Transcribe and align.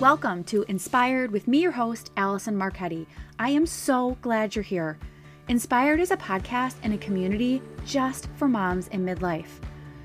Welcome 0.00 0.44
to 0.44 0.64
Inspired 0.68 1.32
with 1.32 1.48
me, 1.48 1.60
your 1.60 1.72
host, 1.72 2.12
Allison 2.16 2.56
Marketti. 2.56 3.08
I 3.40 3.50
am 3.50 3.66
so 3.66 4.16
glad 4.22 4.54
you're 4.54 4.62
here. 4.62 4.96
Inspired 5.48 5.98
is 5.98 6.12
a 6.12 6.16
podcast 6.16 6.76
and 6.84 6.94
a 6.94 6.98
community 6.98 7.60
just 7.84 8.28
for 8.36 8.46
moms 8.46 8.86
in 8.88 9.04
midlife. 9.04 9.58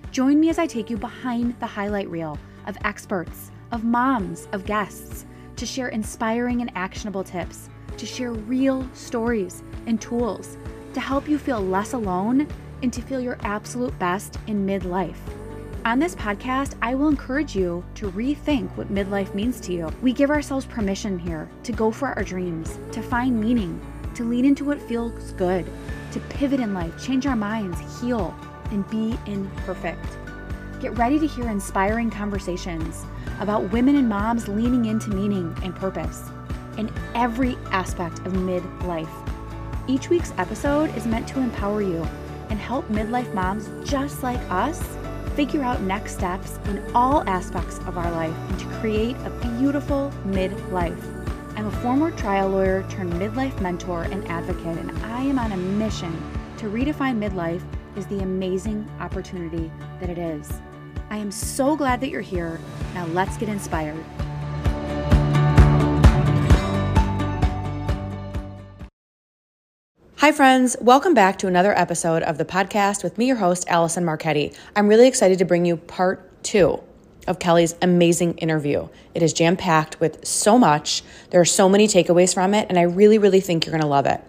Join 0.09 0.39
me 0.39 0.49
as 0.49 0.57
I 0.57 0.65
take 0.65 0.89
you 0.89 0.97
behind 0.97 1.59
the 1.59 1.67
highlight 1.67 2.09
reel 2.09 2.39
of 2.65 2.75
experts, 2.83 3.51
of 3.71 3.83
moms, 3.83 4.47
of 4.51 4.65
guests 4.65 5.27
to 5.57 5.65
share 5.67 5.89
inspiring 5.89 6.61
and 6.61 6.71
actionable 6.73 7.23
tips, 7.23 7.69
to 7.95 8.07
share 8.07 8.31
real 8.31 8.89
stories 8.93 9.61
and 9.85 10.01
tools 10.01 10.57
to 10.95 11.01
help 11.01 11.29
you 11.29 11.37
feel 11.37 11.61
less 11.61 11.93
alone 11.93 12.47
and 12.81 12.91
to 12.93 13.01
feel 13.03 13.21
your 13.21 13.37
absolute 13.41 13.97
best 13.99 14.39
in 14.47 14.65
midlife. 14.65 15.19
On 15.85 15.99
this 15.99 16.15
podcast, 16.15 16.75
I 16.81 16.95
will 16.95 17.09
encourage 17.09 17.57
you 17.57 17.83
to 17.95 18.09
rethink 18.11 18.69
what 18.77 18.87
midlife 18.87 19.35
means 19.35 19.59
to 19.59 19.73
you. 19.73 19.91
We 20.01 20.13
give 20.13 20.29
ourselves 20.29 20.65
permission 20.65 21.19
here 21.19 21.49
to 21.63 21.73
go 21.73 21.91
for 21.91 22.07
our 22.07 22.23
dreams, 22.23 22.79
to 22.93 23.01
find 23.01 23.37
meaning, 23.37 23.81
to 24.15 24.23
lean 24.23 24.45
into 24.45 24.63
what 24.63 24.79
feels 24.79 25.33
good, 25.33 25.65
to 26.13 26.21
pivot 26.21 26.61
in 26.61 26.73
life, 26.73 27.03
change 27.03 27.27
our 27.27 27.35
minds, 27.35 27.77
heal, 27.99 28.33
and 28.71 28.89
be 28.89 29.19
imperfect. 29.25 30.05
Get 30.79 30.97
ready 30.97 31.19
to 31.19 31.27
hear 31.27 31.49
inspiring 31.49 32.09
conversations 32.09 33.05
about 33.41 33.69
women 33.73 33.97
and 33.97 34.07
moms 34.07 34.47
leaning 34.47 34.85
into 34.85 35.09
meaning 35.09 35.53
and 35.63 35.75
purpose 35.75 36.29
in 36.77 36.89
every 37.13 37.57
aspect 37.71 38.19
of 38.19 38.31
midlife. 38.31 39.09
Each 39.89 40.09
week's 40.09 40.31
episode 40.37 40.95
is 40.95 41.05
meant 41.05 41.27
to 41.27 41.41
empower 41.41 41.81
you 41.81 42.07
and 42.49 42.57
help 42.57 42.87
midlife 42.87 43.33
moms 43.33 43.69
just 43.85 44.23
like 44.23 44.39
us 44.49 44.81
figure 45.35 45.63
out 45.63 45.81
next 45.81 46.15
steps 46.15 46.59
in 46.65 46.83
all 46.95 47.27
aspects 47.27 47.79
of 47.79 47.97
our 47.97 48.11
life 48.11 48.35
and 48.49 48.59
to 48.59 48.65
create 48.79 49.15
a 49.25 49.29
beautiful 49.57 50.11
midlife. 50.27 51.01
I'm 51.57 51.67
a 51.67 51.71
former 51.71 52.11
trial 52.11 52.49
lawyer 52.49 52.85
turned 52.89 53.13
midlife 53.13 53.59
mentor 53.61 54.03
and 54.03 54.27
advocate, 54.27 54.77
and 54.77 54.91
I 55.05 55.21
am 55.21 55.39
on 55.39 55.51
a 55.51 55.57
mission 55.57 56.11
to 56.57 56.65
redefine 56.65 57.17
midlife 57.17 57.63
as 57.95 58.07
the 58.07 58.19
amazing 58.19 58.89
opportunity 58.99 59.71
that 59.99 60.09
it 60.09 60.17
is. 60.17 60.51
I 61.09 61.17
am 61.17 61.31
so 61.31 61.75
glad 61.75 62.01
that 62.01 62.09
you're 62.09 62.21
here. 62.21 62.59
Now 62.93 63.05
let's 63.07 63.37
get 63.37 63.49
inspired. 63.49 64.03
Hi, 70.23 70.31
friends. 70.31 70.77
Welcome 70.79 71.13
back 71.13 71.37
to 71.39 71.47
another 71.47 71.77
episode 71.77 72.23
of 72.23 72.37
the 72.37 72.45
podcast 72.45 73.03
with 73.03 73.17
me, 73.17 73.25
your 73.27 73.35
host, 73.35 73.67
Allison 73.67 74.05
Marketti. 74.05 74.55
I'm 74.73 74.87
really 74.87 75.05
excited 75.05 75.37
to 75.39 75.43
bring 75.43 75.65
you 75.65 75.75
part 75.75 76.41
two 76.43 76.81
of 77.27 77.39
Kelly's 77.39 77.75
amazing 77.81 78.37
interview. 78.37 78.87
It 79.13 79.21
is 79.21 79.33
jam 79.33 79.57
packed 79.57 79.99
with 79.99 80.25
so 80.25 80.57
much. 80.57 81.03
There 81.31 81.41
are 81.41 81.43
so 81.43 81.67
many 81.67 81.89
takeaways 81.89 82.33
from 82.33 82.53
it, 82.53 82.67
and 82.69 82.79
I 82.79 82.83
really, 82.83 83.17
really 83.17 83.41
think 83.41 83.65
you're 83.65 83.73
going 83.73 83.81
to 83.81 83.87
love 83.87 84.05
it. 84.05 84.21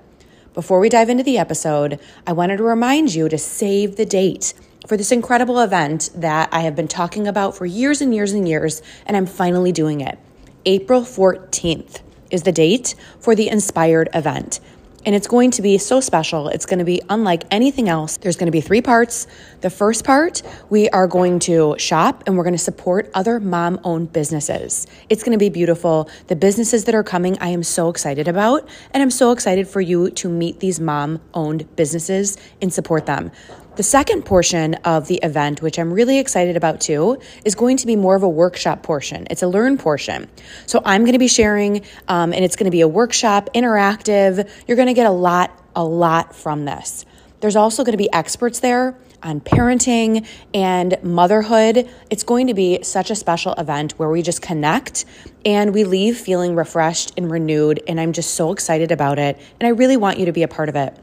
Before 0.53 0.81
we 0.81 0.89
dive 0.89 1.11
into 1.11 1.23
the 1.23 1.39
episode, 1.39 2.01
I 2.27 2.33
wanted 2.33 2.57
to 2.57 2.65
remind 2.65 3.15
you 3.15 3.29
to 3.29 3.39
save 3.39 3.95
the 3.95 4.05
date 4.05 4.53
for 4.89 4.97
this 4.97 5.13
incredible 5.13 5.61
event 5.61 6.11
that 6.17 6.49
I 6.51 6.63
have 6.63 6.75
been 6.75 6.89
talking 6.89 7.29
about 7.29 7.57
for 7.57 7.67
years 7.67 8.01
and 8.01 8.13
years 8.13 8.33
and 8.33 8.49
years, 8.49 8.83
and 9.07 9.17
I'm 9.17 9.27
finally 9.27 9.71
doing 9.71 10.01
it. 10.01 10.19
April 10.67 11.03
14th 11.03 12.01
is 12.33 12.43
the 12.43 12.51
date 12.51 12.97
for 13.21 13.37
the 13.37 13.49
Inspired 13.49 14.09
event. 14.13 14.59
And 15.07 15.15
it's 15.15 15.27
going 15.27 15.51
to 15.53 15.63
be 15.63 15.77
so 15.79 16.01
special. 16.01 16.49
It's 16.49 16.67
going 16.67 16.79
to 16.79 16.85
be 16.85 17.03
unlike 17.11 17.45
anything 17.51 17.89
else. 17.89 18.17
There's 18.17 18.37
going 18.37 18.47
to 18.47 18.53
be 18.53 18.61
three 18.61 18.81
parts. 18.81 19.27
The 19.61 19.71
first 19.71 20.05
part, 20.05 20.43
we 20.71 20.89
are 20.91 21.07
going 21.07 21.41
to 21.41 21.77
shop 21.79 22.25
and 22.27 22.37
we're 22.37 22.45
going 22.45 22.55
to 22.55 22.59
support 22.59 23.11
other 23.15 23.39
mom 23.39 23.81
owned 23.85 24.13
businesses. 24.13 24.87
It's 25.09 25.23
going 25.23 25.33
to 25.33 25.39
be 25.39 25.51
beautiful. 25.51 26.09
The 26.29 26.37
businesses 26.37 26.85
that 26.85 26.95
are 26.95 27.05
coming, 27.05 27.39
I 27.39 27.49
am 27.49 27.63
so 27.63 27.91
excited 27.91 28.29
about. 28.29 28.69
And 28.93 29.03
I'm 29.03 29.11
so 29.11 29.33
excited 29.33 29.69
for 29.69 29.81
you 29.81 30.11
to 30.11 30.29
meet 30.29 30.61
these 30.61 30.81
mom 30.81 31.21
owned 31.35 31.77
businesses 31.77 32.39
and 32.63 32.73
support 32.73 33.07
them. 33.07 33.31
The 33.77 33.83
second 33.83 34.25
portion 34.25 34.75
of 34.85 35.09
the 35.09 35.17
event, 35.17 35.61
which 35.61 35.81
I'm 35.81 35.93
really 35.93 36.21
excited 36.21 36.57
about 36.57 36.81
too, 36.81 37.19
is 37.45 37.57
going 37.57 37.77
to 37.79 37.89
be 37.89 37.97
more 37.97 38.15
of 38.15 38.23
a 38.23 38.29
workshop 38.29 38.85
portion. 38.85 39.27
It's 39.31 39.43
a 39.43 39.49
learn 39.49 39.79
portion. 39.79 40.29
So 40.67 40.81
I'm 40.85 41.03
going 41.03 41.15
to 41.15 41.19
be 41.19 41.27
sharing, 41.27 41.83
um, 42.07 42.33
and 42.33 42.45
it's 42.45 42.55
going 42.55 42.67
to 42.67 42.71
be 42.71 42.83
a 42.83 42.89
workshop, 42.89 43.51
interactive. 43.53 44.49
You're 44.69 44.77
going 44.77 44.87
to 44.87 44.95
get 44.95 45.07
a 45.07 45.11
lot, 45.11 45.61
a 45.75 45.83
lot 45.83 46.37
from 46.37 46.67
this. 46.67 47.05
There's 47.41 47.57
also 47.57 47.83
going 47.83 47.95
to 47.95 47.99
be 47.99 48.13
experts 48.13 48.61
there 48.61 48.97
on 49.25 49.41
parenting 49.41 50.25
and 50.55 50.97
motherhood. 51.03 51.91
It's 52.11 52.23
going 52.23 52.47
to 52.47 52.55
be 52.55 52.85
such 52.85 53.11
a 53.11 53.17
special 53.17 53.55
event 53.55 53.99
where 53.99 54.09
we 54.09 54.23
just 54.23 54.41
connect 54.41 55.05
and 55.45 55.75
we 55.75 55.83
leave 55.83 56.17
feeling 56.17 56.55
refreshed 56.55 57.13
and 57.17 57.29
renewed. 57.29 57.83
And 57.89 58.01
I'm 58.01 58.13
just 58.13 58.35
so 58.35 58.53
excited 58.53 58.93
about 58.93 59.19
it. 59.19 59.37
And 59.59 59.67
I 59.67 59.71
really 59.71 59.97
want 59.97 60.21
you 60.21 60.27
to 60.27 60.33
be 60.33 60.45
a 60.45 60.49
part 60.49 60.69
of 60.69 60.77
it. 60.77 60.97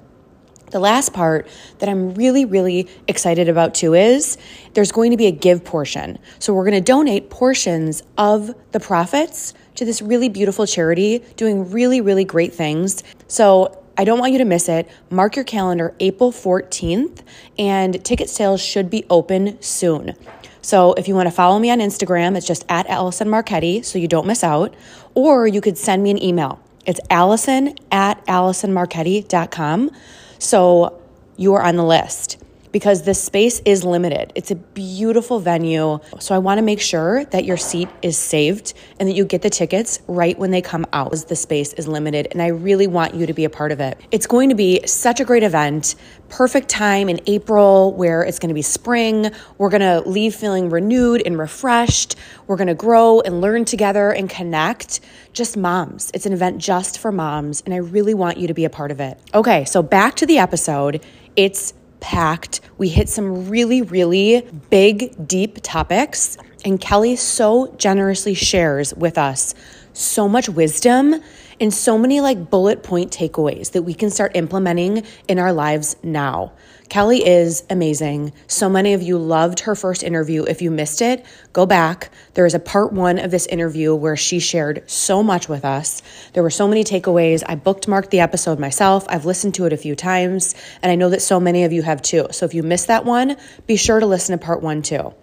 The 0.71 0.79
last 0.79 1.13
part 1.13 1.47
that 1.79 1.89
I'm 1.89 2.15
really, 2.15 2.45
really 2.45 2.87
excited 3.07 3.49
about 3.49 3.75
too 3.75 3.93
is 3.93 4.37
there's 4.73 4.91
going 4.91 5.11
to 5.11 5.17
be 5.17 5.27
a 5.27 5.31
give 5.31 5.63
portion. 5.63 6.17
So 6.39 6.53
we're 6.53 6.63
going 6.63 6.81
to 6.81 6.91
donate 6.91 7.29
portions 7.29 8.03
of 8.17 8.55
the 8.71 8.79
profits 8.79 9.53
to 9.75 9.85
this 9.85 10.01
really 10.01 10.29
beautiful 10.29 10.65
charity 10.65 11.19
doing 11.35 11.71
really, 11.71 12.01
really 12.01 12.23
great 12.23 12.53
things. 12.53 13.03
So 13.27 13.77
I 13.97 14.05
don't 14.05 14.19
want 14.19 14.31
you 14.31 14.37
to 14.39 14.45
miss 14.45 14.69
it. 14.69 14.89
Mark 15.09 15.35
your 15.35 15.45
calendar 15.45 15.93
April 15.99 16.31
14th, 16.31 17.21
and 17.59 18.03
ticket 18.03 18.29
sales 18.29 18.61
should 18.61 18.89
be 18.89 19.05
open 19.09 19.61
soon. 19.61 20.15
So 20.61 20.93
if 20.93 21.07
you 21.07 21.15
want 21.15 21.27
to 21.27 21.31
follow 21.31 21.59
me 21.59 21.69
on 21.69 21.79
Instagram, 21.79 22.37
it's 22.37 22.47
just 22.47 22.65
at 22.69 22.87
Allison 22.87 23.29
Marketti 23.29 23.83
so 23.83 23.99
you 23.99 24.07
don't 24.07 24.25
miss 24.25 24.43
out. 24.43 24.73
Or 25.13 25.47
you 25.47 25.59
could 25.59 25.77
send 25.77 26.03
me 26.03 26.11
an 26.11 26.23
email. 26.23 26.59
It's 26.85 26.99
allison 27.09 27.75
at 27.91 28.25
allisonmarketti.com. 28.25 29.91
So 30.41 30.99
you 31.37 31.53
are 31.53 31.61
on 31.61 31.75
the 31.75 31.85
list 31.85 32.43
because 32.71 33.03
this 33.03 33.21
space 33.21 33.61
is 33.65 33.83
limited. 33.83 34.31
It's 34.35 34.51
a 34.51 34.55
beautiful 34.55 35.39
venue. 35.39 35.99
So 36.19 36.35
I 36.35 36.37
want 36.37 36.57
to 36.57 36.61
make 36.61 36.79
sure 36.79 37.25
that 37.25 37.45
your 37.45 37.57
seat 37.57 37.89
is 38.01 38.17
saved 38.17 38.73
and 38.99 39.09
that 39.09 39.13
you 39.13 39.25
get 39.25 39.41
the 39.41 39.49
tickets 39.49 39.99
right 40.07 40.37
when 40.37 40.51
they 40.51 40.61
come 40.61 40.85
out. 40.93 41.11
The 41.11 41.35
space 41.35 41.73
is 41.73 41.87
limited 41.87 42.27
and 42.31 42.41
I 42.41 42.47
really 42.47 42.87
want 42.87 43.15
you 43.15 43.25
to 43.25 43.33
be 43.33 43.45
a 43.45 43.49
part 43.49 43.71
of 43.71 43.79
it. 43.79 43.99
It's 44.11 44.27
going 44.27 44.49
to 44.49 44.55
be 44.55 44.85
such 44.87 45.19
a 45.19 45.25
great 45.25 45.43
event. 45.43 45.95
Perfect 46.29 46.69
time 46.69 47.09
in 47.09 47.19
April 47.27 47.93
where 47.93 48.23
it's 48.23 48.39
going 48.39 48.49
to 48.49 48.55
be 48.55 48.61
spring. 48.61 49.31
We're 49.57 49.69
going 49.69 49.81
to 49.81 50.07
leave 50.07 50.35
feeling 50.35 50.69
renewed 50.69 51.21
and 51.25 51.37
refreshed. 51.37 52.15
We're 52.47 52.55
going 52.55 52.67
to 52.67 52.73
grow 52.73 53.19
and 53.19 53.41
learn 53.41 53.65
together 53.65 54.11
and 54.11 54.29
connect. 54.29 55.01
Just 55.33 55.57
moms. 55.57 56.11
It's 56.13 56.25
an 56.25 56.33
event 56.33 56.59
just 56.59 56.99
for 56.99 57.11
moms 57.11 57.61
and 57.65 57.73
I 57.73 57.77
really 57.77 58.13
want 58.13 58.37
you 58.37 58.47
to 58.47 58.53
be 58.53 58.65
a 58.65 58.69
part 58.69 58.91
of 58.91 58.99
it. 58.99 59.19
Okay, 59.33 59.65
so 59.65 59.83
back 59.83 60.15
to 60.17 60.25
the 60.25 60.37
episode. 60.37 61.03
It's 61.35 61.73
packed. 62.01 62.59
We 62.77 62.89
hit 62.89 63.07
some 63.07 63.49
really, 63.49 63.81
really 63.81 64.41
big, 64.69 65.27
deep 65.27 65.59
topics. 65.63 66.37
And 66.65 66.79
Kelly 66.79 67.15
so 67.15 67.73
generously 67.77 68.33
shares 68.33 68.93
with 68.93 69.17
us 69.17 69.55
so 69.93 70.27
much 70.27 70.49
wisdom 70.49 71.15
and 71.59 71.73
so 71.73 71.97
many 71.97 72.21
like 72.21 72.49
bullet 72.49 72.83
point 72.83 73.11
takeaways 73.11 73.71
that 73.71 73.83
we 73.83 73.93
can 73.93 74.09
start 74.09 74.35
implementing 74.35 75.05
in 75.27 75.39
our 75.39 75.53
lives 75.53 75.95
now. 76.03 76.51
Kelly 76.91 77.25
is 77.25 77.63
amazing. 77.69 78.33
So 78.47 78.67
many 78.67 78.91
of 78.91 79.01
you 79.01 79.17
loved 79.17 79.61
her 79.61 79.75
first 79.75 80.03
interview. 80.03 80.43
If 80.43 80.61
you 80.61 80.69
missed 80.69 81.01
it, 81.01 81.25
go 81.53 81.65
back. 81.65 82.11
There 82.33 82.45
is 82.45 82.53
a 82.53 82.59
part 82.59 82.91
one 82.91 83.17
of 83.17 83.31
this 83.31 83.45
interview 83.45 83.95
where 83.95 84.17
she 84.17 84.39
shared 84.39 84.83
so 84.91 85.23
much 85.23 85.47
with 85.47 85.63
us. 85.63 86.01
There 86.33 86.43
were 86.43 86.49
so 86.49 86.67
many 86.67 86.83
takeaways. 86.83 87.43
I 87.47 87.55
bookmarked 87.55 88.09
the 88.09 88.19
episode 88.19 88.59
myself. 88.59 89.05
I've 89.07 89.23
listened 89.23 89.55
to 89.55 89.65
it 89.65 89.71
a 89.71 89.77
few 89.77 89.95
times, 89.95 90.53
and 90.81 90.91
I 90.91 90.95
know 90.95 91.07
that 91.11 91.21
so 91.21 91.39
many 91.39 91.63
of 91.63 91.71
you 91.71 91.81
have 91.81 92.01
too. 92.01 92.27
So 92.31 92.45
if 92.45 92.53
you 92.53 92.61
missed 92.61 92.87
that 92.87 93.05
one, 93.05 93.37
be 93.67 93.77
sure 93.77 94.01
to 94.01 94.05
listen 94.05 94.37
to 94.37 94.45
part 94.45 94.61
one 94.61 94.81
too. 94.81 95.13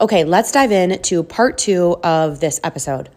Okay, 0.00 0.24
let's 0.24 0.50
dive 0.50 0.72
in 0.72 1.02
to 1.02 1.22
part 1.22 1.58
two 1.58 1.98
of 2.02 2.40
this 2.40 2.58
episode. 2.64 3.10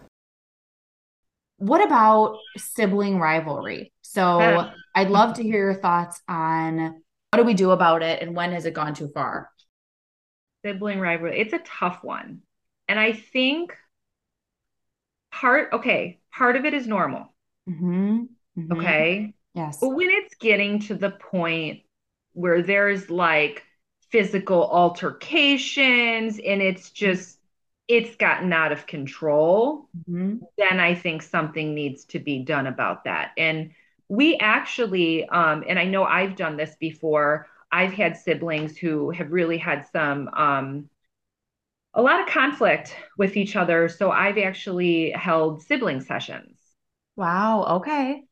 What 1.60 1.82
about 1.82 2.40
sibling 2.58 3.20
rivalry? 3.20 3.94
So 4.02 4.70
I'd 4.94 5.10
love 5.10 5.36
to 5.36 5.44
hear 5.44 5.72
your 5.72 5.76
thoughts 5.76 6.22
on 6.28 7.02
what 7.32 7.38
do 7.38 7.46
we 7.46 7.54
do 7.54 7.72
about 7.72 8.04
it 8.04 8.22
and 8.22 8.36
when 8.36 8.52
has 8.52 8.66
it 8.66 8.74
gone 8.74 8.94
too 8.94 9.08
far? 9.08 9.50
Sibling 10.66 11.00
rivalry. 11.00 11.40
It's 11.40 11.54
a 11.54 11.60
tough 11.60 12.04
one. 12.04 12.42
And 12.90 13.00
I 13.00 13.14
think 13.14 13.74
part, 15.32 15.72
okay, 15.72 16.20
part 16.34 16.58
of 16.58 16.66
it 16.66 16.74
is 16.74 16.88
normal. 16.88 17.34
Mm-hmm. 17.70 18.24
Mm-hmm. 18.58 18.74
Okay. 18.74 19.34
Yes. 19.54 19.78
But 19.80 19.90
when 19.90 20.10
it's 20.10 20.36
getting 20.36 20.80
to 20.82 20.96
the 20.96 21.10
point 21.10 21.84
where 22.34 22.62
there's 22.62 23.10
like 23.10 23.64
physical 24.10 24.70
altercations 24.70 26.38
and 26.38 26.62
it's 26.62 26.90
just, 26.90 27.38
it's 27.88 28.18
gotten 28.18 28.52
out 28.52 28.74
of 28.74 28.88
control, 28.88 29.88
mm-hmm. 29.98 30.36
then 30.58 30.80
I 30.82 30.96
think 30.96 31.22
something 31.22 31.74
needs 31.74 32.04
to 32.06 32.20
be 32.20 32.40
done 32.40 32.68
about 32.68 33.06
that. 33.06 33.32
And 33.38 33.72
we 34.12 34.38
actually, 34.42 35.24
um, 35.30 35.64
and 35.70 35.80
I 35.80 35.86
know 35.86 36.04
I've 36.04 36.36
done 36.36 36.58
this 36.58 36.76
before, 36.82 37.48
I've 37.72 37.94
had 37.94 38.18
siblings 38.18 38.76
who 38.76 39.10
have 39.12 39.32
really 39.32 39.58
had 39.58 39.88
some 39.94 40.28
um, 40.36 40.90
a 41.94 42.02
lot 42.02 42.20
of 42.20 42.28
conflict 42.28 42.94
with 43.18 43.38
each 43.38 43.56
other. 43.56 43.88
So 43.88 44.12
I've 44.12 44.38
actually 44.38 45.12
held 45.12 45.62
sibling 45.62 46.02
sessions. 46.02 46.60
Wow. 47.16 47.78
Okay. 47.78 48.26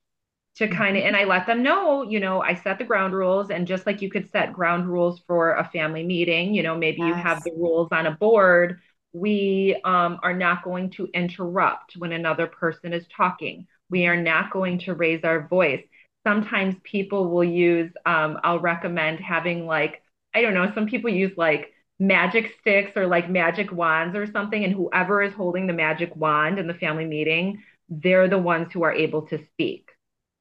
To 0.58 0.68
kind 0.68 0.98
of, 0.98 1.04
and 1.04 1.16
I 1.16 1.24
let 1.24 1.48
them 1.48 1.64
know, 1.64 2.04
you 2.04 2.20
know, 2.20 2.42
I 2.42 2.56
set 2.56 2.78
the 2.78 2.84
ground 2.84 3.14
rules. 3.14 3.50
And 3.50 3.66
just 3.66 3.86
like 3.86 4.02
you 4.02 4.12
could 4.12 4.30
set 4.32 4.52
ground 4.52 4.86
rules 4.86 5.22
for 5.28 5.54
a 5.54 5.64
family 5.64 6.04
meeting, 6.04 6.54
you 6.54 6.62
know, 6.62 6.78
maybe 6.78 6.98
yes. 6.98 7.08
you 7.08 7.14
have 7.14 7.42
the 7.46 7.54
rules 7.56 7.88
on 7.94 8.06
a 8.06 8.12
board. 8.12 8.82
We 9.14 9.80
um, 9.86 10.20
are 10.24 10.34
not 10.36 10.66
going 10.66 10.90
to 10.92 11.08
interrupt 11.14 11.96
when 11.96 12.12
another 12.12 12.48
person 12.48 12.92
is 12.92 13.08
talking. 13.16 13.68
We 13.90 14.06
are 14.08 14.22
not 14.22 14.52
going 14.52 14.80
to 14.80 14.94
raise 14.94 15.24
our 15.24 15.48
voice. 15.48 15.84
Sometimes 16.26 16.76
people 16.84 17.30
will 17.30 17.44
use, 17.44 17.92
um, 18.06 18.40
I'll 18.44 18.60
recommend 18.60 19.20
having 19.20 19.66
like, 19.66 20.04
I 20.34 20.42
don't 20.42 20.54
know, 20.54 20.72
some 20.76 20.88
people 20.88 21.10
use 21.10 21.32
like 21.38 21.74
magic 22.00 22.54
sticks 22.62 22.92
or 22.96 23.08
like 23.08 23.30
magic 23.30 23.72
wands 23.72 24.16
or 24.16 24.32
something. 24.32 24.64
And 24.64 24.74
whoever 24.74 25.22
is 25.22 25.34
holding 25.34 25.68
the 25.68 25.74
magic 25.74 26.16
wand 26.16 26.60
in 26.60 26.68
the 26.68 26.74
family 26.74 27.06
meeting, 27.06 27.64
they're 27.90 28.28
the 28.28 28.38
ones 28.38 28.72
who 28.72 28.84
are 28.84 28.94
able 28.94 29.24
to 29.28 29.44
speak. 29.54 29.90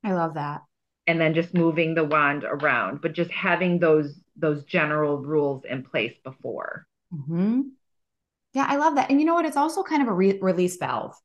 I 0.05 0.13
love 0.13 0.35
that. 0.35 0.63
And 1.07 1.21
then 1.21 1.35
just 1.35 1.55
moving 1.55 1.95
the 1.95 2.05
wand 2.05 2.45
around, 2.45 3.01
but 3.01 3.15
just 3.15 3.31
having 3.31 3.79
those 3.79 4.21
those 4.37 4.63
general 4.65 5.19
rules 5.19 5.65
in 5.65 5.83
place 5.83 6.15
before. 6.23 6.87
Mm-hmm. 7.13 7.63
Yeah, 8.53 8.67
I 8.69 8.77
love 8.77 8.95
that. 8.97 9.11
And 9.11 9.21
you 9.21 9.27
know 9.27 9.35
what? 9.35 9.47
It's 9.47 9.57
also 9.57 9.83
kind 9.83 10.03
of 10.03 10.09
a 10.09 10.13
re- 10.13 10.39
release 10.41 10.77
valve. 10.77 11.17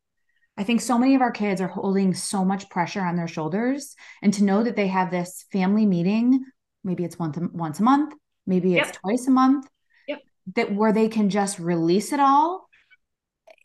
I 0.57 0.63
think 0.63 0.81
so 0.81 0.97
many 0.97 1.15
of 1.15 1.21
our 1.21 1.31
kids 1.31 1.61
are 1.61 1.67
holding 1.67 2.13
so 2.13 2.45
much 2.45 2.69
pressure 2.69 3.01
on 3.01 3.15
their 3.15 3.27
shoulders, 3.27 3.95
and 4.21 4.33
to 4.35 4.43
know 4.43 4.63
that 4.63 4.75
they 4.75 4.87
have 4.87 5.09
this 5.09 5.45
family 5.51 5.85
meeting, 5.85 6.45
maybe 6.83 7.03
it's 7.03 7.17
once 7.17 7.37
a, 7.37 7.47
once 7.51 7.79
a 7.79 7.83
month, 7.83 8.13
maybe 8.45 8.75
it's 8.75 8.89
yep. 8.89 8.95
twice 8.97 9.27
a 9.27 9.31
month, 9.31 9.67
yep. 10.07 10.19
that 10.55 10.73
where 10.73 10.93
they 10.93 11.09
can 11.09 11.29
just 11.29 11.57
release 11.57 12.13
it 12.13 12.19
all, 12.19 12.69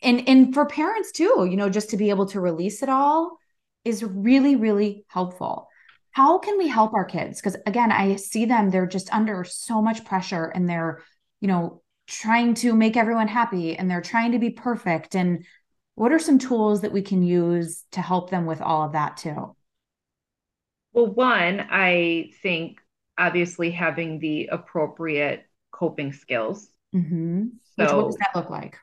and 0.01 0.27
and 0.27 0.53
for 0.53 0.65
parents 0.65 1.11
too, 1.11 1.47
you 1.49 1.57
know, 1.57 1.69
just 1.69 1.91
to 1.91 1.97
be 1.97 2.09
able 2.09 2.25
to 2.27 2.39
release 2.39 2.81
it 2.81 2.89
all 2.89 3.37
is 3.85 4.03
really 4.03 4.55
really 4.55 5.05
helpful. 5.09 5.67
How 6.11 6.39
can 6.39 6.57
we 6.57 6.67
help 6.67 6.93
our 6.93 7.05
kids? 7.05 7.39
Because 7.39 7.55
again, 7.67 7.91
I 7.91 8.15
see 8.15 8.45
them; 8.45 8.71
they're 8.71 8.87
just 8.87 9.13
under 9.13 9.43
so 9.43 9.81
much 9.81 10.05
pressure, 10.05 10.45
and 10.45 10.67
they're, 10.67 11.03
you 11.39 11.47
know, 11.47 11.83
trying 12.07 12.55
to 12.55 12.73
make 12.73 12.97
everyone 12.97 13.27
happy, 13.27 13.77
and 13.77 13.91
they're 13.91 14.01
trying 14.01 14.31
to 14.31 14.39
be 14.39 14.49
perfect, 14.49 15.15
and 15.15 15.45
what 15.99 16.13
are 16.13 16.19
some 16.19 16.39
tools 16.39 16.79
that 16.79 16.93
we 16.93 17.01
can 17.01 17.21
use 17.21 17.83
to 17.91 17.99
help 18.01 18.29
them 18.29 18.45
with 18.45 18.61
all 18.61 18.85
of 18.85 18.93
that 18.93 19.17
too? 19.17 19.53
Well, 20.93 21.07
one, 21.07 21.59
I 21.69 22.31
think 22.41 22.79
obviously 23.17 23.69
having 23.69 24.19
the 24.19 24.47
appropriate 24.49 25.45
coping 25.71 26.13
skills. 26.13 26.69
Mm-hmm. 26.95 27.47
So, 27.77 27.83
Which, 27.83 27.91
what 27.91 28.05
does 28.05 28.15
that 28.15 28.33
look 28.33 28.49
like? 28.49 28.77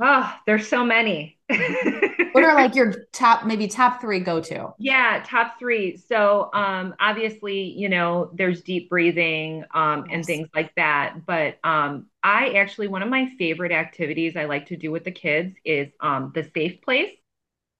Oh, 0.00 0.34
there's 0.46 0.68
so 0.68 0.84
many. 0.84 1.38
what 1.48 2.44
are 2.44 2.54
like 2.54 2.74
your 2.74 3.06
top, 3.12 3.46
maybe 3.46 3.66
top 3.66 4.00
three 4.00 4.20
go 4.20 4.40
to? 4.40 4.74
Yeah, 4.78 5.22
top 5.24 5.58
three. 5.58 5.96
So, 5.96 6.50
um, 6.52 6.94
obviously, 7.00 7.62
you 7.62 7.88
know, 7.88 8.30
there's 8.34 8.62
deep 8.62 8.90
breathing 8.90 9.64
um, 9.72 10.04
yes. 10.06 10.14
and 10.14 10.24
things 10.24 10.48
like 10.54 10.74
that. 10.74 11.24
But 11.24 11.58
um, 11.64 12.06
I 12.22 12.50
actually, 12.54 12.88
one 12.88 13.02
of 13.02 13.08
my 13.08 13.30
favorite 13.38 13.72
activities 13.72 14.36
I 14.36 14.44
like 14.44 14.66
to 14.66 14.76
do 14.76 14.90
with 14.90 15.04
the 15.04 15.12
kids 15.12 15.56
is 15.64 15.88
um, 16.00 16.32
the 16.34 16.50
safe 16.54 16.82
place 16.82 17.12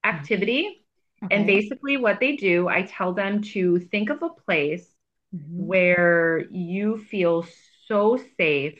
activity. 0.03 0.83
Okay. 1.23 1.35
And 1.35 1.45
basically, 1.45 1.97
what 1.97 2.19
they 2.19 2.35
do, 2.35 2.67
I 2.67 2.83
tell 2.83 3.13
them 3.13 3.41
to 3.53 3.79
think 3.79 4.09
of 4.09 4.23
a 4.23 4.29
place 4.29 4.87
mm-hmm. 5.35 5.65
where 5.67 6.45
you 6.49 6.97
feel 6.97 7.45
so 7.87 8.19
safe, 8.37 8.79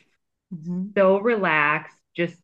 mm-hmm. 0.53 0.87
so 0.95 1.19
relaxed, 1.19 1.97
just 2.15 2.35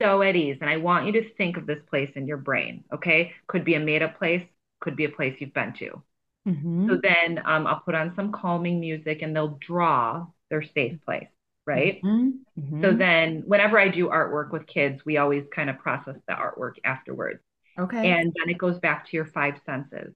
so 0.00 0.22
at 0.22 0.36
ease. 0.36 0.58
And 0.60 0.70
I 0.70 0.76
want 0.76 1.06
you 1.06 1.12
to 1.12 1.34
think 1.34 1.56
of 1.56 1.66
this 1.66 1.82
place 1.88 2.10
in 2.16 2.26
your 2.26 2.36
brain. 2.36 2.84
Okay. 2.92 3.32
Could 3.46 3.64
be 3.64 3.74
a 3.74 3.80
made 3.80 4.02
up 4.02 4.18
place, 4.18 4.42
could 4.80 4.96
be 4.96 5.04
a 5.04 5.10
place 5.10 5.36
you've 5.38 5.54
been 5.54 5.72
to. 5.78 6.02
Mm-hmm. 6.46 6.88
So 6.88 7.00
then 7.02 7.38
um, 7.44 7.66
I'll 7.66 7.80
put 7.80 7.94
on 7.94 8.12
some 8.14 8.32
calming 8.32 8.78
music 8.78 9.22
and 9.22 9.34
they'll 9.34 9.58
draw 9.66 10.26
their 10.50 10.62
safe 10.62 10.98
place. 11.04 11.28
Right. 11.66 12.00
Mm-hmm. 12.02 12.60
mm-hmm. 12.60 12.82
So 12.82 12.94
then 12.94 13.42
whenever 13.46 13.78
I 13.78 13.88
do 13.88 14.08
artwork 14.08 14.52
with 14.52 14.66
kids, 14.68 15.02
we 15.04 15.16
always 15.16 15.44
kind 15.54 15.68
of 15.68 15.78
process 15.78 16.14
the 16.28 16.34
artwork 16.34 16.74
afterwards. 16.84 17.40
Okay. 17.78 18.10
And 18.10 18.32
then 18.38 18.48
it 18.48 18.58
goes 18.58 18.78
back 18.78 19.08
to 19.08 19.16
your 19.16 19.26
five 19.26 19.54
senses. 19.66 20.14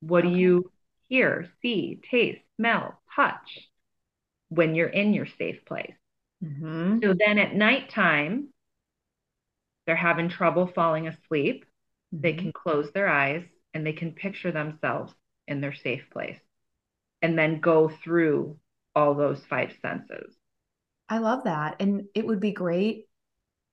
What 0.00 0.24
okay. 0.24 0.32
do 0.32 0.38
you 0.38 0.70
hear, 1.08 1.50
see, 1.60 2.00
taste, 2.08 2.40
smell, 2.56 3.00
touch 3.14 3.68
when 4.48 4.74
you're 4.74 4.88
in 4.88 5.12
your 5.12 5.26
safe 5.38 5.64
place? 5.66 5.94
Mm-hmm. 6.42 7.00
So 7.02 7.14
then 7.18 7.38
at 7.38 7.54
nighttime, 7.54 8.48
they're 9.86 9.96
having 9.96 10.28
trouble 10.28 10.66
falling 10.66 11.08
asleep, 11.08 11.64
mm-hmm. 12.14 12.22
they 12.22 12.32
can 12.34 12.52
close 12.52 12.90
their 12.92 13.08
eyes 13.08 13.44
and 13.74 13.86
they 13.86 13.92
can 13.92 14.12
picture 14.12 14.52
themselves 14.52 15.12
in 15.48 15.60
their 15.60 15.74
safe 15.74 16.04
place 16.10 16.38
and 17.20 17.38
then 17.38 17.60
go 17.60 17.88
through 17.88 18.56
all 18.94 19.14
those 19.14 19.42
five 19.48 19.74
senses. 19.80 20.36
I 21.08 21.18
love 21.18 21.44
that. 21.44 21.76
And 21.80 22.04
it 22.14 22.26
would 22.26 22.40
be 22.40 22.52
great 22.52 23.06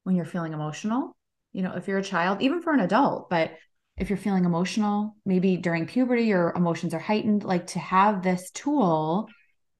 when 0.03 0.15
you're 0.15 0.25
feeling 0.25 0.53
emotional, 0.53 1.15
you 1.51 1.61
know, 1.61 1.73
if 1.75 1.88
you're 1.88 2.00
a 2.00 2.03
child, 2.03 2.41
even 2.41 2.61
for 2.61 2.73
an 2.73 2.79
adult, 2.79 3.29
but 3.29 3.51
if 3.97 4.09
you're 4.09 4.17
feeling 4.17 4.45
emotional, 4.45 5.15
maybe 5.25 5.57
during 5.57 5.85
puberty, 5.85 6.23
your 6.23 6.53
emotions 6.56 6.94
are 6.94 7.00
heightened, 7.00 7.44
like 7.44 7.67
to 7.67 7.79
have 7.79 8.23
this 8.23 8.50
tool, 8.51 9.27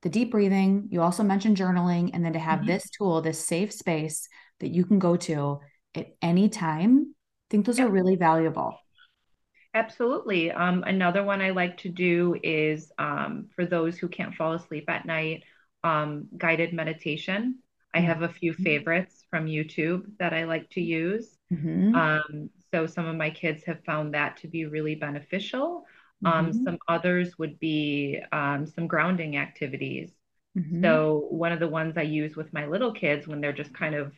the 0.01 0.09
deep 0.09 0.31
breathing, 0.31 0.87
you 0.91 1.01
also 1.01 1.23
mentioned 1.23 1.57
journaling, 1.57 2.11
and 2.13 2.23
then 2.23 2.33
to 2.33 2.39
have 2.39 2.59
mm-hmm. 2.59 2.67
this 2.67 2.89
tool, 2.89 3.21
this 3.21 3.43
safe 3.43 3.71
space 3.71 4.27
that 4.59 4.69
you 4.69 4.85
can 4.85 4.99
go 4.99 5.15
to 5.15 5.59
at 6.00 6.16
any 6.22 6.50
time, 6.50 7.13
I 7.13 7.48
think 7.50 7.66
those 7.66 7.80
are 7.80 7.90
really 7.90 8.16
valuable. 8.16 8.78
Absolutely. 9.74 10.51
Um, 10.51 10.84
another 10.84 11.24
one 11.24 11.42
I 11.42 11.51
like 11.51 11.78
to 11.80 11.90
do 11.90 12.36
is 12.44 12.92
um, 12.98 13.50
for 13.56 13.66
those 13.66 13.98
who 13.98 14.07
can't 14.07 14.34
fall 14.34 14.54
asleep 14.54 14.90
at 14.90 15.06
night, 15.06 15.44
um, 15.84 16.28
guided 16.38 16.74
meditation. 16.74 17.60
I 17.94 18.00
have 18.01 18.22
a 18.22 18.30
few 18.30 18.54
mm-hmm. 18.54 18.63
favorites 18.63 19.25
from 19.30 19.46
YouTube 19.46 20.06
that 20.19 20.34
I 20.34 20.44
like 20.44 20.69
to 20.72 20.81
use. 20.81 21.38
Mm-hmm. 21.51 21.96
Um, 21.96 22.50
so 22.72 22.86
some 22.86 23.06
of 23.06 23.16
my 23.16 23.30
kids 23.30 23.63
have 23.66 23.84
found 23.84 24.13
that 24.13 24.38
to 24.38 24.48
be 24.48 24.66
really 24.66 24.96
beneficial. 24.96 25.86
Um, 26.25 26.48
mm-hmm. 26.48 26.63
Some 26.63 26.78
others 26.88 27.38
would 27.38 27.60
be 27.60 28.19
um, 28.31 28.68
some 28.68 28.88
grounding 28.88 29.38
activities. 29.38 30.12
Mm-hmm. 30.57 30.84
So 30.84 31.28
one 31.30 31.51
of 31.51 31.60
the 31.60 31.68
ones 31.68 31.98
I 31.98 32.04
use 32.04 32.36
with 32.36 32.51
my 32.54 32.66
little 32.66 32.92
kids 32.92 33.28
when 33.28 33.40
they're 33.40 33.54
just 33.54 33.74
kind 33.74 33.96
of 33.96 34.13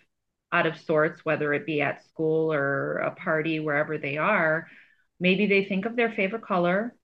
out 0.51 0.65
of 0.65 0.79
sorts, 0.79 1.23
whether 1.23 1.53
it 1.53 1.65
be 1.65 1.81
at 1.81 2.05
school 2.05 2.51
or 2.51 2.97
a 2.97 3.11
party, 3.11 3.59
wherever 3.59 3.97
they 3.97 4.17
are, 4.17 4.67
maybe 5.19 5.45
they 5.45 5.63
think 5.65 5.85
of 5.85 5.95
their 5.95 6.11
favorite 6.11 6.43
color 6.43 6.95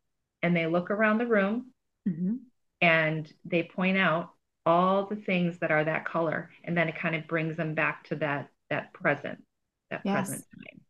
and 0.41 0.55
they 0.55 0.65
look 0.65 0.91
around 0.91 1.17
the 1.17 1.27
room 1.27 1.71
mm-hmm. 2.07 2.36
and 2.81 3.31
they 3.45 3.63
point 3.63 3.98
out 3.98 4.31
all 4.65 5.05
the 5.05 5.15
things 5.15 5.57
that 5.60 5.71
are 5.71 5.86
that 5.86 6.05
color. 6.05 6.50
And 6.63 6.77
then 6.77 6.89
it 6.89 7.00
kind 7.00 7.15
of 7.15 7.27
brings 7.27 7.55
them 7.55 7.74
back 7.74 8.03
to 8.10 8.15
that 8.17 8.50
that 8.69 8.91
present, 8.93 9.41
that 9.89 10.01
yes. 10.03 10.27
present 10.27 10.45
time. 10.53 10.81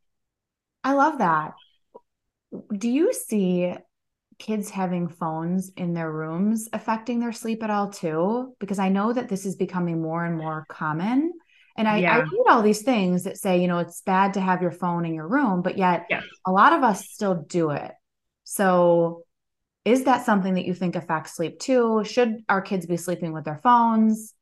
I 0.83 0.93
love 0.93 1.19
that. 1.19 1.53
Do 2.75 2.89
you 2.89 3.13
see 3.13 3.75
kids 4.39 4.69
having 4.69 5.07
phones 5.07 5.71
in 5.77 5.93
their 5.93 6.11
rooms 6.11 6.69
affecting 6.73 7.19
their 7.19 7.31
sleep 7.31 7.61
at 7.61 7.69
all 7.69 7.89
too? 7.89 8.55
Because 8.59 8.79
I 8.79 8.89
know 8.89 9.13
that 9.13 9.29
this 9.29 9.45
is 9.45 9.55
becoming 9.55 10.01
more 10.01 10.25
and 10.25 10.37
more 10.37 10.65
common. 10.69 11.33
And 11.77 11.87
I, 11.87 11.99
yeah. 11.99 12.17
I, 12.17 12.19
read 12.19 12.45
all 12.49 12.63
these 12.63 12.81
things 12.81 13.23
that 13.25 13.37
say, 13.37 13.61
you 13.61 13.67
know, 13.67 13.77
it's 13.77 14.01
bad 14.01 14.33
to 14.33 14.41
have 14.41 14.61
your 14.63 14.71
phone 14.71 15.05
in 15.05 15.13
your 15.13 15.27
room, 15.27 15.61
but 15.61 15.77
yet 15.77 16.07
yes. 16.09 16.23
a 16.45 16.51
lot 16.51 16.73
of 16.73 16.83
us 16.83 17.07
still 17.09 17.35
do 17.35 17.69
it. 17.69 17.91
So 18.43 19.23
is 19.85 20.03
that 20.05 20.25
something 20.25 20.55
that 20.55 20.65
you 20.65 20.73
think 20.73 20.95
affects 20.95 21.35
sleep 21.35 21.59
too? 21.59 22.03
Should 22.03 22.43
our 22.49 22.61
kids 22.61 22.85
be 22.85 22.97
sleeping 22.97 23.31
with 23.31 23.45
their 23.45 23.59
phones? 23.61 24.33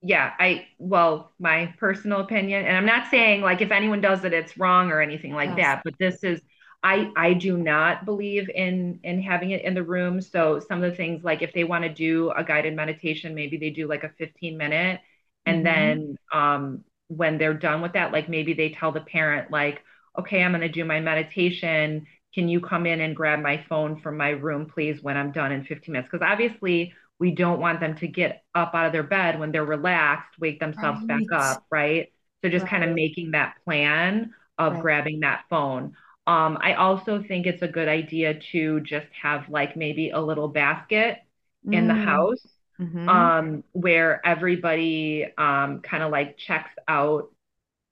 Yeah, 0.00 0.32
I 0.38 0.66
well, 0.78 1.32
my 1.40 1.74
personal 1.78 2.20
opinion, 2.20 2.64
and 2.64 2.76
I'm 2.76 2.86
not 2.86 3.10
saying 3.10 3.40
like 3.40 3.62
if 3.62 3.72
anyone 3.72 4.00
does 4.00 4.24
it, 4.24 4.32
it's 4.32 4.56
wrong 4.56 4.92
or 4.92 5.00
anything 5.00 5.32
like 5.32 5.50
yes. 5.50 5.56
that, 5.56 5.82
but 5.84 5.94
this 5.98 6.22
is 6.22 6.40
I 6.84 7.10
I 7.16 7.32
do 7.34 7.56
not 7.56 8.04
believe 8.04 8.48
in 8.48 9.00
in 9.02 9.20
having 9.20 9.50
it 9.50 9.62
in 9.62 9.74
the 9.74 9.82
room. 9.82 10.20
So 10.20 10.60
some 10.60 10.82
of 10.84 10.90
the 10.90 10.96
things 10.96 11.24
like 11.24 11.42
if 11.42 11.52
they 11.52 11.64
want 11.64 11.82
to 11.82 11.92
do 11.92 12.30
a 12.30 12.44
guided 12.44 12.76
meditation, 12.76 13.34
maybe 13.34 13.56
they 13.56 13.70
do 13.70 13.88
like 13.88 14.04
a 14.04 14.10
15 14.10 14.56
minute 14.56 15.00
and 15.48 15.64
mm-hmm. 15.64 15.64
then 15.64 16.16
um, 16.32 16.84
when 17.08 17.38
they're 17.38 17.54
done 17.54 17.80
with 17.80 17.94
that, 17.94 18.12
like 18.12 18.28
maybe 18.28 18.52
they 18.52 18.70
tell 18.70 18.92
the 18.92 19.00
parent, 19.00 19.50
like, 19.50 19.82
okay, 20.18 20.42
I'm 20.42 20.52
going 20.52 20.60
to 20.60 20.68
do 20.68 20.84
my 20.84 21.00
meditation. 21.00 22.06
Can 22.34 22.48
you 22.48 22.60
come 22.60 22.86
in 22.86 23.00
and 23.00 23.16
grab 23.16 23.40
my 23.40 23.64
phone 23.68 24.00
from 24.00 24.16
my 24.16 24.30
room, 24.30 24.66
please, 24.66 25.02
when 25.02 25.16
I'm 25.16 25.32
done 25.32 25.52
in 25.52 25.64
15 25.64 25.92
minutes? 25.92 26.08
Because 26.10 26.26
obviously, 26.26 26.92
we 27.18 27.32
don't 27.32 27.60
want 27.60 27.80
them 27.80 27.96
to 27.96 28.06
get 28.06 28.44
up 28.54 28.74
out 28.74 28.86
of 28.86 28.92
their 28.92 29.02
bed 29.02 29.40
when 29.40 29.50
they're 29.50 29.64
relaxed, 29.64 30.38
wake 30.38 30.60
themselves 30.60 31.00
right. 31.08 31.26
back 31.28 31.40
up, 31.40 31.66
right? 31.70 32.12
So 32.42 32.48
just 32.48 32.62
right. 32.64 32.70
kind 32.70 32.84
of 32.84 32.94
making 32.94 33.32
that 33.32 33.54
plan 33.64 34.32
of 34.58 34.74
right. 34.74 34.82
grabbing 34.82 35.20
that 35.20 35.44
phone. 35.50 35.96
Um, 36.26 36.58
I 36.60 36.74
also 36.74 37.22
think 37.22 37.46
it's 37.46 37.62
a 37.62 37.68
good 37.68 37.88
idea 37.88 38.38
to 38.52 38.80
just 38.80 39.06
have 39.20 39.48
like 39.48 39.76
maybe 39.76 40.10
a 40.10 40.20
little 40.20 40.48
basket 40.48 41.18
mm. 41.66 41.74
in 41.74 41.88
the 41.88 41.94
mm. 41.94 42.04
house 42.04 42.46
mm-hmm. 42.80 43.08
um, 43.08 43.64
where 43.72 44.24
everybody 44.26 45.26
um, 45.36 45.80
kind 45.80 46.02
of 46.02 46.10
like 46.10 46.36
checks 46.36 46.70
out 46.86 47.30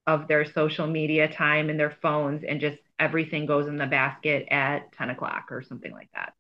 of 0.07 0.29
their 0.29 0.45
social 0.45 0.87
media 0.87 1.29
time 1.29 1.69
and 1.69 1.79
their 1.79 1.97
phones 2.03 2.45
and 2.45 2.61
just 2.61 2.79
everything 2.99 3.47
goes 3.47 3.67
in 3.67 3.77
the 3.77 3.87
basket 3.87 4.47
at 4.51 4.93
10 4.93 5.11
o'clock 5.11 5.47
or 5.51 5.63
something 5.63 5.93
like 5.93 6.09
that. 6.15 6.33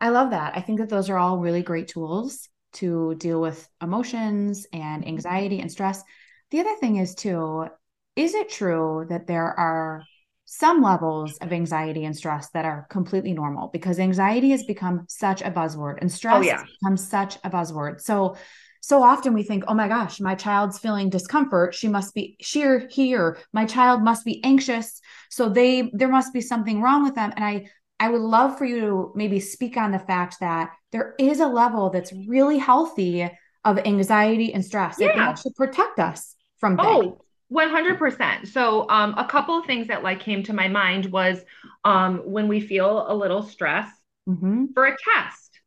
I 0.00 0.08
love 0.08 0.30
that. 0.30 0.56
I 0.56 0.60
think 0.60 0.80
that 0.80 0.88
those 0.88 1.08
are 1.08 1.16
all 1.16 1.38
really 1.38 1.62
great 1.62 1.88
tools 1.88 2.48
to 2.74 3.14
deal 3.14 3.40
with 3.40 3.68
emotions 3.80 4.66
and 4.72 5.02
mm-hmm. 5.02 5.08
anxiety 5.08 5.60
and 5.60 5.70
stress. 5.70 6.02
The 6.50 6.60
other 6.60 6.74
thing 6.76 6.96
is, 6.96 7.14
too, 7.14 7.68
is 8.16 8.34
it 8.34 8.50
true 8.50 9.06
that 9.08 9.26
there 9.26 9.46
are 9.58 10.04
some 10.46 10.82
levels 10.82 11.36
of 11.38 11.52
anxiety 11.52 12.04
and 12.04 12.16
stress 12.16 12.50
that 12.50 12.64
are 12.64 12.86
completely 12.90 13.32
normal 13.32 13.68
because 13.68 13.98
anxiety 13.98 14.50
has 14.50 14.62
become 14.64 15.04
such 15.08 15.40
a 15.42 15.50
buzzword 15.50 15.98
and 16.00 16.10
oh, 16.10 16.14
stress 16.14 16.36
oh, 16.36 16.42
yeah. 16.42 16.58
has 16.58 16.70
become 16.80 16.96
such 16.96 17.36
a 17.44 17.50
buzzword. 17.50 18.00
So 18.00 18.36
so 18.80 19.02
often 19.02 19.32
we 19.32 19.42
think, 19.42 19.64
oh 19.66 19.72
my 19.72 19.88
gosh, 19.88 20.20
my 20.20 20.34
child's 20.34 20.78
feeling 20.78 21.08
discomfort. 21.08 21.74
She 21.74 21.88
must 21.88 22.14
be 22.14 22.36
she 22.42 22.64
or 22.64 22.86
he 22.90 23.16
or 23.16 23.38
my 23.54 23.64
child 23.64 24.02
must 24.02 24.26
be 24.26 24.44
anxious. 24.44 25.00
So 25.30 25.48
they 25.48 25.90
there 25.94 26.08
must 26.08 26.34
be 26.34 26.42
something 26.42 26.82
wrong 26.82 27.02
with 27.02 27.14
them. 27.14 27.32
And 27.34 27.44
I 27.44 27.70
I 27.98 28.10
would 28.10 28.20
love 28.20 28.58
for 28.58 28.66
you 28.66 28.80
to 28.80 29.12
maybe 29.14 29.40
speak 29.40 29.78
on 29.78 29.92
the 29.92 29.98
fact 29.98 30.36
that 30.40 30.72
there 30.92 31.14
is 31.18 31.40
a 31.40 31.46
level 31.46 31.88
that's 31.88 32.12
really 32.28 32.58
healthy 32.58 33.30
of 33.64 33.78
anxiety 33.78 34.52
and 34.52 34.62
stress. 34.62 34.96
Yeah. 35.00 35.32
It 35.32 35.38
should 35.38 35.54
protect 35.54 35.98
us 35.98 36.34
from 36.58 36.78
oh, 36.78 37.00
things. 37.00 37.14
Oh, 37.16 37.23
100%. 37.52 38.48
So, 38.48 38.88
um, 38.88 39.14
a 39.16 39.26
couple 39.26 39.58
of 39.58 39.66
things 39.66 39.88
that 39.88 40.02
like 40.02 40.20
came 40.20 40.42
to 40.44 40.52
my 40.52 40.68
mind 40.68 41.06
was 41.06 41.44
um, 41.84 42.18
when 42.24 42.48
we 42.48 42.60
feel 42.60 43.04
a 43.08 43.14
little 43.14 43.42
stress 43.42 43.88
mm-hmm. 44.28 44.66
for 44.74 44.86
a 44.86 44.96
test. 45.14 45.60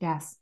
Yes. 0.00 0.36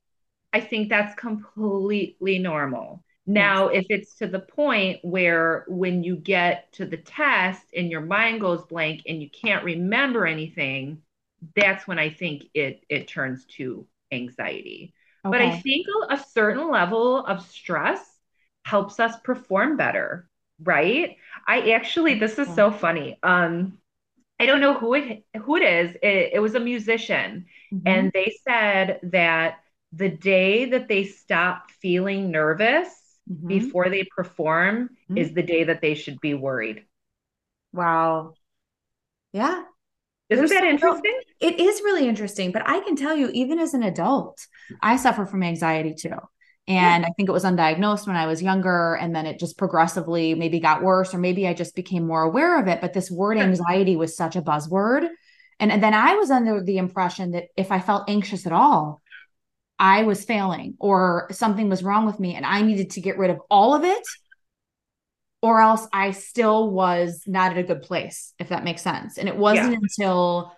I 0.53 0.61
think 0.61 0.89
that's 0.89 1.15
completely 1.15 2.39
normal. 2.39 3.05
Now, 3.27 3.69
if 3.69 3.87
it's 3.91 4.17
to 4.17 4.27
the 4.27 4.41
point 4.41 4.99
where 5.03 5.65
when 5.69 6.03
you 6.03 6.17
get 6.17 6.73
to 6.73 6.87
the 6.87 6.97
test 6.97 7.63
and 7.77 7.91
your 7.91 8.01
mind 8.01 8.41
goes 8.41 8.65
blank 8.65 9.03
and 9.07 9.23
you 9.23 9.31
can't 9.31 9.65
remember 9.65 10.27
anything, 10.27 11.03
that's 11.55 11.87
when 11.87 11.99
I 11.99 12.11
think 12.11 12.47
it 12.55 12.85
it 12.89 13.07
turns 13.07 13.45
to 13.57 13.87
anxiety. 14.11 14.95
Okay. 15.25 15.31
But 15.31 15.43
I 15.43 15.61
think 15.61 15.87
a, 15.87 16.15
a 16.15 16.19
certain 16.19 16.71
level 16.71 17.25
of 17.25 17.47
stress 17.47 18.01
helps 18.71 19.01
us 19.01 19.15
perform 19.25 19.77
better, 19.77 20.29
right? 20.63 21.17
I 21.47 21.73
actually 21.73 22.15
this 22.19 22.39
is 22.39 22.49
so 22.55 22.71
funny. 22.71 23.19
Um 23.23 23.79
I 24.39 24.47
don't 24.47 24.61
know 24.61 24.75
who 24.75 24.95
it 24.95 25.25
who 25.43 25.57
it 25.57 25.63
is. 25.63 25.97
It, 26.03 26.31
it 26.35 26.41
was 26.41 26.55
a 26.55 26.61
musician 26.61 27.47
mm-hmm. 27.73 27.87
and 27.87 28.11
they 28.15 28.35
said 28.47 29.01
that 29.03 29.59
the 29.93 30.09
day 30.09 30.67
that 30.67 30.89
they 30.89 31.05
stop 31.05 31.71
feeling 31.83 32.31
nervous 32.31 32.89
mm-hmm. 33.31 33.49
before 33.49 33.89
they 33.91 34.05
perform 34.17 34.91
mm-hmm. 35.11 35.19
is 35.19 35.35
the 35.35 35.43
day 35.43 35.65
that 35.65 35.81
they 35.81 35.95
should 35.95 36.21
be 36.21 36.35
worried. 36.35 36.85
Wow. 37.73 38.35
Yeah. 39.33 39.65
Isn't 40.29 40.47
There's 40.47 40.51
that 40.51 40.65
interesting? 40.65 41.21
It 41.41 41.59
is 41.59 41.81
really 41.83 42.07
interesting, 42.09 42.53
but 42.53 42.63
I 42.65 42.79
can 42.81 42.95
tell 42.95 43.17
you, 43.17 43.31
even 43.33 43.59
as 43.59 43.75
an 43.75 43.83
adult, 43.83 44.39
I 44.81 44.97
suffer 44.97 45.27
from 45.27 45.43
anxiety 45.43 45.95
too. 45.95 46.19
And. 46.71 47.05
I 47.05 47.11
think 47.17 47.29
it 47.29 47.33
was 47.33 47.45
undiagnosed 47.45 48.07
when 48.07 48.17
I 48.17 48.27
was 48.27 48.43
younger. 48.43 48.95
And 48.95 49.15
then 49.15 49.27
it 49.27 49.39
just 49.39 49.59
progressively 49.59 50.35
maybe 50.35 50.61
got 50.61 50.83
worse, 50.83 51.15
or 51.15 51.19
maybe 51.19 51.47
I 51.47 51.55
just 51.55 51.75
became 51.75 52.07
more 52.07 52.23
aware 52.23 52.61
of 52.61 52.69
it. 52.69 52.81
But 52.81 52.93
this 52.93 53.11
word 53.11 53.39
anxiety 53.39 53.97
was 53.97 54.17
such 54.17 54.37
a 54.37 54.43
buzzword. 54.43 55.09
And, 55.59 55.71
and 55.71 55.83
then 55.83 55.95
I 55.95 56.15
was 56.15 56.31
under 56.31 56.63
the 56.63 56.79
impression 56.79 57.33
that 57.33 57.45
if 57.57 57.71
I 57.71 57.81
felt 57.81 58.09
anxious 58.09 58.47
at 58.47 58.53
all, 58.53 59.03
I 59.79 60.03
was 60.05 60.25
failing 60.25 60.75
or 60.79 61.29
something 61.33 61.69
was 61.69 61.83
wrong 61.83 62.07
with 62.07 62.21
me 62.21 62.35
and 62.35 62.45
I 62.45 62.63
needed 62.63 62.91
to 62.91 63.01
get 63.01 63.19
rid 63.19 63.31
of 63.31 63.41
all 63.51 63.75
of 63.75 63.83
it 63.85 64.07
or 65.43 65.61
else 65.61 65.87
I 65.93 66.11
still 66.11 66.71
was 66.71 67.23
not 67.27 67.53
at 67.53 67.59
a 67.59 67.63
good 67.63 67.83
place, 67.83 68.35
if 68.39 68.51
that 68.51 68.65
makes 68.65 68.83
sense. 68.83 69.17
And 69.17 69.29
it 69.29 69.37
wasn't 69.37 69.73
yeah. 69.73 69.79
until 69.83 70.53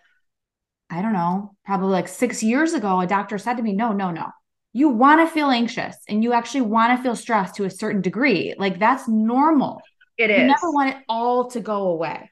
I 0.91 1.01
don't 1.01 1.13
know, 1.15 1.57
probably 1.65 1.89
like 1.89 2.09
six 2.09 2.43
years 2.43 2.75
ago, 2.75 3.01
a 3.01 3.07
doctor 3.07 3.39
said 3.39 3.57
to 3.57 3.63
me, 3.63 3.73
No, 3.73 3.93
no, 3.93 4.11
no. 4.11 4.27
You 4.73 4.89
want 4.89 5.21
to 5.21 5.33
feel 5.33 5.51
anxious 5.51 5.97
and 6.09 6.23
you 6.23 6.33
actually 6.33 6.63
want 6.63 6.97
to 6.97 7.03
feel 7.03 7.15
stressed 7.15 7.57
to 7.57 7.65
a 7.65 7.71
certain 7.71 8.01
degree. 8.01 8.55
Like 8.57 8.79
that's 8.79 9.07
normal. 9.09 9.83
It 10.19 10.31
is. 10.31 10.41
You 10.41 10.47
never 10.47 10.71
want 10.71 10.91
it 10.91 10.97
all 11.09 11.51
to 11.51 11.61
go 11.61 11.89
away. 11.89 12.31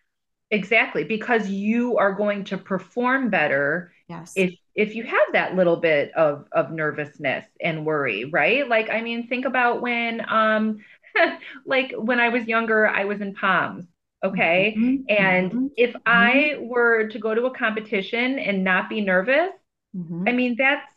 Exactly, 0.51 1.05
because 1.05 1.49
you 1.49 1.97
are 1.99 2.13
going 2.13 2.45
to 2.45 2.59
perform 2.59 3.31
better 3.31 3.93
yes. 4.09 4.33
if 4.35 4.55
if 4.75 4.95
you 4.95 5.05
have 5.05 5.33
that 5.33 5.55
little 5.55 5.77
bit 5.77 6.13
of 6.15 6.47
of 6.53 6.73
nervousness 6.73 7.45
and 7.61 7.87
worry, 7.87 8.25
right? 8.25 8.69
Like 8.69 8.91
I 8.91 9.01
mean, 9.01 9.29
think 9.29 9.45
about 9.45 9.81
when 9.81 10.23
um 10.29 10.79
like 11.67 11.93
when 11.97 12.19
I 12.19 12.31
was 12.31 12.47
younger, 12.49 12.89
I 12.89 13.05
was 13.05 13.21
in 13.21 13.35
POMS, 13.35 13.87
okay? 14.25 14.75
Mm-hmm. 14.77 15.03
And 15.09 15.51
mm-hmm. 15.53 15.67
if 15.77 15.95
I 16.05 16.55
mm-hmm. 16.55 16.69
were 16.69 17.09
to 17.09 17.19
go 17.19 17.35
to 17.35 17.47
a 17.47 17.57
competition 17.57 18.39
and 18.39 18.65
not 18.65 18.89
be 18.89 19.01
nervous, 19.01 19.53
mm-hmm. 19.97 20.25
I 20.27 20.33
mean, 20.33 20.57
that's 20.59 20.90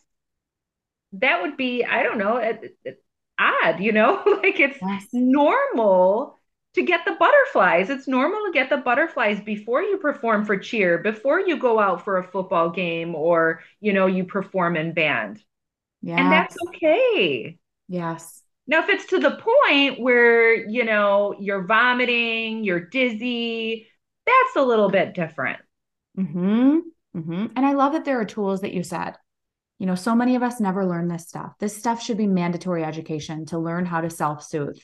that 1.20 1.42
would 1.42 1.56
be 1.56 1.84
I 1.84 2.02
don't 2.02 2.18
know, 2.18 2.36
it, 2.36 2.76
it, 2.84 3.02
odd, 3.38 3.80
you 3.80 3.92
know? 3.92 4.22
like 4.42 4.60
it's 4.60 4.78
yes. 4.80 5.06
normal 5.12 6.38
to 6.74 6.82
get 6.82 7.04
the 7.04 7.12
butterflies. 7.12 7.88
It's 7.88 8.08
normal 8.08 8.46
to 8.46 8.52
get 8.52 8.68
the 8.68 8.78
butterflies 8.78 9.40
before 9.40 9.82
you 9.82 9.96
perform 9.98 10.44
for 10.44 10.56
cheer, 10.58 10.98
before 10.98 11.40
you 11.40 11.56
go 11.56 11.78
out 11.78 12.04
for 12.04 12.18
a 12.18 12.24
football 12.24 12.70
game 12.70 13.14
or, 13.14 13.62
you 13.80 13.92
know, 13.92 14.06
you 14.06 14.24
perform 14.24 14.76
in 14.76 14.92
band. 14.92 15.42
Yeah. 16.02 16.16
And 16.16 16.32
that's 16.32 16.56
okay. 16.68 17.58
Yes. 17.88 18.42
Now, 18.66 18.82
if 18.82 18.88
it's 18.88 19.06
to 19.06 19.20
the 19.20 19.30
point 19.30 20.00
where, 20.00 20.54
you 20.68 20.84
know, 20.84 21.34
you're 21.38 21.64
vomiting, 21.64 22.64
you're 22.64 22.80
dizzy, 22.80 23.86
that's 24.26 24.56
a 24.56 24.62
little 24.62 24.90
bit 24.90 25.14
different. 25.14 25.60
Mm-hmm. 26.18 26.78
Mm-hmm. 27.16 27.46
And 27.54 27.66
I 27.66 27.74
love 27.74 27.92
that 27.92 28.04
there 28.04 28.20
are 28.20 28.24
tools 28.24 28.62
that 28.62 28.72
you 28.72 28.82
said. 28.82 29.14
You 29.78 29.86
know, 29.86 29.94
so 29.94 30.14
many 30.14 30.36
of 30.36 30.42
us 30.42 30.60
never 30.60 30.86
learn 30.86 31.08
this 31.08 31.28
stuff. 31.28 31.54
This 31.58 31.76
stuff 31.76 32.02
should 32.02 32.16
be 32.16 32.26
mandatory 32.26 32.84
education 32.84 33.44
to 33.46 33.58
learn 33.58 33.84
how 33.84 34.00
to 34.00 34.10
self 34.10 34.44
soothe. 34.44 34.78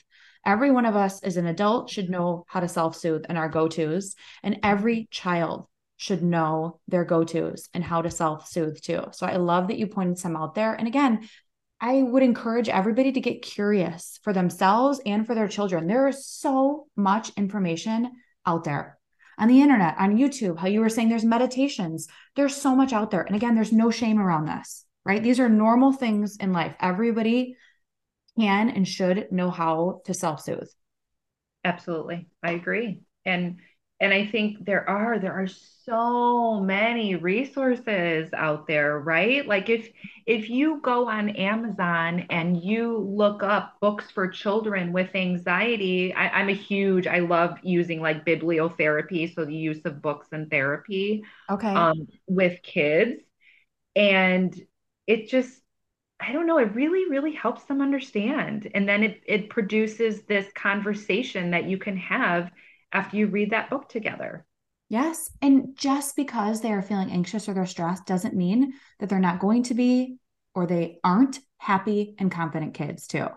Every 0.45 0.71
one 0.71 0.85
of 0.85 0.95
us 0.95 1.21
as 1.23 1.37
an 1.37 1.45
adult 1.45 1.89
should 1.89 2.09
know 2.09 2.45
how 2.47 2.59
to 2.59 2.67
self 2.67 2.95
soothe 2.95 3.25
and 3.29 3.37
our 3.37 3.49
go 3.49 3.67
tos. 3.67 4.15
And 4.43 4.59
every 4.63 5.07
child 5.11 5.67
should 5.97 6.23
know 6.23 6.79
their 6.87 7.05
go 7.05 7.23
tos 7.23 7.69
and 7.73 7.83
how 7.83 8.01
to 8.01 8.11
self 8.11 8.47
soothe 8.47 8.81
too. 8.81 9.05
So 9.11 9.25
I 9.25 9.37
love 9.37 9.67
that 9.67 9.77
you 9.77 9.87
pointed 9.87 10.17
some 10.17 10.35
out 10.35 10.55
there. 10.55 10.73
And 10.73 10.87
again, 10.87 11.27
I 11.79 12.03
would 12.03 12.23
encourage 12.23 12.69
everybody 12.69 13.11
to 13.11 13.21
get 13.21 13.41
curious 13.41 14.19
for 14.23 14.33
themselves 14.33 15.01
and 15.05 15.25
for 15.25 15.33
their 15.35 15.47
children. 15.47 15.87
There 15.87 16.07
is 16.07 16.27
so 16.27 16.87
much 16.95 17.31
information 17.37 18.11
out 18.45 18.63
there 18.63 18.99
on 19.37 19.47
the 19.47 19.61
internet, 19.61 19.95
on 19.97 20.17
YouTube, 20.17 20.57
how 20.57 20.67
you 20.67 20.81
were 20.81 20.89
saying 20.89 21.09
there's 21.09 21.25
meditations. 21.25 22.07
There's 22.35 22.55
so 22.55 22.75
much 22.75 22.93
out 22.93 23.11
there. 23.11 23.21
And 23.21 23.35
again, 23.35 23.55
there's 23.55 23.71
no 23.71 23.91
shame 23.91 24.19
around 24.19 24.45
this, 24.45 24.85
right? 25.05 25.21
These 25.21 25.39
are 25.39 25.49
normal 25.49 25.91
things 25.91 26.37
in 26.37 26.53
life. 26.53 26.75
Everybody 26.79 27.57
can 28.39 28.69
and 28.69 28.87
should 28.87 29.31
know 29.31 29.49
how 29.49 30.01
to 30.05 30.13
self-soothe. 30.13 30.69
Absolutely. 31.63 32.27
I 32.41 32.51
agree. 32.51 33.01
And 33.25 33.57
and 34.01 34.13
I 34.13 34.25
think 34.25 34.65
there 34.65 34.87
are 34.89 35.19
there 35.19 35.33
are 35.33 35.47
so 35.47 36.59
many 36.59 37.15
resources 37.15 38.29
out 38.33 38.67
there, 38.67 38.99
right? 38.99 39.47
Like 39.47 39.69
if 39.69 39.89
if 40.25 40.49
you 40.49 40.81
go 40.81 41.07
on 41.07 41.29
Amazon 41.29 42.25
and 42.31 42.61
you 42.61 42.97
look 42.97 43.43
up 43.43 43.79
books 43.79 44.09
for 44.11 44.27
children 44.27 44.91
with 44.91 45.15
anxiety, 45.15 46.13
I, 46.13 46.29
I'm 46.29 46.49
a 46.49 46.53
huge 46.53 47.07
I 47.07 47.19
love 47.19 47.57
using 47.61 48.01
like 48.01 48.25
bibliotherapy, 48.25 49.33
so 49.33 49.45
the 49.45 49.55
use 49.55 49.85
of 49.85 50.01
books 50.01 50.27
and 50.31 50.49
therapy 50.49 51.23
okay 51.49 51.73
um, 51.75 52.07
with 52.27 52.61
kids. 52.63 53.21
And 53.95 54.59
it 55.07 55.29
just 55.29 55.59
I 56.19 56.33
don't 56.33 56.45
know, 56.45 56.59
it 56.59 56.75
really, 56.75 57.09
really 57.09 57.33
helps 57.33 57.63
them 57.65 57.81
understand. 57.81 58.69
And 58.75 58.87
then 58.87 59.03
it, 59.03 59.23
it 59.25 59.49
produces 59.49 60.21
this 60.23 60.45
conversation 60.53 61.51
that 61.51 61.65
you 61.65 61.79
can 61.79 61.97
have 61.97 62.51
after 62.91 63.17
you 63.17 63.27
read 63.27 63.51
that 63.51 63.69
book 63.69 63.89
together. 63.89 64.45
Yes. 64.89 65.31
And 65.41 65.75
just 65.75 66.15
because 66.15 66.61
they 66.61 66.71
are 66.73 66.81
feeling 66.81 67.11
anxious 67.11 67.47
or 67.47 67.53
they're 67.53 67.65
stressed 67.65 68.05
doesn't 68.05 68.35
mean 68.35 68.73
that 68.99 69.07
they're 69.07 69.19
not 69.19 69.39
going 69.39 69.63
to 69.63 69.73
be 69.73 70.17
or 70.53 70.67
they 70.67 70.99
aren't 71.03 71.39
happy 71.57 72.15
and 72.19 72.29
confident 72.29 72.73
kids 72.73 73.07
too. 73.07 73.27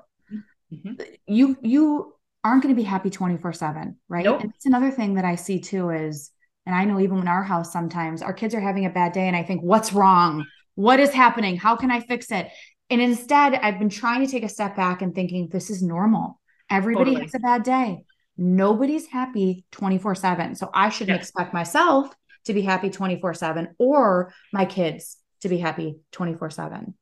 Mm-hmm. 0.73 0.95
You 1.27 1.57
you 1.63 2.15
aren't 2.43 2.63
going 2.63 2.75
to 2.75 2.81
be 2.81 2.85
happy 2.85 3.09
24/7, 3.09 3.95
right? 4.09 4.25
Nope. 4.25 4.41
And 4.41 4.53
it's 4.55 4.67
another 4.67 4.91
thing 4.91 5.15
that 5.15 5.25
I 5.25 5.37
see 5.37 5.61
too 5.61 5.91
is 5.91 6.33
and 6.67 6.75
I 6.75 6.85
know 6.85 6.99
even 6.99 7.19
in 7.19 7.29
our 7.29 7.45
house 7.45 7.73
sometimes 7.73 8.21
our 8.21 8.33
kids 8.33 8.55
are 8.55 8.61
having 8.61 8.87
a 8.87 8.91
bad 8.91 9.13
day 9.13 9.29
and 9.29 9.37
I 9.37 9.45
think 9.45 9.63
what's 9.63 9.93
wrong? 9.93 10.47
What 10.75 10.99
is 10.99 11.11
happening? 11.11 11.57
How 11.57 11.77
can 11.77 11.93
I 11.93 12.01
fix 12.01 12.33
it? 12.33 12.49
And 12.91 13.01
instead, 13.01 13.55
I've 13.55 13.79
been 13.79 13.89
trying 13.89 14.27
to 14.27 14.31
take 14.31 14.43
a 14.43 14.49
step 14.49 14.77
back 14.77 15.03
and 15.03 15.15
thinking 15.15 15.49
this 15.49 15.71
is 15.71 15.83
normal. 15.83 16.41
Everybody 16.69 17.13
totally. 17.13 17.23
has 17.23 17.35
a 17.35 17.39
bad 17.39 17.63
day. 17.63 18.05
Nobody's 18.37 19.07
happy 19.07 19.65
24 19.73 20.15
7. 20.15 20.55
So 20.55 20.71
I 20.73 20.89
shouldn't 20.89 21.21
expect 21.21 21.55
myself 21.55 22.15
to 22.45 22.55
be 22.55 22.63
happy 22.63 22.91
24 22.91 23.35
7 23.35 23.75
or 23.79 24.33
my 24.53 24.65
kids 24.65 25.17
to 25.41 25.49
be 25.49 25.59
happy 25.59 25.99
24 26.13 26.51
7. 26.51 26.95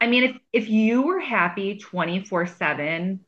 I 0.00 0.06
mean, 0.06 0.24
if 0.24 0.36
if 0.52 0.68
you 0.68 1.02
were 1.02 1.18
happy 1.20 1.78
24/7, 1.78 3.20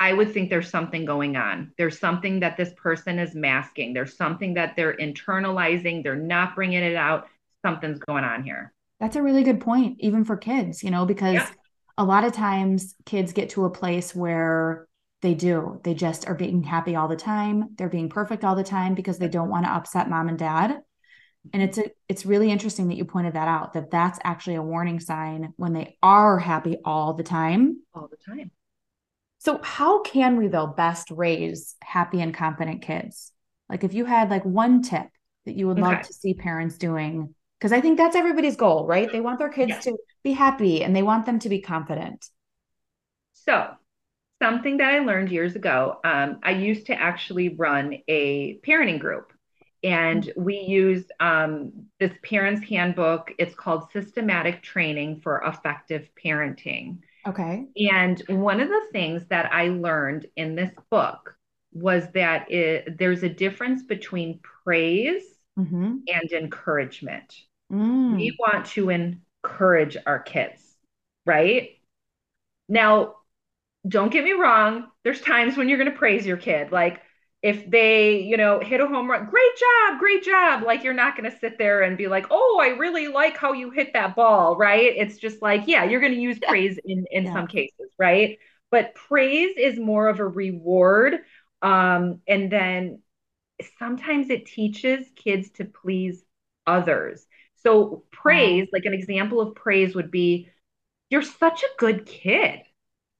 I 0.00 0.12
would 0.12 0.32
think 0.32 0.50
there's 0.50 0.68
something 0.68 1.04
going 1.04 1.36
on. 1.36 1.72
There's 1.78 2.00
something 2.00 2.40
that 2.40 2.56
this 2.56 2.72
person 2.76 3.18
is 3.18 3.34
masking. 3.34 3.94
There's 3.94 4.16
something 4.16 4.54
that 4.54 4.74
they're 4.74 4.96
internalizing. 4.96 6.02
They're 6.02 6.16
not 6.16 6.56
bringing 6.56 6.82
it 6.82 6.96
out. 6.96 7.28
Something's 7.64 8.00
going 8.00 8.24
on 8.24 8.42
here. 8.42 8.72
That's 8.98 9.16
a 9.16 9.22
really 9.22 9.44
good 9.44 9.60
point, 9.60 9.98
even 10.00 10.24
for 10.24 10.36
kids, 10.36 10.82
you 10.82 10.90
know, 10.90 11.06
because 11.06 11.34
yeah. 11.34 11.50
a 11.96 12.04
lot 12.04 12.24
of 12.24 12.32
times 12.32 12.94
kids 13.04 13.32
get 13.32 13.50
to 13.50 13.64
a 13.64 13.70
place 13.70 14.14
where 14.14 14.88
they 15.26 15.34
do. 15.34 15.80
They 15.82 15.94
just 15.94 16.28
are 16.28 16.36
being 16.36 16.62
happy 16.62 16.94
all 16.94 17.08
the 17.08 17.16
time. 17.16 17.70
They're 17.74 17.88
being 17.88 18.08
perfect 18.08 18.44
all 18.44 18.54
the 18.54 18.62
time 18.62 18.94
because 18.94 19.18
they 19.18 19.26
don't 19.26 19.48
want 19.48 19.64
to 19.64 19.72
upset 19.72 20.08
mom 20.08 20.28
and 20.28 20.38
dad. 20.38 20.78
And 21.52 21.62
it's 21.64 21.78
a, 21.78 21.90
it's 22.08 22.24
really 22.24 22.52
interesting 22.52 22.86
that 22.88 22.96
you 22.96 23.04
pointed 23.04 23.34
that 23.34 23.48
out 23.48 23.72
that 23.72 23.90
that's 23.90 24.20
actually 24.22 24.54
a 24.54 24.62
warning 24.62 25.00
sign 25.00 25.52
when 25.56 25.72
they 25.72 25.98
are 26.00 26.38
happy 26.38 26.76
all 26.84 27.14
the 27.14 27.24
time. 27.24 27.82
All 27.92 28.08
the 28.08 28.16
time. 28.24 28.52
So 29.38 29.58
how 29.64 30.02
can 30.02 30.36
we 30.36 30.46
though 30.46 30.68
best 30.68 31.10
raise 31.10 31.74
happy 31.82 32.20
and 32.20 32.32
confident 32.32 32.82
kids? 32.82 33.32
Like 33.68 33.82
if 33.82 33.94
you 33.94 34.04
had 34.04 34.30
like 34.30 34.44
one 34.44 34.82
tip 34.82 35.08
that 35.44 35.56
you 35.56 35.66
would 35.66 35.80
love 35.80 36.02
to 36.02 36.12
see 36.12 36.34
parents 36.34 36.78
doing 36.78 37.34
because 37.58 37.72
I 37.72 37.80
think 37.80 37.98
that's 37.98 38.14
everybody's 38.14 38.54
goal, 38.54 38.86
right? 38.86 39.10
They 39.10 39.20
want 39.20 39.40
their 39.40 39.48
kids 39.48 39.70
yeah. 39.70 39.80
to 39.80 39.96
be 40.22 40.34
happy 40.34 40.84
and 40.84 40.94
they 40.94 41.02
want 41.02 41.26
them 41.26 41.40
to 41.40 41.48
be 41.48 41.60
confident. 41.60 42.28
So, 43.32 43.70
something 44.40 44.76
that 44.78 44.92
I 44.92 44.98
learned 45.00 45.30
years 45.30 45.56
ago, 45.56 45.98
um, 46.04 46.40
I 46.42 46.52
used 46.52 46.86
to 46.86 46.94
actually 46.94 47.50
run 47.50 47.98
a 48.08 48.58
parenting 48.58 48.98
group. 48.98 49.32
And 49.82 50.24
mm-hmm. 50.24 50.42
we 50.42 50.58
used 50.58 51.12
um, 51.20 51.72
this 52.00 52.12
parents' 52.22 52.66
handbook. 52.68 53.32
It's 53.38 53.54
called 53.54 53.90
Systematic 53.92 54.62
Training 54.62 55.20
for 55.20 55.42
Effective 55.46 56.08
Parenting. 56.22 56.98
Okay. 57.26 57.66
And 57.90 58.22
one 58.28 58.60
of 58.60 58.68
the 58.68 58.86
things 58.92 59.26
that 59.30 59.52
I 59.52 59.68
learned 59.68 60.26
in 60.36 60.54
this 60.54 60.70
book 60.90 61.36
was 61.72 62.10
that 62.14 62.50
it, 62.50 62.98
there's 62.98 63.22
a 63.22 63.28
difference 63.28 63.82
between 63.82 64.40
praise 64.64 65.24
mm-hmm. 65.58 65.96
and 66.08 66.32
encouragement. 66.32 67.34
Mm. 67.72 68.16
We 68.16 68.36
want 68.38 68.66
to 68.66 68.90
encourage 68.90 69.96
our 70.06 70.20
kids, 70.20 70.62
right? 71.26 71.70
Now, 72.68 73.16
don't 73.86 74.12
get 74.12 74.24
me 74.24 74.32
wrong, 74.32 74.86
there's 75.04 75.20
times 75.20 75.56
when 75.56 75.68
you're 75.68 75.78
going 75.78 75.90
to 75.90 75.96
praise 75.96 76.26
your 76.26 76.36
kid. 76.36 76.72
Like, 76.72 77.02
if 77.42 77.70
they, 77.70 78.20
you 78.22 78.36
know, 78.36 78.60
hit 78.60 78.80
a 78.80 78.86
home 78.86 79.10
run, 79.10 79.26
great 79.30 79.56
job, 79.56 80.00
great 80.00 80.24
job. 80.24 80.62
Like 80.64 80.82
you're 80.82 80.94
not 80.94 81.16
going 81.16 81.30
to 81.30 81.38
sit 81.38 81.58
there 81.58 81.82
and 81.82 81.96
be 81.96 82.08
like, 82.08 82.26
"Oh, 82.30 82.58
I 82.60 82.68
really 82.68 83.08
like 83.08 83.36
how 83.36 83.52
you 83.52 83.70
hit 83.70 83.92
that 83.92 84.16
ball," 84.16 84.56
right? 84.56 84.92
It's 84.96 85.18
just 85.18 85.42
like, 85.42 85.64
yeah, 85.66 85.84
you're 85.84 86.00
going 86.00 86.14
to 86.14 86.18
use 86.20 86.38
praise 86.40 86.78
in 86.84 87.04
in 87.10 87.24
yeah. 87.24 87.32
some 87.32 87.46
cases, 87.46 87.90
right? 87.98 88.38
But 88.70 88.94
praise 88.94 89.54
is 89.58 89.78
more 89.78 90.08
of 90.08 90.18
a 90.18 90.26
reward 90.26 91.20
um 91.62 92.20
and 92.28 92.50
then 92.52 93.00
sometimes 93.78 94.30
it 94.30 94.46
teaches 94.46 95.06
kids 95.16 95.50
to 95.50 95.64
please 95.64 96.22
others. 96.66 97.26
So 97.62 98.04
praise, 98.12 98.68
like 98.72 98.84
an 98.84 98.94
example 98.94 99.40
of 99.40 99.54
praise 99.54 99.94
would 99.94 100.10
be 100.10 100.50
you're 101.10 101.22
such 101.22 101.62
a 101.62 101.78
good 101.78 102.06
kid. 102.06 102.60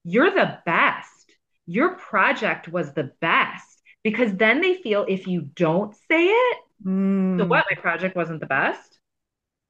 You're 0.09 0.31
the 0.31 0.59
best. 0.65 1.35
Your 1.65 1.97
project 1.97 2.69
was 2.69 2.93
the 2.93 3.11
best 3.19 3.81
because 4.05 4.33
then 4.33 4.61
they 4.61 4.75
feel 4.75 5.05
if 5.05 5.27
you 5.27 5.41
don't 5.41 5.93
say 6.09 6.27
it, 6.27 6.57
mm. 6.81 7.37
so 7.37 7.45
what? 7.45 7.65
My 7.69 7.75
project 7.75 8.15
wasn't 8.15 8.39
the 8.39 8.45
best. 8.45 8.99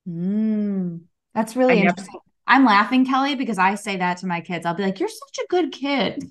Mm. 0.08 1.02
That's 1.34 1.56
really 1.56 1.74
I 1.74 1.78
interesting. 1.78 2.14
Never... 2.14 2.24
I'm 2.46 2.66
laughing, 2.66 3.04
Kelly, 3.04 3.34
because 3.34 3.58
I 3.58 3.74
say 3.74 3.98
that 3.98 4.18
to 4.18 4.28
my 4.28 4.42
kids. 4.42 4.64
I'll 4.64 4.76
be 4.76 4.84
like, 4.84 5.00
"You're 5.00 5.10
such 5.10 5.40
a 5.44 5.48
good 5.50 5.72
kid." 5.72 6.24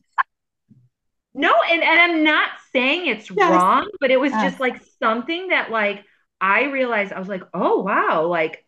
no, 1.35 1.53
and 1.69 1.83
and 1.83 2.01
I'm 2.01 2.23
not 2.23 2.51
saying 2.73 3.09
it's 3.09 3.29
yes. 3.29 3.51
wrong, 3.51 3.91
but 3.99 4.13
it 4.13 4.21
was 4.21 4.31
yes. 4.31 4.53
just 4.53 4.61
like 4.61 4.81
something 5.03 5.49
that 5.49 5.73
like 5.73 6.05
I 6.41 6.67
realized 6.67 7.13
I 7.13 7.19
was 7.19 7.29
like, 7.29 7.43
"Oh 7.53 7.81
wow!" 7.81 8.27
Like 8.27 8.65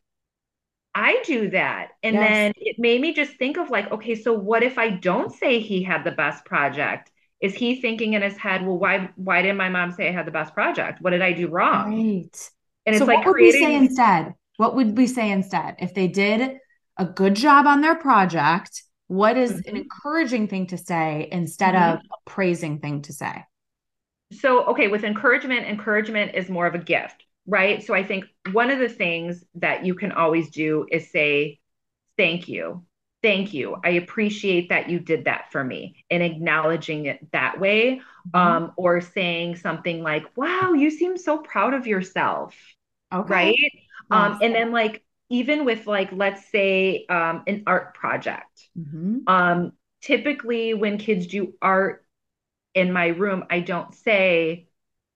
I 0.98 1.22
do 1.24 1.50
that. 1.50 1.90
And 2.02 2.14
yes. 2.14 2.28
then 2.28 2.52
it 2.56 2.76
made 2.78 3.00
me 3.00 3.14
just 3.14 3.32
think 3.36 3.56
of 3.56 3.70
like, 3.70 3.90
okay, 3.92 4.14
so 4.14 4.32
what 4.32 4.62
if 4.62 4.78
I 4.78 4.90
don't 4.90 5.32
say 5.32 5.60
he 5.60 5.82
had 5.82 6.02
the 6.04 6.10
best 6.10 6.44
project? 6.44 7.10
is 7.40 7.54
he 7.54 7.80
thinking 7.80 8.14
in 8.14 8.22
his 8.22 8.36
head, 8.36 8.66
well, 8.66 8.78
why 8.78 9.10
why 9.16 9.42
didn't 9.42 9.56
my 9.56 9.68
mom 9.68 9.92
say 9.92 10.08
I 10.08 10.12
had 10.12 10.26
the 10.26 10.32
best 10.32 10.54
project? 10.54 11.00
What 11.00 11.10
did 11.10 11.22
I 11.22 11.32
do 11.32 11.48
wrong? 11.48 11.94
Right. 11.94 12.50
And 12.86 12.94
it's 12.94 12.98
so 12.98 13.04
like 13.04 13.24
what 13.24 13.34
creating... 13.34 13.62
would 13.62 13.70
we 13.70 13.76
say 13.78 13.86
instead? 13.86 14.34
What 14.56 14.74
would 14.74 14.96
we 14.96 15.06
say 15.06 15.30
instead? 15.30 15.76
If 15.78 15.94
they 15.94 16.08
did 16.08 16.58
a 16.96 17.04
good 17.04 17.36
job 17.36 17.66
on 17.66 17.80
their 17.80 17.94
project, 17.94 18.82
what 19.06 19.36
is 19.36 19.52
mm-hmm. 19.52 19.68
an 19.68 19.76
encouraging 19.76 20.48
thing 20.48 20.66
to 20.68 20.78
say 20.78 21.28
instead 21.30 21.74
mm-hmm. 21.74 21.98
of 21.98 22.00
a 22.00 22.30
praising 22.30 22.80
thing 22.80 23.02
to 23.02 23.12
say? 23.12 23.44
So, 24.32 24.64
okay, 24.66 24.88
with 24.88 25.04
encouragement, 25.04 25.66
encouragement 25.66 26.34
is 26.34 26.50
more 26.50 26.66
of 26.66 26.74
a 26.74 26.78
gift, 26.78 27.24
right? 27.48 27.82
So 27.82 27.94
I 27.94 28.04
think 28.04 28.26
one 28.52 28.70
of 28.70 28.78
the 28.78 28.88
things 28.88 29.42
that 29.56 29.84
you 29.84 29.94
can 29.94 30.12
always 30.12 30.50
do 30.50 30.86
is 30.92 31.10
say, 31.10 31.58
thank 32.16 32.48
you 32.48 32.84
thank 33.22 33.52
you 33.52 33.76
i 33.84 33.90
appreciate 33.90 34.68
that 34.68 34.88
you 34.88 34.98
did 34.98 35.24
that 35.24 35.50
for 35.50 35.62
me 35.64 36.04
and 36.10 36.22
acknowledging 36.22 37.06
it 37.06 37.18
that 37.32 37.58
way 37.58 38.00
mm-hmm. 38.30 38.38
um, 38.38 38.72
or 38.76 39.00
saying 39.00 39.56
something 39.56 40.02
like 40.02 40.24
wow 40.36 40.72
you 40.72 40.90
seem 40.90 41.16
so 41.16 41.38
proud 41.38 41.74
of 41.74 41.86
yourself 41.86 42.54
okay. 43.12 43.32
right 43.32 43.56
yes. 43.58 43.82
um, 44.10 44.38
and 44.42 44.54
then 44.54 44.70
like 44.70 45.02
even 45.30 45.64
with 45.64 45.86
like 45.86 46.10
let's 46.12 46.48
say 46.50 47.04
um, 47.08 47.42
an 47.46 47.62
art 47.66 47.94
project 47.94 48.68
mm-hmm. 48.78 49.18
um, 49.26 49.72
typically 50.00 50.74
when 50.74 50.98
kids 50.98 51.26
do 51.26 51.54
art 51.60 52.04
in 52.74 52.92
my 52.92 53.08
room 53.08 53.44
i 53.50 53.58
don't 53.58 53.94
say 53.94 54.67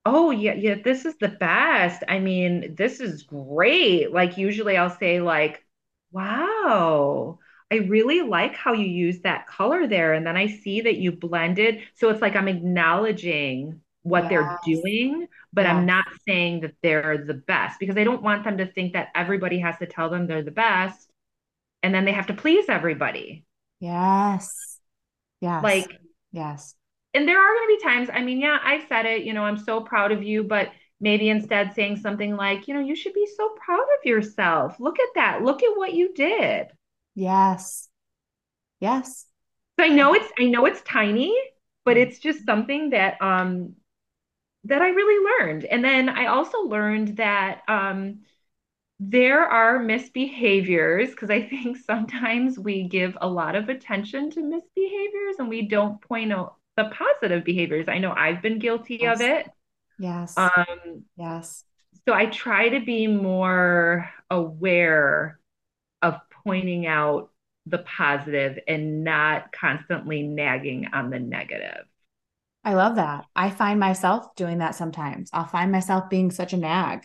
oh 0.04 0.30
yeah 0.30 0.54
yeah 0.54 0.74
this 0.82 1.04
is 1.04 1.16
the 1.18 1.28
best 1.28 2.02
i 2.08 2.18
mean 2.18 2.74
this 2.74 3.00
is 3.00 3.22
great 3.22 4.12
like 4.12 4.36
usually 4.36 4.76
i'll 4.76 4.90
say 4.90 5.20
like 5.20 5.64
wow 6.10 7.38
I 7.72 7.76
really 7.76 8.20
like 8.20 8.54
how 8.54 8.74
you 8.74 8.84
use 8.84 9.20
that 9.20 9.46
color 9.46 9.86
there. 9.86 10.12
And 10.12 10.26
then 10.26 10.36
I 10.36 10.46
see 10.46 10.82
that 10.82 10.98
you 10.98 11.10
blended. 11.10 11.80
So 11.94 12.10
it's 12.10 12.20
like 12.20 12.36
I'm 12.36 12.46
acknowledging 12.46 13.80
what 14.02 14.24
yes. 14.24 14.30
they're 14.30 14.58
doing, 14.66 15.26
but 15.54 15.62
yes. 15.62 15.70
I'm 15.70 15.86
not 15.86 16.04
saying 16.28 16.60
that 16.60 16.74
they're 16.82 17.24
the 17.26 17.32
best 17.32 17.80
because 17.80 17.96
I 17.96 18.04
don't 18.04 18.22
want 18.22 18.44
them 18.44 18.58
to 18.58 18.66
think 18.66 18.92
that 18.92 19.08
everybody 19.14 19.58
has 19.60 19.78
to 19.78 19.86
tell 19.86 20.10
them 20.10 20.26
they're 20.26 20.42
the 20.42 20.50
best 20.50 21.08
and 21.82 21.94
then 21.94 22.04
they 22.04 22.12
have 22.12 22.26
to 22.26 22.34
please 22.34 22.66
everybody. 22.68 23.46
Yes. 23.80 24.78
Yes. 25.40 25.62
Like, 25.62 25.98
yes. 26.30 26.74
And 27.14 27.29
there 27.29 27.38
are 27.38 27.55
going 27.55 27.68
to 27.68 27.77
be 27.77 27.83
times, 27.85 28.09
I 28.12 28.22
mean, 28.22 28.40
yeah, 28.40 28.59
I've 28.62 28.87
said 28.88 29.07
it, 29.07 29.25
you 29.25 29.35
know, 29.35 29.44
I'm 29.44 29.59
so 29.59 29.81
proud 29.83 30.12
of 30.12 30.22
you, 30.22 30.44
but 30.44 30.70
maybe 31.01 31.29
instead 31.29 31.75
saying 31.75 31.96
something 31.96 32.37
like, 32.37 32.68
you 32.68 32.75
know, 32.75 32.81
you 32.81 32.96
should 32.96 33.14
be 33.14 33.27
so 33.37 33.51
proud 33.51 33.81
of 34.01 34.05
yourself. 34.07 34.81
Look 34.81 34.98
at 34.98 35.14
that. 35.16 35.42
Look 35.42 35.62
at 35.62 35.77
what 35.77 35.94
you 35.94 36.14
did. 36.14 36.68
Yes. 37.14 37.88
Yes. 38.81 39.27
So 39.79 39.85
I 39.85 39.88
know 39.88 40.14
it's 40.14 40.31
I 40.38 40.44
know 40.44 40.66
it's 40.66 40.83
tiny, 40.83 41.37
but 41.85 41.96
it's 41.96 42.18
just 42.18 42.44
something 42.44 42.90
that 42.90 43.20
um 43.22 43.75
that 44.64 44.83
I 44.83 44.90
really 44.90 45.44
learned. 45.44 45.64
And 45.66 45.85
then 45.85 46.09
I 46.09 46.27
also 46.27 46.61
learned 46.61 47.16
that 47.18 47.62
um 47.68 48.20
there 49.01 49.42
are 49.46 49.81
misbehaviors 49.81 51.11
because 51.11 51.31
I 51.31 51.42
think 51.48 51.79
sometimes 51.79 52.59
we 52.59 52.88
give 52.88 53.18
a 53.20 53.29
lot 53.29 53.57
of 53.57 53.68
attention 53.68 54.31
to 54.33 54.40
misbehaviors 54.42 55.38
and 55.40 55.48
we 55.48 55.68
don't 55.68 56.01
point 56.03 56.33
out 56.33 56.57
the 56.76 56.90
positive 56.90 57.44
behaviors. 57.44 57.88
I 57.88 57.98
know 57.98 58.12
I've 58.12 58.42
been 58.42 58.58
guilty 58.58 58.98
yes. 59.00 59.20
of 59.20 59.26
it. 59.26 59.46
Yes. 59.98 60.37
Um 60.37 61.04
yes. 61.16 61.64
So 62.06 62.14
I 62.14 62.26
try 62.26 62.70
to 62.70 62.80
be 62.80 63.06
more 63.06 64.11
aware 64.30 65.38
of 66.00 66.16
pointing 66.44 66.87
out 66.87 67.30
the 67.66 67.78
positive 67.78 68.58
and 68.66 69.04
not 69.04 69.52
constantly 69.52 70.22
nagging 70.22 70.88
on 70.92 71.11
the 71.11 71.20
negative. 71.20 71.85
I 72.64 72.74
love 72.74 72.96
that. 72.96 73.26
I 73.35 73.50
find 73.50 73.78
myself 73.78 74.35
doing 74.35 74.58
that 74.58 74.74
sometimes. 74.74 75.30
I'll 75.32 75.46
find 75.46 75.70
myself 75.70 76.08
being 76.08 76.30
such 76.30 76.52
a 76.52 76.56
nag. 76.56 77.04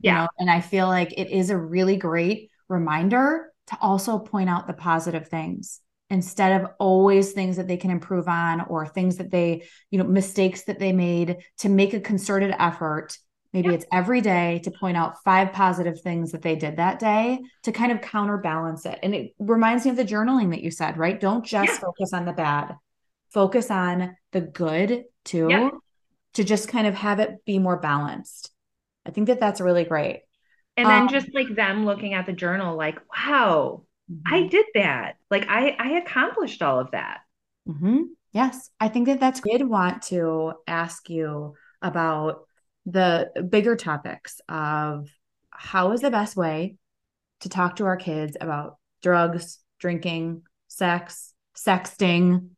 Yeah. 0.00 0.22
Know? 0.22 0.28
And 0.38 0.50
I 0.50 0.60
feel 0.60 0.86
like 0.86 1.12
it 1.12 1.30
is 1.30 1.50
a 1.50 1.56
really 1.56 1.96
great 1.96 2.50
reminder 2.68 3.52
to 3.68 3.78
also 3.80 4.18
point 4.18 4.48
out 4.48 4.66
the 4.66 4.72
positive 4.72 5.28
things 5.28 5.80
instead 6.10 6.60
of 6.60 6.70
always 6.78 7.32
things 7.32 7.56
that 7.56 7.68
they 7.68 7.76
can 7.76 7.90
improve 7.90 8.28
on 8.28 8.62
or 8.62 8.86
things 8.86 9.16
that 9.18 9.30
they, 9.30 9.62
you 9.90 9.98
know, 9.98 10.04
mistakes 10.04 10.62
that 10.64 10.78
they 10.78 10.92
made 10.92 11.36
to 11.58 11.68
make 11.68 11.92
a 11.92 12.00
concerted 12.00 12.54
effort 12.58 13.18
Maybe 13.52 13.68
yeah. 13.68 13.76
it's 13.76 13.86
every 13.90 14.20
day 14.20 14.60
to 14.64 14.70
point 14.70 14.96
out 14.96 15.22
five 15.24 15.52
positive 15.52 16.00
things 16.00 16.32
that 16.32 16.42
they 16.42 16.54
did 16.54 16.76
that 16.76 16.98
day 16.98 17.40
to 17.62 17.72
kind 17.72 17.92
of 17.92 18.02
counterbalance 18.02 18.84
it. 18.84 18.98
And 19.02 19.14
it 19.14 19.34
reminds 19.38 19.84
me 19.84 19.90
of 19.90 19.96
the 19.96 20.04
journaling 20.04 20.50
that 20.50 20.62
you 20.62 20.70
said, 20.70 20.98
right? 20.98 21.18
Don't 21.18 21.44
just 21.44 21.72
yeah. 21.72 21.78
focus 21.78 22.12
on 22.12 22.26
the 22.26 22.32
bad, 22.32 22.76
focus 23.30 23.70
on 23.70 24.16
the 24.32 24.42
good 24.42 25.04
too, 25.24 25.48
yeah. 25.48 25.70
to 26.34 26.44
just 26.44 26.68
kind 26.68 26.86
of 26.86 26.94
have 26.94 27.20
it 27.20 27.44
be 27.46 27.58
more 27.58 27.78
balanced. 27.78 28.50
I 29.06 29.10
think 29.10 29.28
that 29.28 29.40
that's 29.40 29.62
really 29.62 29.84
great. 29.84 30.20
And 30.76 30.86
then 30.86 31.02
um, 31.02 31.08
just 31.08 31.34
like 31.34 31.54
them 31.54 31.86
looking 31.86 32.12
at 32.12 32.26
the 32.26 32.32
journal, 32.32 32.76
like, 32.76 32.98
wow, 33.16 33.82
mm-hmm. 34.10 34.34
I 34.34 34.48
did 34.48 34.66
that. 34.74 35.16
Like 35.30 35.46
I 35.48 35.76
I 35.78 35.98
accomplished 35.98 36.62
all 36.62 36.80
of 36.80 36.90
that. 36.92 37.20
Mm-hmm. 37.68 38.02
Yes, 38.32 38.70
I 38.78 38.88
think 38.88 39.06
that 39.06 39.20
that's. 39.20 39.40
I 39.40 39.58
did 39.58 39.68
want 39.68 40.02
to 40.04 40.54
ask 40.66 41.08
you 41.08 41.54
about 41.82 42.46
the 42.86 43.30
bigger 43.48 43.76
topics 43.76 44.40
of 44.48 45.08
how 45.50 45.92
is 45.92 46.00
the 46.00 46.10
best 46.10 46.36
way 46.36 46.76
to 47.40 47.48
talk 47.48 47.76
to 47.76 47.84
our 47.86 47.96
kids 47.96 48.36
about 48.40 48.78
drugs, 49.02 49.58
drinking, 49.78 50.42
sex, 50.68 51.34
sexting, 51.56 52.50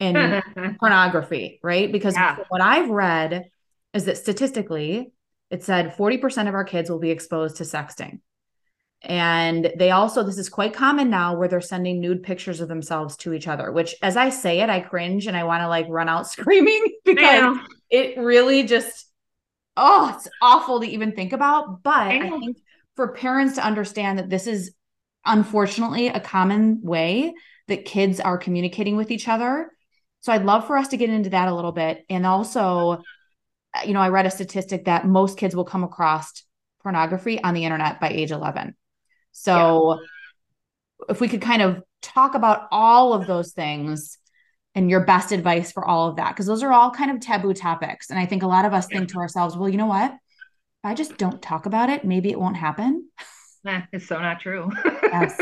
and 0.00 0.42
pornography, 0.80 1.60
right? 1.62 1.90
Because 1.90 2.14
yeah. 2.14 2.36
what 2.48 2.60
I've 2.60 2.90
read 2.90 3.50
is 3.94 4.04
that 4.04 4.18
statistically, 4.18 5.12
it 5.50 5.64
said 5.64 5.96
40% 5.96 6.48
of 6.48 6.54
our 6.54 6.64
kids 6.64 6.90
will 6.90 6.98
be 6.98 7.10
exposed 7.10 7.56
to 7.56 7.64
sexting. 7.64 8.20
And 9.02 9.72
they 9.76 9.92
also, 9.92 10.24
this 10.24 10.38
is 10.38 10.48
quite 10.48 10.74
common 10.74 11.08
now 11.08 11.36
where 11.36 11.46
they're 11.46 11.60
sending 11.60 12.00
nude 12.00 12.22
pictures 12.22 12.60
of 12.60 12.68
themselves 12.68 13.16
to 13.18 13.32
each 13.32 13.46
other, 13.46 13.70
which 13.70 13.94
as 14.02 14.16
I 14.16 14.30
say 14.30 14.60
it, 14.60 14.70
I 14.70 14.80
cringe 14.80 15.26
and 15.26 15.36
I 15.36 15.44
want 15.44 15.62
to 15.62 15.68
like 15.68 15.86
run 15.88 16.08
out 16.08 16.26
screaming 16.30 16.84
because 17.04 17.58
it 17.90 18.18
really 18.18 18.64
just, 18.64 19.06
oh, 19.76 20.12
it's 20.14 20.28
awful 20.42 20.80
to 20.80 20.86
even 20.86 21.12
think 21.12 21.32
about. 21.32 21.82
But 21.82 22.08
I, 22.08 22.26
I 22.26 22.38
think 22.38 22.58
for 22.96 23.12
parents 23.12 23.54
to 23.54 23.64
understand 23.64 24.18
that 24.18 24.28
this 24.28 24.48
is 24.48 24.72
unfortunately 25.24 26.08
a 26.08 26.20
common 26.20 26.80
way 26.82 27.34
that 27.68 27.84
kids 27.84 28.18
are 28.18 28.38
communicating 28.38 28.96
with 28.96 29.10
each 29.12 29.28
other. 29.28 29.70
So 30.20 30.32
I'd 30.32 30.44
love 30.44 30.66
for 30.66 30.76
us 30.76 30.88
to 30.88 30.96
get 30.96 31.10
into 31.10 31.30
that 31.30 31.48
a 31.48 31.54
little 31.54 31.70
bit. 31.70 32.04
And 32.10 32.26
also, 32.26 33.02
you 33.86 33.92
know, 33.92 34.00
I 34.00 34.08
read 34.08 34.26
a 34.26 34.30
statistic 34.30 34.86
that 34.86 35.06
most 35.06 35.38
kids 35.38 35.54
will 35.54 35.64
come 35.64 35.84
across 35.84 36.42
pornography 36.82 37.40
on 37.42 37.54
the 37.54 37.64
internet 37.64 38.00
by 38.00 38.08
age 38.08 38.32
11. 38.32 38.74
So 39.32 39.94
yeah. 39.94 41.06
if 41.10 41.20
we 41.20 41.28
could 41.28 41.42
kind 41.42 41.62
of 41.62 41.82
talk 42.02 42.34
about 42.34 42.68
all 42.70 43.12
of 43.12 43.26
those 43.26 43.52
things 43.52 44.18
and 44.74 44.90
your 44.90 45.04
best 45.04 45.32
advice 45.32 45.72
for 45.72 45.84
all 45.84 46.08
of 46.08 46.16
that, 46.16 46.30
because 46.30 46.46
those 46.46 46.62
are 46.62 46.72
all 46.72 46.90
kind 46.90 47.10
of 47.10 47.20
taboo 47.20 47.54
topics. 47.54 48.10
And 48.10 48.18
I 48.18 48.26
think 48.26 48.42
a 48.42 48.46
lot 48.46 48.64
of 48.64 48.72
us 48.72 48.86
think 48.86 49.10
to 49.10 49.18
ourselves, 49.18 49.56
well, 49.56 49.68
you 49.68 49.76
know 49.76 49.86
what? 49.86 50.12
If 50.12 50.84
I 50.84 50.94
just 50.94 51.16
don't 51.16 51.42
talk 51.42 51.66
about 51.66 51.90
it, 51.90 52.04
maybe 52.04 52.30
it 52.30 52.38
won't 52.38 52.56
happen. 52.56 53.08
it's 53.92 54.06
so 54.06 54.20
not 54.20 54.40
true. 54.40 54.70
yes. 55.02 55.40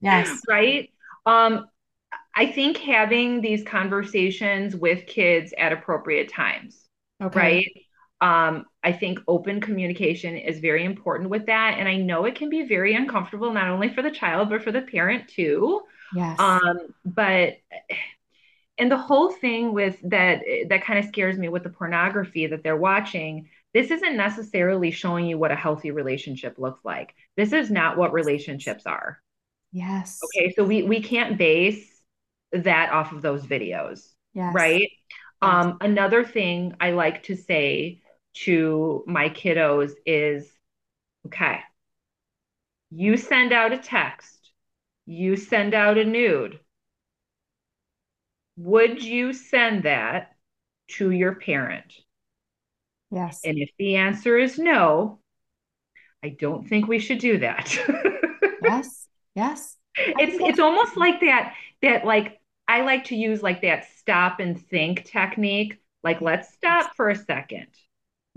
Yes. 0.00 0.40
Right. 0.48 0.90
Um, 1.26 1.66
I 2.34 2.46
think 2.46 2.76
having 2.76 3.40
these 3.40 3.64
conversations 3.64 4.76
with 4.76 5.06
kids 5.06 5.52
at 5.58 5.72
appropriate 5.72 6.32
times. 6.32 6.88
Okay. 7.20 7.66
Right. 8.20 8.48
Um, 8.50 8.64
I 8.88 8.92
think 8.92 9.18
open 9.28 9.60
communication 9.60 10.34
is 10.34 10.60
very 10.60 10.82
important 10.82 11.28
with 11.28 11.44
that. 11.44 11.76
And 11.78 11.86
I 11.86 11.96
know 11.96 12.24
it 12.24 12.36
can 12.36 12.48
be 12.48 12.62
very 12.62 12.94
uncomfortable, 12.94 13.52
not 13.52 13.68
only 13.68 13.90
for 13.90 14.00
the 14.00 14.10
child, 14.10 14.48
but 14.48 14.62
for 14.62 14.72
the 14.72 14.80
parent 14.80 15.28
too. 15.28 15.82
Yes. 16.14 16.40
Um, 16.40 16.94
but 17.04 17.58
and 18.78 18.90
the 18.90 18.96
whole 18.96 19.30
thing 19.30 19.74
with 19.74 19.98
that 20.04 20.40
that 20.70 20.84
kind 20.84 20.98
of 20.98 21.04
scares 21.04 21.36
me 21.36 21.50
with 21.50 21.64
the 21.64 21.68
pornography 21.68 22.46
that 22.46 22.62
they're 22.62 22.78
watching 22.78 23.50
this 23.74 23.90
isn't 23.90 24.16
necessarily 24.16 24.90
showing 24.90 25.26
you 25.26 25.36
what 25.36 25.50
a 25.50 25.56
healthy 25.56 25.90
relationship 25.90 26.58
looks 26.58 26.82
like 26.84 27.14
this 27.36 27.52
is 27.52 27.70
not 27.70 27.98
what 27.98 28.12
relationships 28.12 28.86
are 28.86 29.18
yes 29.72 30.20
okay 30.24 30.54
so 30.54 30.64
we 30.64 30.82
we 30.84 31.02
can't 31.02 31.36
base 31.36 32.00
that 32.52 32.90
off 32.92 33.12
of 33.12 33.20
those 33.20 33.44
videos 33.44 34.12
yes. 34.32 34.54
right 34.54 34.80
yes. 34.80 34.90
um 35.42 35.76
another 35.80 36.24
thing 36.24 36.74
i 36.80 36.92
like 36.92 37.24
to 37.24 37.36
say 37.36 38.00
to 38.44 39.04
my 39.06 39.28
kiddos 39.28 39.92
is 40.06 40.50
okay 41.26 41.60
you 42.90 43.16
send 43.16 43.52
out 43.52 43.72
a 43.72 43.78
text 43.78 44.50
you 45.06 45.36
send 45.36 45.74
out 45.74 45.98
a 45.98 46.04
nude 46.04 46.58
would 48.58 49.02
you 49.02 49.32
send 49.32 49.84
that 49.84 50.32
to 50.88 51.10
your 51.10 51.36
parent? 51.36 51.94
Yes. 53.10 53.40
And 53.44 53.56
if 53.58 53.70
the 53.78 53.96
answer 53.96 54.36
is 54.36 54.58
no, 54.58 55.20
I 56.24 56.30
don't 56.30 56.68
think 56.68 56.88
we 56.88 56.98
should 56.98 57.20
do 57.20 57.38
that. 57.38 57.78
yes. 58.62 59.06
Yes. 59.34 59.76
It's 59.96 60.36
it's 60.40 60.58
almost 60.58 60.96
like 60.96 61.20
that 61.20 61.54
that 61.82 62.04
like 62.04 62.40
I 62.66 62.82
like 62.82 63.04
to 63.04 63.16
use 63.16 63.42
like 63.42 63.62
that 63.62 63.86
stop 63.96 64.40
and 64.40 64.60
think 64.68 65.04
technique. 65.04 65.78
Like 66.02 66.20
let's 66.20 66.52
stop 66.52 66.94
for 66.96 67.08
a 67.08 67.16
second. 67.16 67.68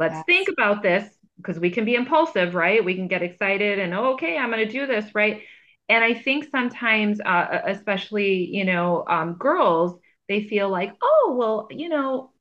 Let's 0.02 0.16
yes. 0.16 0.24
think 0.26 0.50
about 0.50 0.82
this 0.82 1.08
because 1.38 1.60
we 1.60 1.70
can 1.70 1.86
be 1.86 1.96
impulsive, 1.96 2.56
right? 2.56 2.84
We 2.84 2.96
can 2.96 3.08
get 3.08 3.22
excited 3.22 3.80
and 3.80 3.94
oh, 3.94 4.14
okay, 4.14 4.38
I'm 4.38 4.52
going 4.52 4.68
to 4.68 4.72
do 4.72 4.86
this, 4.88 5.14
right? 5.16 5.44
And 5.88 6.04
I 6.04 6.14
think 6.14 6.48
sometimes, 6.52 7.22
uh, 7.22 7.62
especially 7.66 8.48
you 8.48 8.66
know, 8.66 9.06
um, 9.08 9.34
girls, 9.34 10.00
they 10.28 10.44
feel 10.44 10.70
like, 10.70 10.94
oh, 11.02 11.36
well, 11.38 11.68
you 11.70 11.90
know, 11.90 12.32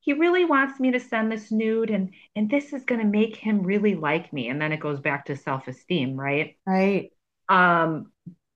he 0.00 0.14
really 0.14 0.44
wants 0.44 0.80
me 0.80 0.92
to 0.92 1.00
send 1.00 1.30
this 1.30 1.52
nude 1.52 1.90
and 1.90 2.14
and 2.34 2.50
this 2.50 2.72
is 2.72 2.84
going 2.84 3.00
to 3.00 3.06
make 3.06 3.36
him 3.36 3.62
really 3.62 3.94
like 3.94 4.32
me 4.32 4.48
and 4.48 4.60
then 4.60 4.72
it 4.72 4.80
goes 4.80 5.00
back 5.00 5.26
to 5.26 5.36
self-esteem 5.36 6.18
right 6.18 6.56
right 6.66 7.10
um 7.50 8.10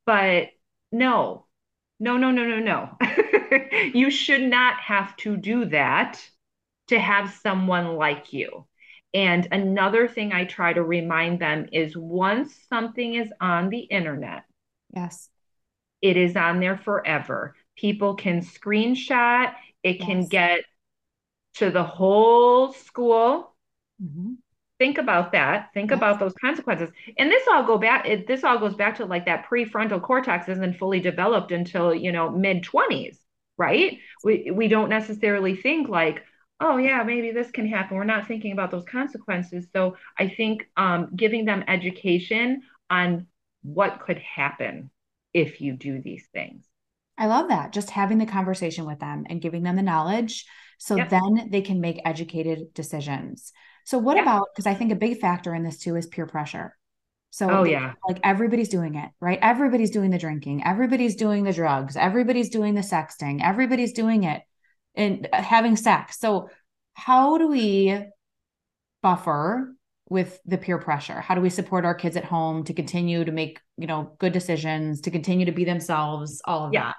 but 0.07 0.49
no 0.91 1.47
no 2.01 2.17
no 2.17 2.31
no 2.31 2.45
no 2.45 2.59
no 2.59 2.97
you 3.93 4.11
should 4.11 4.41
not 4.41 4.81
have 4.81 5.15
to 5.17 5.37
do 5.37 5.67
that 5.67 6.27
to 6.93 6.99
have 6.99 7.35
someone 7.43 7.97
like 7.97 8.33
you 8.33 8.67
and 9.15 9.49
another 9.53 10.07
thing 10.09 10.33
i 10.33 10.45
try 10.45 10.73
to 10.73 10.83
remind 10.83 11.41
them 11.41 11.67
is 11.73 11.97
once 11.97 12.55
something 12.69 13.15
is 13.15 13.33
on 13.41 13.69
the 13.69 13.81
internet 13.81 14.45
yes 14.95 15.29
it 16.01 16.17
is 16.17 16.37
on 16.37 16.61
there 16.61 16.77
forever 16.77 17.55
people 17.77 18.15
can 18.15 18.41
screenshot, 18.41 19.53
it 19.83 19.99
yes. 19.99 20.07
can 20.07 20.27
get 20.27 20.61
to 21.55 21.71
the 21.71 21.83
whole 21.83 22.73
school. 22.73 23.55
Mm-hmm. 24.03 24.35
Think 24.79 24.99
about 24.99 25.33
that. 25.33 25.71
Think 25.75 25.91
yes. 25.91 25.97
about 25.97 26.19
those 26.19 26.35
consequences. 26.35 26.91
And 27.19 27.31
this 27.31 27.47
all 27.51 27.65
go 27.65 27.79
back, 27.79 28.07
it, 28.07 28.27
this 28.27 28.43
all 28.43 28.59
goes 28.59 28.75
back 28.75 28.97
to 28.97 29.05
like 29.05 29.27
that 29.27 29.47
prefrontal 29.49 30.03
cortex 30.03 30.49
isn't 30.49 30.79
fully 30.79 31.01
developed 31.01 31.53
until, 31.53 31.95
you 31.95 32.11
know, 32.11 32.31
mid 32.31 32.65
20s, 32.65 33.19
right? 33.57 33.99
We 34.25 34.51
we 34.53 34.69
don't 34.69 34.89
necessarily 34.89 35.55
think 35.55 35.89
like, 35.89 36.25
oh 36.61 36.77
yeah, 36.77 37.03
maybe 37.03 37.33
this 37.33 37.51
can 37.51 37.67
happen. 37.67 37.97
We're 37.97 38.05
not 38.05 38.27
thinking 38.27 38.53
about 38.53 38.71
those 38.71 38.85
consequences. 38.85 39.67
So 39.73 39.97
I 40.19 40.29
think 40.29 40.69
um, 40.77 41.11
giving 41.15 41.45
them 41.45 41.65
education 41.67 42.63
on 42.89 43.27
what 43.63 44.01
could 44.01 44.19
happen 44.19 44.91
if 45.33 45.61
you 45.61 45.75
do 45.75 46.01
these 46.01 46.27
things. 46.33 46.65
I 47.19 47.27
love 47.27 47.49
that. 47.49 47.73
Just 47.73 47.91
having 47.91 48.19
the 48.19 48.27
conversation 48.27 48.87
with 48.87 48.99
them 48.99 49.25
and 49.29 49.41
giving 49.41 49.63
them 49.63 49.77
the 49.77 49.83
knowledge 49.83 50.47
so 50.79 50.97
yep. 50.97 51.11
then 51.11 51.49
they 51.51 51.61
can 51.61 51.81
make 51.81 52.01
educated 52.05 52.75
decisions. 52.75 53.53
So, 53.85 53.99
what 53.99 54.19
about 54.19 54.49
because 54.53 54.67
I 54.67 54.75
think 54.75 54.91
a 54.91 54.97
big 54.97 55.21
factor 55.21 55.55
in 55.55 55.63
this 55.63 55.79
too 55.79 55.97
is 55.97 56.07
peer 56.07 56.27
pressure. 56.27 56.77
So, 57.31 57.49
oh, 57.49 57.65
yeah. 57.65 57.95
like 58.09 58.19
everybody's 58.25 58.69
doing 58.69 58.97
it, 58.97 59.11
right? 59.21 59.39
Everybody's 59.41 59.91
doing 59.91 60.11
the 60.11 60.19
drinking, 60.19 60.65
everybody's 60.65 61.17
doing 61.17 61.45
the 61.45 61.53
drugs, 61.53 61.97
everybody's 61.97 62.51
doing 62.51 62.75
the 62.75 62.81
sexting, 62.81 63.41
everybody's 63.43 63.93
doing 63.93 64.25
it 64.25 64.43
and 64.95 65.29
uh, 65.33 65.43
having 65.43 65.77
sex. 65.77 66.19
So, 66.19 66.51
how 66.95 67.39
do 67.39 67.49
we 67.49 67.99
buffer 69.03 69.75
with 70.09 70.39
the 70.45 70.59
peer 70.59 70.79
pressure? 70.79 71.21
How 71.21 71.35
do 71.35 71.41
we 71.41 71.51
support 71.51 71.85
our 71.85 71.95
kids 71.95 72.17
at 72.17 72.25
home 72.25 72.65
to 72.65 72.75
continue 72.75 73.25
to 73.25 73.33
make, 73.33 73.61
you 73.79 73.87
know, 73.87 74.13
good 74.19 74.33
decisions, 74.33 75.01
to 75.03 75.11
continue 75.11 75.47
to 75.47 75.53
be 75.53 75.65
themselves, 75.65 76.43
all 76.45 76.67
of 76.67 76.73
yeah. 76.73 76.85
that? 76.85 76.97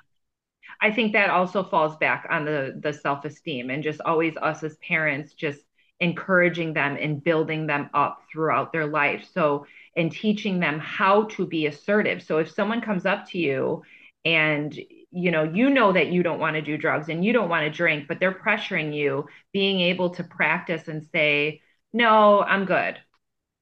I 0.82 0.92
think 0.92 1.14
that 1.14 1.30
also 1.30 1.64
falls 1.64 1.96
back 1.98 2.28
on 2.30 2.46
the 2.46 2.80
the 2.82 2.94
self-esteem 2.94 3.70
and 3.70 3.84
just 3.84 4.02
always 4.02 4.36
us 4.38 4.64
as 4.64 4.76
parents 4.78 5.34
just 5.34 5.60
encouraging 6.00 6.74
them 6.74 6.98
and 7.00 7.24
building 7.24 7.68
them 7.68 7.90
up 7.94 8.20
throughout 8.32 8.74
their 8.74 8.88
life. 8.88 9.26
So 9.34 9.66
and 9.96 10.12
teaching 10.12 10.60
them 10.60 10.80
how 10.80 11.24
to 11.24 11.46
be 11.46 11.68
assertive. 11.68 12.24
So 12.24 12.40
if 12.40 12.52
someone 12.52 12.82
comes 12.82 13.06
up 13.06 13.30
to 13.30 13.38
you 13.38 13.84
and 14.26 14.78
you 15.14 15.32
know 15.32 15.44
you 15.44 15.70
know 15.70 15.92
that 15.92 16.08
you 16.08 16.24
don't 16.24 16.40
want 16.40 16.56
to 16.56 16.62
do 16.62 16.78
drugs 16.78 17.08
and 17.10 17.24
you 17.24 17.32
don't 17.32 17.50
want 17.50 17.64
to 17.64 17.70
drink 17.70 18.06
but 18.08 18.20
they're 18.20 18.34
pressuring 18.34 18.96
you 18.96 19.26
being 19.52 19.80
able 19.80 20.10
to 20.10 20.24
practice 20.24 20.88
and 20.88 21.06
say 21.12 21.62
no, 21.94 22.42
I'm 22.42 22.66
good. 22.66 22.98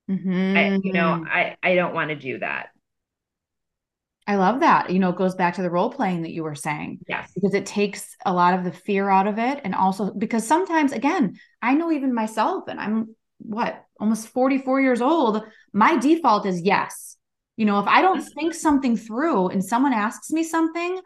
Mm-hmm. 0.10 0.58
I, 0.58 0.80
you 0.82 0.94
know, 0.94 1.26
I, 1.28 1.58
I 1.62 1.76
don't 1.76 1.94
want 1.94 2.10
to 2.10 2.16
do 2.16 2.40
that. 2.40 2.70
I 4.26 4.36
love 4.36 4.62
that. 4.62 4.90
You 4.90 5.00
know, 5.00 5.10
it 5.10 5.18
goes 5.18 5.36
back 5.36 5.56
to 5.56 5.62
the 5.62 5.70
role 5.70 5.92
playing 5.92 6.22
that 6.22 6.32
you 6.32 6.44
were 6.44 6.56
saying. 6.56 7.00
Yes. 7.08 7.32
Because 7.36 7.54
it 7.54 7.66
takes 7.66 8.16
a 8.26 8.34
lot 8.34 8.54
of 8.54 8.64
the 8.64 8.72
fear 8.72 9.10
out 9.10 9.28
of 9.28 9.38
it. 9.38 9.62
And 9.64 9.76
also 9.76 10.14
because 10.14 10.48
sometimes, 10.48 10.94
again, 10.94 11.38
I 11.62 11.74
know 11.74 11.92
even 11.92 12.14
myself, 12.14 12.66
and 12.68 12.80
I'm 12.80 13.16
what, 13.40 13.84
almost 14.00 14.30
44 14.30 14.80
years 14.82 15.02
old, 15.02 15.44
my 15.74 15.98
default 15.98 16.46
is 16.46 16.62
yes. 16.62 17.18
You 17.58 17.66
know, 17.66 17.80
if 17.80 17.88
I 17.88 18.02
don't 18.02 18.20
mm-hmm. 18.20 18.40
think 18.40 18.54
something 18.54 18.96
through 18.96 19.50
and 19.50 19.64
someone 19.64 19.94
asks 19.94 20.32
me 20.32 20.44
something, 20.44 21.02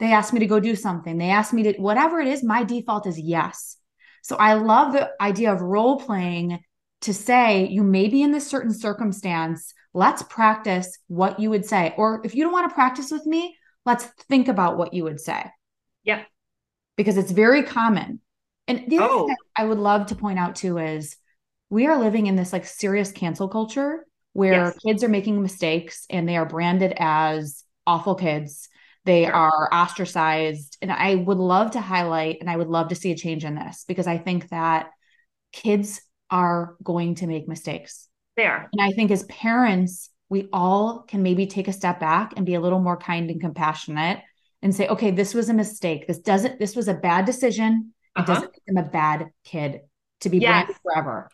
they 0.00 0.12
ask 0.12 0.32
me 0.32 0.40
to 0.40 0.46
go 0.46 0.60
do 0.60 0.74
something, 0.74 1.18
they 1.18 1.30
ask 1.30 1.52
me 1.52 1.62
to, 1.64 1.72
whatever 1.74 2.20
it 2.20 2.28
is, 2.28 2.42
my 2.42 2.64
default 2.64 3.06
is 3.06 3.18
yes. 3.18 3.76
So 4.22 4.36
I 4.36 4.54
love 4.54 4.92
the 4.92 5.10
idea 5.20 5.52
of 5.52 5.60
role 5.60 6.00
playing 6.00 6.60
to 7.02 7.12
say 7.12 7.66
you 7.66 7.82
may 7.82 8.08
be 8.08 8.22
in 8.22 8.32
this 8.32 8.46
certain 8.46 8.72
circumstance. 8.72 9.74
Let's 9.92 10.22
practice 10.22 10.98
what 11.08 11.38
you 11.38 11.50
would 11.50 11.66
say. 11.66 11.94
Or 11.96 12.22
if 12.24 12.34
you 12.34 12.42
don't 12.42 12.52
want 12.52 12.68
to 12.68 12.74
practice 12.74 13.10
with 13.10 13.26
me, 13.26 13.56
let's 13.84 14.06
think 14.28 14.48
about 14.48 14.78
what 14.78 14.94
you 14.94 15.04
would 15.04 15.20
say. 15.20 15.44
Yep. 16.04 16.26
Because 16.96 17.18
it's 17.18 17.30
very 17.30 17.62
common. 17.62 18.20
And 18.66 18.84
the 18.88 18.98
other 18.98 19.08
oh. 19.10 19.26
thing 19.26 19.36
I 19.56 19.64
would 19.66 19.78
love 19.78 20.06
to 20.06 20.16
point 20.16 20.38
out 20.38 20.56
too 20.56 20.78
is 20.78 21.16
we 21.68 21.86
are 21.86 21.98
living 21.98 22.26
in 22.26 22.36
this 22.36 22.52
like 22.52 22.64
serious 22.64 23.12
cancel 23.12 23.48
culture 23.48 24.06
where 24.32 24.66
yes. 24.66 24.78
kids 24.78 25.04
are 25.04 25.08
making 25.08 25.42
mistakes 25.42 26.06
and 26.08 26.28
they 26.28 26.36
are 26.36 26.46
branded 26.46 26.94
as 26.96 27.64
awful 27.86 28.14
kids. 28.14 28.68
They 29.04 29.26
are 29.26 29.68
ostracized. 29.72 30.78
And 30.80 30.90
I 30.90 31.14
would 31.14 31.38
love 31.38 31.72
to 31.72 31.80
highlight 31.80 32.38
and 32.40 32.48
I 32.48 32.56
would 32.56 32.68
love 32.68 32.88
to 32.88 32.94
see 32.94 33.12
a 33.12 33.16
change 33.16 33.44
in 33.44 33.54
this 33.54 33.84
because 33.86 34.06
I 34.06 34.18
think 34.18 34.48
that 34.48 34.90
kids 35.52 36.00
are 36.30 36.76
going 36.82 37.16
to 37.16 37.26
make 37.26 37.46
mistakes. 37.46 38.08
They 38.36 38.46
are. 38.46 38.68
And 38.72 38.80
I 38.80 38.92
think 38.92 39.10
as 39.10 39.24
parents, 39.24 40.10
we 40.28 40.48
all 40.52 41.04
can 41.06 41.22
maybe 41.22 41.46
take 41.46 41.68
a 41.68 41.72
step 41.72 42.00
back 42.00 42.32
and 42.36 42.46
be 42.46 42.54
a 42.54 42.60
little 42.60 42.80
more 42.80 42.96
kind 42.96 43.30
and 43.30 43.40
compassionate 43.40 44.20
and 44.62 44.74
say, 44.74 44.88
okay, 44.88 45.10
this 45.10 45.34
was 45.34 45.50
a 45.50 45.54
mistake. 45.54 46.06
This 46.06 46.18
doesn't, 46.18 46.58
this 46.58 46.74
was 46.74 46.88
a 46.88 46.94
bad 46.94 47.26
decision. 47.26 47.92
It 48.16 48.20
uh-huh. 48.20 48.34
doesn't 48.34 48.52
make 48.52 48.64
them 48.66 48.76
a 48.78 48.88
bad 48.88 49.26
kid 49.44 49.82
to 50.20 50.30
be 50.30 50.38
yes. 50.38 50.50
branded 50.50 50.76
forever. 50.82 51.28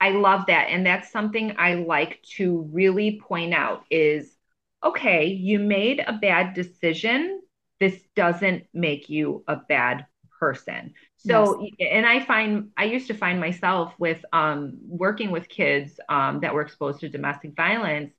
I 0.00 0.10
love 0.10 0.46
that. 0.46 0.68
And 0.68 0.84
that's 0.84 1.10
something 1.10 1.56
I 1.58 1.74
like 1.74 2.22
to 2.36 2.68
really 2.72 3.20
point 3.20 3.52
out 3.52 3.84
is 3.90 4.34
okay, 4.82 5.26
you 5.26 5.58
made 5.58 6.00
a 6.00 6.14
bad 6.14 6.54
decision. 6.54 7.40
This 7.78 8.00
doesn't 8.14 8.64
make 8.74 9.08
you 9.08 9.44
a 9.46 9.56
bad 9.56 10.06
person. 10.38 10.94
So, 11.18 11.66
yes. 11.78 11.90
and 11.92 12.06
I 12.06 12.20
find 12.20 12.70
I 12.76 12.84
used 12.84 13.08
to 13.08 13.14
find 13.14 13.38
myself 13.38 13.92
with 13.98 14.24
um, 14.32 14.78
working 14.86 15.30
with 15.30 15.48
kids 15.48 16.00
um, 16.08 16.40
that 16.40 16.54
were 16.54 16.62
exposed 16.62 17.00
to 17.00 17.08
domestic 17.08 17.54
violence. 17.54 18.12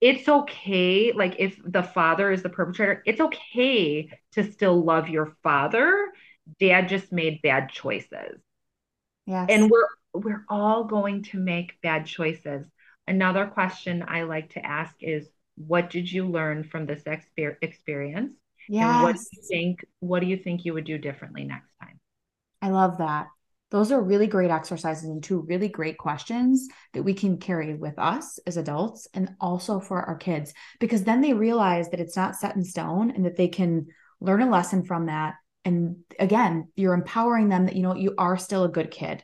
It's 0.00 0.28
okay, 0.28 1.12
like 1.12 1.36
if 1.38 1.60
the 1.64 1.82
father 1.82 2.30
is 2.30 2.42
the 2.42 2.48
perpetrator, 2.48 3.02
it's 3.04 3.20
okay 3.20 4.10
to 4.32 4.52
still 4.52 4.82
love 4.82 5.08
your 5.08 5.36
father. 5.42 6.10
Dad 6.58 6.88
just 6.88 7.12
made 7.12 7.42
bad 7.42 7.68
choices. 7.68 8.40
Yes. 9.26 9.46
And 9.50 9.70
we're 9.70 9.88
we're 10.14 10.44
all 10.48 10.84
going 10.84 11.24
to 11.24 11.38
make 11.38 11.80
bad 11.82 12.06
choices. 12.06 12.64
Another 13.10 13.44
question 13.44 14.04
I 14.06 14.22
like 14.22 14.50
to 14.50 14.64
ask 14.64 14.94
is 15.00 15.28
what 15.56 15.90
did 15.90 16.10
you 16.10 16.26
learn 16.26 16.62
from 16.62 16.86
this 16.86 17.02
exper- 17.02 17.56
experience? 17.60 18.36
Yes. 18.68 18.84
And 18.84 19.02
what 19.02 19.16
do 19.16 19.22
you 19.32 19.42
think 19.48 19.84
what 19.98 20.20
do 20.20 20.26
you 20.26 20.36
think 20.36 20.64
you 20.64 20.74
would 20.74 20.84
do 20.84 20.96
differently 20.96 21.42
next 21.42 21.72
time? 21.82 21.98
I 22.62 22.68
love 22.68 22.98
that. 22.98 23.26
Those 23.72 23.90
are 23.90 24.00
really 24.00 24.28
great 24.28 24.52
exercises 24.52 25.08
and 25.08 25.24
two 25.24 25.40
really 25.40 25.66
great 25.66 25.98
questions 25.98 26.68
that 26.92 27.02
we 27.02 27.12
can 27.12 27.38
carry 27.38 27.74
with 27.74 27.98
us 27.98 28.38
as 28.46 28.56
adults 28.56 29.08
and 29.12 29.34
also 29.40 29.80
for 29.80 30.00
our 30.00 30.16
kids 30.16 30.54
because 30.78 31.02
then 31.02 31.20
they 31.20 31.32
realize 31.32 31.88
that 31.90 31.98
it's 31.98 32.16
not 32.16 32.36
set 32.36 32.54
in 32.54 32.62
stone 32.62 33.10
and 33.10 33.26
that 33.26 33.36
they 33.36 33.48
can 33.48 33.88
learn 34.20 34.42
a 34.42 34.48
lesson 34.48 34.84
from 34.84 35.06
that 35.06 35.34
and 35.64 35.96
again 36.18 36.68
you're 36.76 36.94
empowering 36.94 37.48
them 37.48 37.66
that 37.66 37.76
you 37.76 37.82
know 37.82 37.94
you 37.94 38.14
are 38.18 38.36
still 38.36 38.64
a 38.64 38.68
good 38.68 38.90
kid 38.90 39.22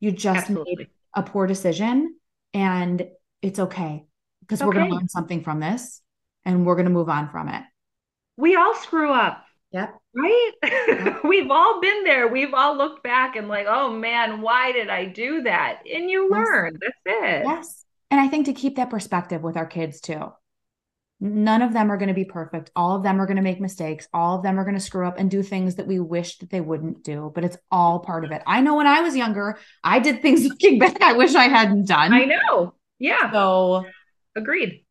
you 0.00 0.10
just 0.10 0.48
Absolutely. 0.48 0.74
made 0.76 0.88
a 1.14 1.22
poor 1.22 1.46
decision 1.46 2.14
and 2.54 3.06
it's 3.42 3.58
okay 3.58 4.06
because 4.40 4.60
okay. 4.60 4.66
we're 4.66 4.74
going 4.74 4.88
to 4.88 4.94
learn 4.94 5.08
something 5.08 5.42
from 5.42 5.60
this 5.60 6.00
and 6.44 6.64
we're 6.64 6.76
going 6.76 6.86
to 6.86 6.92
move 6.92 7.08
on 7.08 7.28
from 7.28 7.48
it. 7.48 7.62
We 8.36 8.56
all 8.56 8.74
screw 8.74 9.12
up. 9.12 9.44
Yep. 9.72 9.94
Right? 10.14 10.50
Yep. 10.62 11.24
We've 11.24 11.50
all 11.50 11.80
been 11.80 12.04
there. 12.04 12.28
We've 12.28 12.54
all 12.54 12.76
looked 12.76 13.02
back 13.02 13.36
and 13.36 13.48
like, 13.48 13.66
oh 13.68 13.90
man, 13.90 14.40
why 14.40 14.72
did 14.72 14.88
I 14.88 15.06
do 15.06 15.42
that? 15.42 15.82
And 15.92 16.10
you 16.10 16.28
yes. 16.30 16.30
learn. 16.30 16.78
That's 16.80 16.94
it. 17.06 17.44
Yes. 17.44 17.84
And 18.10 18.20
I 18.20 18.28
think 18.28 18.46
to 18.46 18.52
keep 18.52 18.76
that 18.76 18.90
perspective 18.90 19.42
with 19.42 19.56
our 19.56 19.66
kids 19.66 20.00
too. 20.00 20.32
None 21.24 21.62
of 21.62 21.72
them 21.72 21.90
are 21.90 21.96
going 21.96 22.08
to 22.08 22.14
be 22.14 22.24
perfect. 22.24 22.72
All 22.74 22.96
of 22.96 23.04
them 23.04 23.20
are 23.20 23.26
going 23.26 23.36
to 23.36 23.42
make 23.42 23.60
mistakes. 23.60 24.08
All 24.12 24.36
of 24.36 24.42
them 24.42 24.58
are 24.58 24.64
going 24.64 24.74
to 24.74 24.80
screw 24.80 25.06
up 25.06 25.18
and 25.18 25.30
do 25.30 25.42
things 25.42 25.76
that 25.76 25.86
we 25.86 26.00
wish 26.00 26.38
that 26.38 26.50
they 26.50 26.60
wouldn't 26.60 27.04
do, 27.04 27.30
but 27.32 27.44
it's 27.44 27.56
all 27.70 28.00
part 28.00 28.24
of 28.24 28.32
it. 28.32 28.42
I 28.44 28.60
know 28.60 28.74
when 28.74 28.88
I 28.88 29.02
was 29.02 29.16
younger, 29.16 29.56
I 29.84 30.00
did 30.00 30.20
things 30.20 30.44
looking 30.48 30.80
back 30.80 31.00
I 31.00 31.12
wish 31.12 31.36
I 31.36 31.44
hadn't 31.44 31.86
done. 31.86 32.12
I 32.12 32.24
know. 32.24 32.74
Yeah. 33.02 33.32
So 33.32 33.84
agreed. 34.36 34.84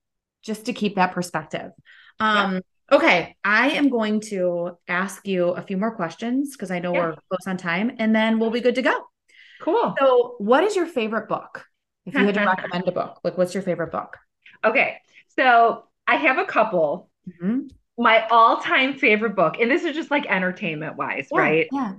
Just 0.44 0.66
to 0.66 0.74
keep 0.74 0.96
that 0.96 1.14
perspective. 1.14 1.72
Um, 2.20 2.56
yeah. 2.56 2.60
okay. 2.92 3.36
I 3.44 3.72
am 3.72 3.90
going 3.90 4.20
to 4.32 4.78
ask 4.88 5.26
you 5.26 5.50
a 5.50 5.62
few 5.62 5.78
more 5.78 5.96
questions 5.96 6.56
because 6.56 6.72
I 6.72 6.80
know 6.80 6.94
yeah. 6.94 7.00
we're 7.00 7.16
close 7.30 7.48
on 7.48 7.58
time 7.58 7.94
and 8.00 8.14
then 8.14 8.38
we'll 8.38 8.52
be 8.52 8.60
good 8.60 8.76
to 8.76 8.82
go. 8.82 9.06
Cool. 9.62 9.96
So, 10.00 10.36
what 10.40 10.64
is 10.64 10.76
your 10.76 10.88
favorite 10.88 11.30
book? 11.30 11.64
If 12.06 12.16
you 12.16 12.26
had 12.26 12.34
to 12.34 12.46
recommend 12.46 12.88
a 12.88 12.92
book, 12.92 13.20
like 13.24 13.38
what's 13.38 13.54
your 13.54 13.64
favorite 13.64 13.92
book? 13.92 14.18
Okay. 14.64 14.98
So, 15.38 15.86
I 16.06 16.16
have 16.16 16.38
a 16.38 16.46
couple. 16.46 17.10
Mm-hmm. 17.30 17.68
My 17.98 18.26
all-time 18.28 18.96
favorite 18.96 19.36
book, 19.36 19.58
and 19.60 19.70
this 19.70 19.84
is 19.84 19.96
just 19.96 20.10
like 20.10 20.26
entertainment 20.26 20.98
wise, 20.98 21.28
yeah, 21.32 21.40
right? 21.40 21.68
Yeah. 21.72 21.94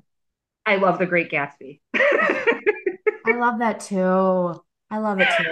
I 0.66 0.76
love 0.76 0.98
The 0.98 1.06
Great 1.06 1.30
Gatsby. 1.30 1.80
I 1.94 3.36
love 3.36 3.60
that 3.60 3.80
too. 3.80 4.60
I 4.92 4.98
love 4.98 5.20
it 5.20 5.28
too. 5.38 5.50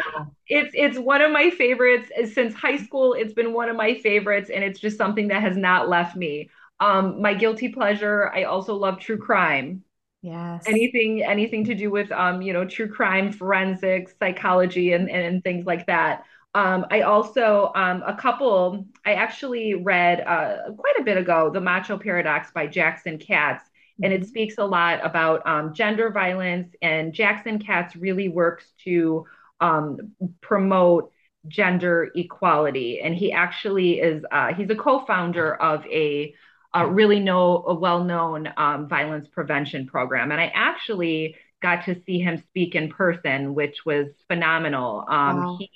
It's 0.48 0.70
it's 0.74 0.98
one 0.98 1.22
of 1.22 1.32
my 1.32 1.48
favorites 1.48 2.10
since 2.34 2.52
high 2.52 2.76
school. 2.76 3.14
It's 3.14 3.32
been 3.32 3.54
one 3.54 3.70
of 3.70 3.76
my 3.76 3.94
favorites, 3.94 4.50
and 4.54 4.62
it's 4.62 4.78
just 4.78 4.98
something 4.98 5.28
that 5.28 5.40
has 5.40 5.56
not 5.56 5.88
left 5.88 6.14
me. 6.14 6.50
Um, 6.78 7.22
my 7.22 7.32
guilty 7.32 7.70
pleasure. 7.70 8.30
I 8.34 8.44
also 8.44 8.74
love 8.74 9.00
true 9.00 9.16
crime. 9.16 9.82
Yes. 10.20 10.64
Anything 10.66 11.22
anything 11.22 11.64
to 11.64 11.74
do 11.74 11.90
with 11.90 12.12
um, 12.12 12.42
you 12.42 12.52
know, 12.52 12.66
true 12.66 12.90
crime, 12.92 13.32
forensics, 13.32 14.12
psychology, 14.18 14.92
and 14.92 15.10
and, 15.10 15.42
things 15.42 15.64
like 15.64 15.86
that. 15.86 16.24
Um, 16.54 16.84
I 16.90 17.00
also 17.00 17.72
um, 17.74 18.02
a 18.06 18.14
couple. 18.14 18.84
I 19.06 19.14
actually 19.14 19.72
read 19.72 20.20
uh, 20.20 20.72
quite 20.76 20.96
a 20.98 21.02
bit 21.02 21.16
ago, 21.16 21.48
"The 21.48 21.62
Macho 21.62 21.96
Paradox" 21.96 22.50
by 22.50 22.66
Jackson 22.66 23.16
Katz, 23.16 23.69
and 24.02 24.12
it 24.12 24.20
mm-hmm. 24.20 24.28
speaks 24.28 24.54
a 24.58 24.64
lot 24.64 25.04
about 25.04 25.46
um, 25.46 25.74
gender 25.74 26.10
violence. 26.10 26.74
And 26.82 27.12
Jackson 27.12 27.58
Katz 27.58 27.96
really 27.96 28.28
works 28.28 28.64
to 28.84 29.26
um, 29.60 30.12
promote 30.40 31.12
gender 31.48 32.10
equality, 32.14 33.00
and 33.00 33.14
he 33.14 33.32
actually 33.32 34.00
is 34.00 34.24
uh, 34.30 34.52
he's 34.54 34.70
a 34.70 34.76
co-founder 34.76 35.54
of 35.54 35.86
a, 35.86 36.34
a 36.74 36.86
really 36.86 37.20
no 37.20 37.64
a 37.66 37.74
well-known 37.74 38.52
um, 38.56 38.88
violence 38.88 39.28
prevention 39.28 39.86
program. 39.86 40.32
And 40.32 40.40
I 40.40 40.52
actually 40.54 41.36
got 41.62 41.84
to 41.86 42.00
see 42.04 42.18
him 42.20 42.42
speak 42.48 42.74
in 42.74 42.90
person, 42.90 43.54
which 43.54 43.84
was 43.84 44.08
phenomenal. 44.28 45.04
Um, 45.08 45.36
wow. 45.36 45.56
He 45.58 45.70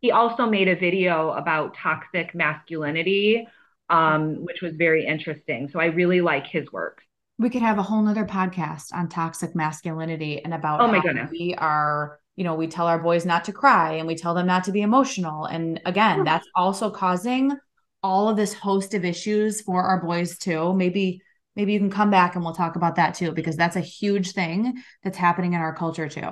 he 0.00 0.10
also 0.10 0.46
made 0.46 0.68
a 0.68 0.76
video 0.76 1.30
about 1.30 1.74
toxic 1.74 2.34
masculinity, 2.34 3.48
um, 3.88 4.44
which 4.44 4.60
was 4.60 4.74
very 4.76 5.06
interesting. 5.06 5.68
So 5.68 5.80
I 5.80 5.86
really 5.86 6.20
like 6.20 6.46
his 6.46 6.70
work. 6.70 7.00
We 7.38 7.50
could 7.50 7.62
have 7.62 7.78
a 7.78 7.82
whole 7.82 8.02
nother 8.02 8.24
podcast 8.24 8.92
on 8.94 9.08
toxic 9.08 9.54
masculinity 9.54 10.42
and 10.42 10.54
about 10.54 10.80
oh 10.80 10.88
my 10.88 11.00
goodness. 11.00 11.30
we 11.30 11.54
are, 11.58 12.18
you 12.34 12.44
know, 12.44 12.54
we 12.54 12.66
tell 12.66 12.86
our 12.86 12.98
boys 12.98 13.26
not 13.26 13.44
to 13.44 13.52
cry 13.52 13.94
and 13.94 14.06
we 14.06 14.14
tell 14.14 14.34
them 14.34 14.46
not 14.46 14.64
to 14.64 14.72
be 14.72 14.80
emotional. 14.80 15.44
And 15.44 15.80
again, 15.84 16.24
that's 16.24 16.48
also 16.54 16.90
causing 16.90 17.52
all 18.02 18.28
of 18.28 18.36
this 18.36 18.54
host 18.54 18.94
of 18.94 19.04
issues 19.04 19.60
for 19.60 19.82
our 19.82 20.02
boys 20.02 20.38
too. 20.38 20.72
Maybe 20.72 21.20
maybe 21.56 21.72
you 21.72 21.78
can 21.78 21.90
come 21.90 22.10
back 22.10 22.36
and 22.36 22.44
we'll 22.44 22.54
talk 22.54 22.76
about 22.76 22.96
that 22.96 23.14
too 23.14 23.32
because 23.32 23.56
that's 23.56 23.76
a 23.76 23.80
huge 23.80 24.32
thing 24.32 24.82
that's 25.02 25.18
happening 25.18 25.52
in 25.52 25.60
our 25.60 25.74
culture 25.74 26.08
too. 26.08 26.30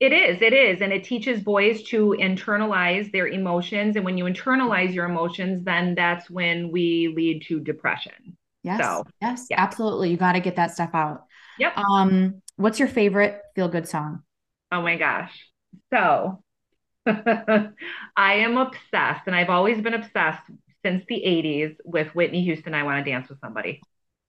It 0.00 0.12
is, 0.12 0.40
it 0.42 0.52
is. 0.52 0.80
And 0.80 0.92
it 0.92 1.02
teaches 1.02 1.42
boys 1.42 1.82
to 1.84 2.14
internalize 2.18 3.10
their 3.10 3.26
emotions. 3.26 3.96
And 3.96 4.04
when 4.04 4.16
you 4.16 4.24
internalize 4.24 4.94
your 4.94 5.06
emotions, 5.06 5.64
then 5.64 5.96
that's 5.96 6.30
when 6.30 6.70
we 6.70 7.12
lead 7.16 7.42
to 7.48 7.58
depression. 7.58 8.37
Yes. 8.68 8.80
So, 8.82 9.04
yes, 9.22 9.46
yeah. 9.48 9.62
absolutely. 9.62 10.10
You 10.10 10.18
got 10.18 10.32
to 10.32 10.40
get 10.40 10.56
that 10.56 10.72
stuff 10.72 10.90
out. 10.92 11.24
Yep. 11.58 11.78
Um, 11.78 12.42
what's 12.56 12.78
your 12.78 12.88
favorite 12.88 13.40
feel 13.54 13.68
good 13.68 13.88
song? 13.88 14.24
Oh 14.70 14.82
my 14.82 14.96
gosh. 14.96 15.32
So 15.90 16.42
I 17.06 17.72
am 18.16 18.58
obsessed, 18.58 19.22
and 19.26 19.34
I've 19.34 19.48
always 19.48 19.80
been 19.80 19.94
obsessed 19.94 20.42
since 20.84 21.02
the 21.08 21.14
80s 21.14 21.76
with 21.82 22.14
Whitney 22.14 22.44
Houston. 22.44 22.74
I 22.74 22.82
want 22.82 23.02
to 23.02 23.10
dance 23.10 23.30
with 23.30 23.40
somebody. 23.40 23.80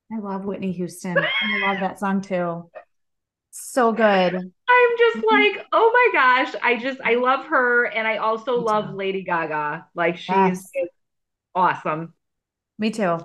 I 0.10 0.20
love 0.20 0.46
Whitney 0.46 0.72
Houston. 0.72 1.18
I 1.42 1.68
love 1.68 1.82
that 1.82 2.00
song 2.00 2.22
too. 2.22 2.70
So 3.52 3.92
good. 3.92 4.36
I'm 4.36 4.98
just 4.98 5.18
mm-hmm. 5.18 5.36
like, 5.36 5.66
oh 5.74 5.92
my 6.14 6.20
gosh. 6.46 6.56
I 6.64 6.78
just, 6.78 7.02
I 7.02 7.16
love 7.16 7.46
her. 7.48 7.88
And 7.88 8.08
I 8.08 8.18
also 8.18 8.62
love. 8.62 8.94
Lady 8.94 9.24
Gaga. 9.24 9.88
Like, 9.96 10.16
she's 10.16 10.30
yes. 10.30 10.72
awesome. 11.54 12.14
Me 12.78 12.90
too. 12.92 13.18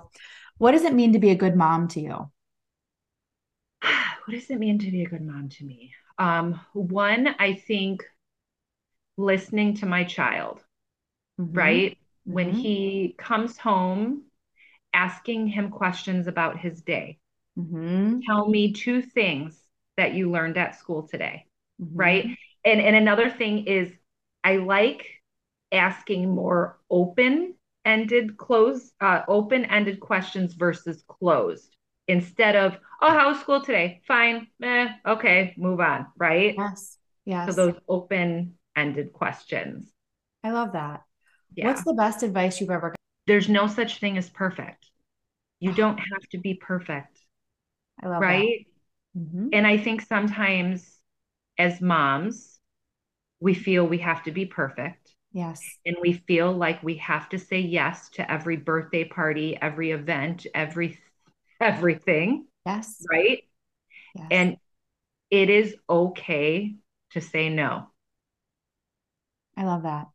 What 0.57 0.71
does 0.71 0.83
it 0.83 0.93
mean 0.93 1.13
to 1.13 1.19
be 1.19 1.31
a 1.31 1.35
good 1.35 1.55
mom 1.55 1.87
to 1.89 1.99
you? 1.99 2.31
what 3.81 4.29
does 4.29 4.49
it 4.49 4.59
mean 4.59 4.79
to 4.79 4.91
be 4.91 5.03
a 5.03 5.09
good 5.09 5.25
mom 5.25 5.49
to 5.49 5.65
me? 5.65 5.93
Um, 6.17 6.59
one, 6.73 7.27
I 7.39 7.53
think 7.53 8.03
listening 9.17 9.75
to 9.75 9.85
my 9.85 10.03
child, 10.03 10.63
mm-hmm. 11.39 11.57
right? 11.57 11.91
Mm-hmm. 11.91 12.33
When 12.33 12.51
he 12.53 13.15
comes 13.17 13.57
home, 13.57 14.23
asking 14.93 15.47
him 15.47 15.69
questions 15.69 16.27
about 16.27 16.57
his 16.57 16.81
day. 16.81 17.19
Mm-hmm. 17.59 18.19
Tell 18.25 18.47
me 18.47 18.73
two 18.73 19.01
things 19.01 19.59
that 19.97 20.13
you 20.13 20.31
learned 20.31 20.57
at 20.57 20.79
school 20.79 21.07
today. 21.07 21.45
mm-hmm. 21.81 21.97
right? 21.97 22.25
And 22.63 22.81
and 22.81 22.95
another 22.95 23.29
thing 23.29 23.67
is 23.67 23.91
I 24.43 24.57
like 24.57 25.05
asking 25.71 26.33
more 26.33 26.79
open 26.89 27.54
ended 27.85 28.37
close 28.37 28.91
uh, 29.01 29.21
open 29.27 29.65
ended 29.65 29.99
questions 29.99 30.53
versus 30.53 31.03
closed 31.07 31.75
instead 32.07 32.55
of 32.55 32.77
oh 33.01 33.09
how's 33.09 33.39
school 33.39 33.61
today? 33.61 34.01
Fine. 34.07 34.47
Eh, 34.61 34.87
okay 35.05 35.53
move 35.57 35.79
on 35.79 36.07
right? 36.17 36.55
Yes 36.57 36.97
yes. 37.25 37.49
So 37.49 37.53
those 37.53 37.75
open 37.87 38.55
ended 38.75 39.13
questions. 39.13 39.91
I 40.43 40.51
love 40.51 40.73
that. 40.73 41.03
Yeah. 41.55 41.67
what's 41.67 41.83
the 41.83 41.93
best 41.93 42.23
advice 42.23 42.59
you've 42.59 42.69
ever 42.69 42.89
got? 42.89 42.97
There's 43.27 43.49
no 43.49 43.67
such 43.67 43.99
thing 43.99 44.17
as 44.17 44.29
perfect. 44.29 44.85
You 45.59 45.71
don't 45.73 45.97
have 45.97 46.29
to 46.31 46.37
be 46.37 46.53
perfect 46.55 47.17
i 48.03 48.07
love 48.07 48.21
right? 48.21 48.67
Mm-hmm. 49.17 49.47
and 49.53 49.65
i 49.65 49.77
think 49.77 50.01
sometimes 50.01 50.99
as 51.57 51.79
moms 51.79 52.59
we 53.39 53.53
feel 53.53 53.87
we 53.87 53.99
have 53.99 54.23
to 54.23 54.31
be 54.31 54.45
perfect 54.45 55.14
Yes. 55.35 55.61
And 55.85 55.97
we 56.01 56.13
feel 56.13 56.53
like 56.53 56.81
we 56.81 56.95
have 56.95 57.27
to 57.29 57.37
say 57.37 57.59
yes 57.59 58.07
to 58.11 58.31
every 58.31 58.55
birthday 58.55 59.03
party, 59.03 59.57
every 59.61 59.91
event, 59.91 60.47
every 60.55 60.97
everything. 61.59 62.45
Yes. 62.65 63.03
Right? 63.11 63.43
Yes. 64.15 64.27
And 64.31 64.57
it 65.29 65.49
is 65.49 65.75
okay 65.89 66.75
to 67.11 67.19
say 67.19 67.49
no. 67.49 67.89
I 69.57 69.65
love 69.65 69.83
that. 69.83 70.07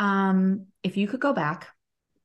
Um, 0.00 0.66
if 0.82 0.96
you 0.96 1.06
could 1.06 1.20
go 1.20 1.32
back 1.32 1.68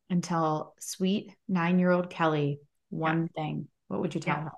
and 0.09 0.23
tell 0.23 0.73
sweet 0.79 1.31
nine 1.47 1.77
year 1.77 1.91
old 1.91 2.09
Kelly 2.09 2.59
one 2.89 3.29
yeah. 3.35 3.43
thing, 3.43 3.67
what 3.87 4.01
would 4.01 4.15
you 4.15 4.21
tell 4.21 4.37
yeah. 4.37 4.43
her? 4.45 4.51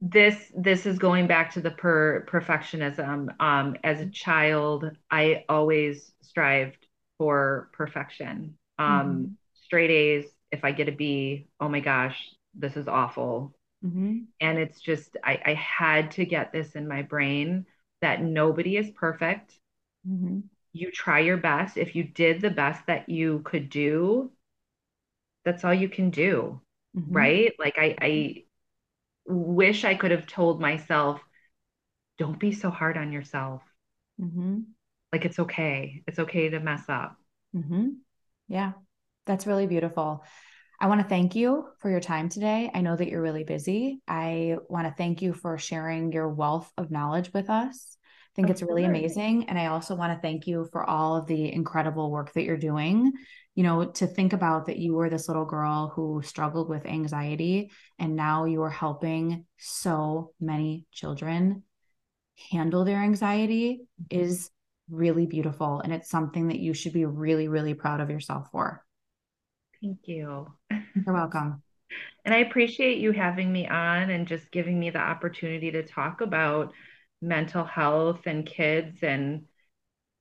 This 0.00 0.50
this 0.56 0.86
is 0.86 0.98
going 0.98 1.26
back 1.26 1.52
to 1.52 1.60
the 1.60 1.70
per 1.70 2.24
perfectionism 2.24 3.28
um 3.38 3.76
as 3.84 4.00
a 4.00 4.08
child 4.08 4.90
i 5.10 5.44
always 5.48 6.12
strived 6.22 6.86
for 7.18 7.68
perfection 7.72 8.54
um 8.78 8.86
mm-hmm. 8.88 9.24
straight 9.62 9.90
a's 9.90 10.24
if 10.50 10.64
i 10.64 10.72
get 10.72 10.88
a 10.88 10.92
b 10.92 11.46
oh 11.60 11.68
my 11.68 11.80
gosh 11.80 12.30
this 12.54 12.78
is 12.78 12.88
awful 12.88 13.54
mm-hmm. 13.84 14.20
and 14.40 14.58
it's 14.58 14.80
just 14.80 15.16
I, 15.22 15.40
I 15.44 15.54
had 15.54 16.12
to 16.12 16.24
get 16.24 16.50
this 16.50 16.72
in 16.72 16.88
my 16.88 17.02
brain 17.02 17.66
that 18.00 18.22
nobody 18.22 18.78
is 18.78 18.90
perfect 18.92 19.58
mm-hmm. 20.08 20.40
you 20.72 20.90
try 20.90 21.20
your 21.20 21.36
best 21.36 21.76
if 21.76 21.94
you 21.94 22.04
did 22.04 22.40
the 22.40 22.50
best 22.50 22.86
that 22.86 23.10
you 23.10 23.40
could 23.44 23.68
do 23.68 24.32
that's 25.44 25.62
all 25.62 25.74
you 25.74 25.90
can 25.90 26.08
do 26.08 26.58
mm-hmm. 26.96 27.12
right 27.12 27.52
like 27.58 27.74
i 27.78 27.94
i 28.00 28.44
wish 29.30 29.84
I 29.84 29.94
could 29.94 30.10
have 30.10 30.26
told 30.26 30.60
myself, 30.60 31.20
don't 32.18 32.38
be 32.38 32.52
so 32.52 32.70
hard 32.70 32.98
on 32.98 33.12
yourself. 33.12 33.62
Mm-hmm. 34.20 34.58
Like 35.12 35.24
it's 35.24 35.38
okay. 35.38 36.02
It's 36.06 36.18
okay 36.18 36.50
to 36.50 36.60
mess 36.60 36.82
up. 36.88 37.16
Mm-hmm. 37.56 37.88
Yeah, 38.48 38.72
that's 39.26 39.46
really 39.46 39.66
beautiful. 39.66 40.24
I 40.80 40.86
want 40.86 41.02
to 41.02 41.08
thank 41.08 41.34
you 41.34 41.66
for 41.78 41.90
your 41.90 42.00
time 42.00 42.28
today. 42.28 42.70
I 42.72 42.80
know 42.80 42.96
that 42.96 43.08
you're 43.08 43.22
really 43.22 43.44
busy. 43.44 44.00
I 44.08 44.56
want 44.68 44.86
to 44.86 44.94
thank 44.96 45.20
you 45.20 45.34
for 45.34 45.58
sharing 45.58 46.12
your 46.12 46.28
wealth 46.28 46.70
of 46.78 46.90
knowledge 46.90 47.32
with 47.34 47.50
us. 47.50 47.96
I 48.00 48.32
think 48.34 48.46
of 48.46 48.52
it's 48.52 48.62
really 48.62 48.82
course. 48.82 48.96
amazing. 48.96 49.48
And 49.48 49.58
I 49.58 49.66
also 49.66 49.94
want 49.94 50.14
to 50.14 50.20
thank 50.20 50.46
you 50.46 50.68
for 50.72 50.88
all 50.88 51.16
of 51.16 51.26
the 51.26 51.52
incredible 51.52 52.10
work 52.10 52.32
that 52.32 52.44
you're 52.44 52.56
doing 52.56 53.12
you 53.60 53.66
know, 53.66 53.84
to 53.84 54.06
think 54.06 54.32
about 54.32 54.64
that 54.64 54.78
you 54.78 54.94
were 54.94 55.10
this 55.10 55.28
little 55.28 55.44
girl 55.44 55.92
who 55.94 56.22
struggled 56.24 56.70
with 56.70 56.86
anxiety 56.86 57.70
and 57.98 58.16
now 58.16 58.46
you 58.46 58.62
are 58.62 58.70
helping 58.70 59.44
so 59.58 60.32
many 60.40 60.86
children 60.92 61.62
handle 62.50 62.86
their 62.86 63.02
anxiety 63.02 63.82
mm-hmm. 64.02 64.18
is 64.18 64.48
really 64.88 65.26
beautiful. 65.26 65.80
And 65.80 65.92
it's 65.92 66.08
something 66.08 66.48
that 66.48 66.58
you 66.58 66.72
should 66.72 66.94
be 66.94 67.04
really, 67.04 67.48
really 67.48 67.74
proud 67.74 68.00
of 68.00 68.08
yourself 68.08 68.48
for. 68.50 68.82
Thank 69.82 69.98
you. 70.04 70.46
You're 70.70 70.80
welcome. 71.14 71.62
And 72.24 72.34
I 72.34 72.38
appreciate 72.38 72.96
you 72.96 73.12
having 73.12 73.52
me 73.52 73.68
on 73.68 74.08
and 74.08 74.26
just 74.26 74.50
giving 74.50 74.80
me 74.80 74.88
the 74.88 75.00
opportunity 75.00 75.70
to 75.72 75.82
talk 75.82 76.22
about 76.22 76.72
mental 77.20 77.66
health 77.66 78.20
and 78.24 78.46
kids 78.46 79.02
and 79.02 79.42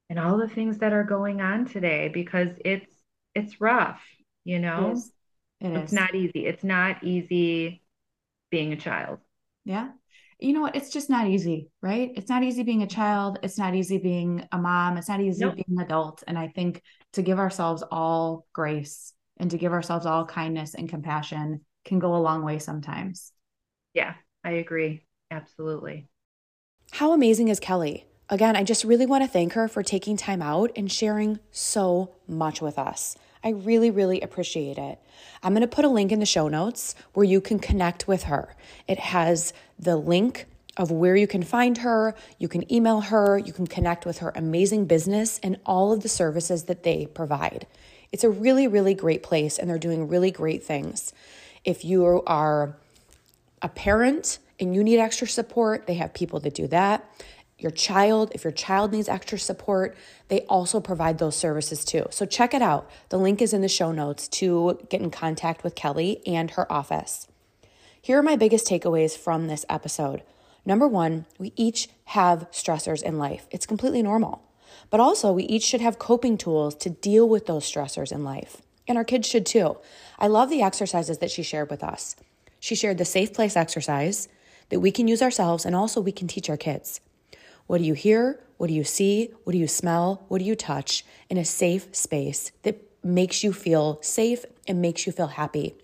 and 0.09 0.19
all 0.19 0.37
the 0.37 0.49
things 0.49 0.79
that 0.79 0.91
are 0.91 1.03
going 1.03 1.39
on 1.39 1.65
today 1.65 2.09
because 2.09 2.49
it's 2.65 2.98
it's 3.35 3.59
rough, 3.61 4.01
you 4.43 4.59
know? 4.59 4.89
It 4.89 4.93
is. 4.93 5.11
It 5.61 5.71
it's 5.71 5.91
is. 5.91 5.93
not 5.93 6.15
easy. 6.15 6.45
It's 6.45 6.63
not 6.63 7.03
easy 7.03 7.83
being 8.49 8.73
a 8.73 8.77
child. 8.77 9.19
Yeah. 9.65 9.89
You 10.39 10.53
know 10.53 10.61
what? 10.61 10.75
It's 10.75 10.89
just 10.89 11.09
not 11.09 11.27
easy, 11.27 11.69
right? 11.81 12.11
It's 12.15 12.29
not 12.29 12.43
easy 12.43 12.63
being 12.63 12.81
a 12.81 12.87
child. 12.87 13.39
It's 13.43 13.57
not 13.57 13.75
easy 13.75 13.97
being 13.97 14.47
a 14.53 14.57
mom. 14.57 14.97
It's 14.97 15.09
not 15.09 15.19
easy 15.19 15.43
nope. 15.43 15.55
being 15.55 15.77
an 15.77 15.83
adult. 15.83 16.23
And 16.25 16.39
I 16.39 16.47
think 16.47 16.81
to 17.13 17.21
give 17.21 17.39
ourselves 17.39 17.83
all 17.91 18.47
grace 18.53 19.13
and 19.37 19.51
to 19.51 19.57
give 19.57 19.73
ourselves 19.73 20.05
all 20.05 20.25
kindness 20.25 20.75
and 20.75 20.87
compassion 20.87 21.65
can 21.83 21.99
go 21.99 22.15
a 22.15 22.17
long 22.23 22.43
way 22.43 22.57
sometimes. 22.59 23.33
Yeah, 23.93 24.13
I 24.43 24.51
agree. 24.51 25.05
Absolutely. 25.29 26.07
How 26.91 27.11
amazing 27.11 27.49
is 27.49 27.59
Kelly? 27.59 28.05
Again, 28.31 28.55
I 28.55 28.63
just 28.63 28.83
really 28.83 29.07
want 29.07 29.23
to 29.23 29.27
thank 29.27 29.53
her 29.53 29.67
for 29.67 29.81
taking 29.81 30.15
time 30.15 30.41
out 30.41 30.71
and 30.75 30.91
sharing 30.91 31.39
so 31.51 32.11
much 32.27 32.61
with 32.61 32.77
us. 32.77 33.17
I 33.43 33.49
really, 33.49 33.89
really 33.89 34.21
appreciate 34.21 34.77
it. 34.77 34.99
I'm 35.41 35.53
going 35.53 35.61
to 35.61 35.67
put 35.67 35.83
a 35.83 35.89
link 35.89 36.11
in 36.11 36.19
the 36.19 36.27
show 36.27 36.47
notes 36.47 36.93
where 37.13 37.23
you 37.23 37.41
can 37.41 37.57
connect 37.57 38.07
with 38.07 38.23
her. 38.23 38.55
It 38.87 38.99
has 38.99 39.51
the 39.79 39.95
link 39.95 40.45
of 40.77 40.91
where 40.91 41.15
you 41.15 41.25
can 41.25 41.41
find 41.41 41.79
her, 41.79 42.13
you 42.37 42.47
can 42.47 42.71
email 42.71 43.01
her, 43.01 43.37
you 43.39 43.51
can 43.51 43.65
connect 43.65 44.05
with 44.05 44.19
her 44.19 44.31
amazing 44.35 44.85
business 44.85 45.39
and 45.41 45.57
all 45.65 45.91
of 45.91 46.03
the 46.03 46.09
services 46.09 46.65
that 46.65 46.83
they 46.83 47.07
provide. 47.07 47.65
It's 48.11 48.23
a 48.23 48.29
really, 48.29 48.67
really 48.67 48.93
great 48.93 49.23
place 49.23 49.57
and 49.57 49.67
they're 49.69 49.79
doing 49.79 50.07
really 50.07 50.29
great 50.29 50.63
things. 50.63 51.13
If 51.65 51.83
you 51.83 52.23
are 52.27 52.75
a 53.61 53.69
parent 53.69 54.37
and 54.59 54.75
you 54.75 54.83
need 54.83 54.99
extra 54.99 55.27
support, 55.27 55.87
they 55.87 55.95
have 55.95 56.13
people 56.13 56.39
that 56.41 56.53
do 56.53 56.67
that 56.67 57.03
your 57.59 57.71
child, 57.71 58.31
if 58.33 58.43
your 58.43 58.53
child 58.53 58.91
needs 58.91 59.09
extra 59.09 59.37
support, 59.37 59.95
they 60.29 60.41
also 60.41 60.79
provide 60.79 61.17
those 61.17 61.35
services 61.35 61.83
too. 61.83 62.05
So 62.09 62.25
check 62.25 62.53
it 62.53 62.61
out. 62.61 62.89
The 63.09 63.19
link 63.19 63.41
is 63.41 63.53
in 63.53 63.61
the 63.61 63.67
show 63.67 63.91
notes 63.91 64.27
to 64.29 64.79
get 64.89 65.01
in 65.01 65.11
contact 65.11 65.63
with 65.63 65.75
Kelly 65.75 66.21
and 66.25 66.51
her 66.51 66.71
office. 66.71 67.27
Here 68.01 68.17
are 68.17 68.23
my 68.23 68.37
biggest 68.37 68.65
takeaways 68.65 69.17
from 69.17 69.47
this 69.47 69.65
episode. 69.69 70.23
Number 70.65 70.87
one, 70.87 71.25
we 71.37 71.51
each 71.55 71.89
have 72.05 72.49
stressors 72.51 73.03
in 73.03 73.17
life, 73.17 73.45
it's 73.51 73.65
completely 73.65 74.01
normal. 74.01 74.43
But 74.89 74.99
also, 74.99 75.31
we 75.31 75.43
each 75.43 75.63
should 75.63 75.81
have 75.81 75.99
coping 75.99 76.37
tools 76.37 76.75
to 76.75 76.89
deal 76.89 77.27
with 77.27 77.45
those 77.45 77.69
stressors 77.69 78.11
in 78.11 78.23
life. 78.23 78.61
And 78.87 78.97
our 78.97 79.03
kids 79.03 79.27
should 79.27 79.45
too. 79.45 79.77
I 80.17 80.27
love 80.27 80.49
the 80.49 80.61
exercises 80.61 81.19
that 81.19 81.31
she 81.31 81.43
shared 81.43 81.69
with 81.69 81.83
us. 81.83 82.15
She 82.59 82.75
shared 82.75 82.97
the 82.97 83.05
safe 83.05 83.33
place 83.33 83.55
exercise 83.55 84.27
that 84.69 84.79
we 84.79 84.91
can 84.91 85.07
use 85.07 85.21
ourselves 85.21 85.65
and 85.65 85.75
also 85.75 86.01
we 86.01 86.11
can 86.11 86.27
teach 86.27 86.49
our 86.49 86.57
kids. 86.57 87.01
What 87.69 87.77
do 87.77 87.83
you 87.83 87.93
hear? 87.93 88.39
What 88.57 88.65
do 88.65 88.73
you 88.73 88.83
see? 88.83 89.29
What 89.43 89.53
do 89.53 89.59
you 89.59 89.67
smell? 89.67 90.25
What 90.27 90.39
do 90.39 90.43
you 90.43 90.55
touch 90.55 91.05
in 91.29 91.37
a 91.37 91.45
safe 91.45 91.95
space 91.95 92.51
that 92.63 92.81
makes 93.03 93.43
you 93.43 93.53
feel 93.53 93.99
safe 94.01 94.43
and 94.67 94.81
makes 94.81 95.05
you 95.05 95.13
feel 95.13 95.27
happy? 95.27 95.75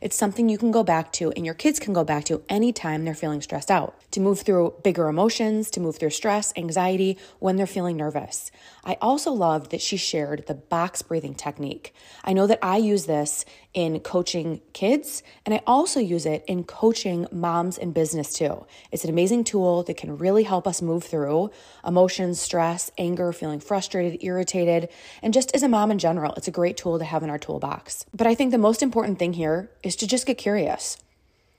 It's 0.00 0.16
something 0.16 0.48
you 0.48 0.56
can 0.56 0.70
go 0.70 0.82
back 0.82 1.12
to 1.14 1.32
and 1.32 1.44
your 1.44 1.54
kids 1.54 1.78
can 1.78 1.92
go 1.92 2.02
back 2.02 2.24
to 2.26 2.42
anytime 2.48 3.04
they're 3.04 3.12
feeling 3.14 3.42
stressed 3.42 3.70
out 3.70 3.94
to 4.12 4.20
move 4.20 4.40
through 4.40 4.72
bigger 4.82 5.06
emotions, 5.06 5.70
to 5.72 5.80
move 5.80 5.96
through 5.96 6.10
stress, 6.10 6.50
anxiety 6.56 7.18
when 7.40 7.56
they're 7.56 7.66
feeling 7.66 7.98
nervous. 7.98 8.50
I 8.82 8.96
also 9.02 9.30
loved 9.30 9.70
that 9.70 9.82
she 9.82 9.98
shared 9.98 10.46
the 10.46 10.54
box 10.54 11.02
breathing 11.02 11.34
technique. 11.34 11.92
I 12.24 12.32
know 12.32 12.46
that 12.46 12.60
I 12.62 12.78
use 12.78 13.04
this 13.04 13.44
in 13.74 14.00
coaching 14.00 14.62
kids, 14.72 15.22
and 15.44 15.54
I 15.54 15.60
also 15.66 16.00
use 16.00 16.24
it 16.24 16.44
in 16.46 16.64
coaching 16.64 17.26
moms 17.30 17.76
in 17.76 17.92
business 17.92 18.32
too. 18.32 18.64
It's 18.90 19.04
an 19.04 19.10
amazing 19.10 19.44
tool 19.44 19.82
that 19.82 19.96
can 19.96 20.16
really 20.16 20.44
help 20.44 20.66
us 20.66 20.80
move 20.80 21.04
through 21.04 21.50
emotions, 21.84 22.40
stress, 22.40 22.90
anger, 22.96 23.32
feeling 23.32 23.60
frustrated, 23.60 24.22
irritated, 24.24 24.88
and 25.22 25.34
just 25.34 25.54
as 25.54 25.62
a 25.62 25.68
mom 25.68 25.90
in 25.90 25.98
general, 25.98 26.32
it's 26.34 26.48
a 26.48 26.52
great 26.52 26.76
tool 26.76 26.98
to 26.98 27.04
have 27.04 27.22
in 27.22 27.30
our 27.30 27.38
toolbox. 27.38 28.06
But 28.14 28.26
I 28.26 28.34
think 28.34 28.52
the 28.52 28.58
most 28.58 28.82
important 28.82 29.18
thing 29.18 29.34
here 29.34 29.70
is 29.82 29.96
to 29.96 30.06
just 30.06 30.26
get 30.26 30.38
curious. 30.38 30.96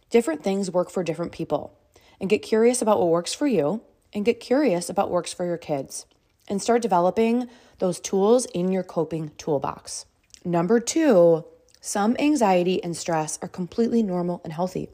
Different 0.09 0.43
things 0.43 0.71
work 0.71 0.89
for 0.89 1.03
different 1.03 1.33
people, 1.33 1.77
and 2.19 2.29
get 2.29 2.41
curious 2.41 2.81
about 2.81 2.99
what 2.99 3.09
works 3.09 3.33
for 3.33 3.45
you, 3.45 3.81
and 4.13 4.23
get 4.23 4.39
curious 4.39 4.89
about 4.89 5.09
what 5.09 5.15
works 5.15 5.33
for 5.33 5.45
your 5.45 5.57
kids 5.57 6.05
and 6.47 6.61
start 6.61 6.81
developing 6.81 7.49
those 7.79 7.99
tools 7.99 8.45
in 8.47 8.71
your 8.71 8.83
coping 8.83 9.31
toolbox. 9.37 10.05
Number 10.43 10.79
two, 10.79 11.43
some 11.85 12.15
anxiety 12.17 12.83
and 12.83 12.97
stress 12.97 13.37
are 13.43 13.47
completely 13.47 14.01
normal 14.01 14.41
and 14.43 14.51
healthy. 14.51 14.89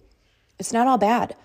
It's 0.59 0.73
not 0.73 0.87
all 0.87 0.97
bad. 0.97 1.37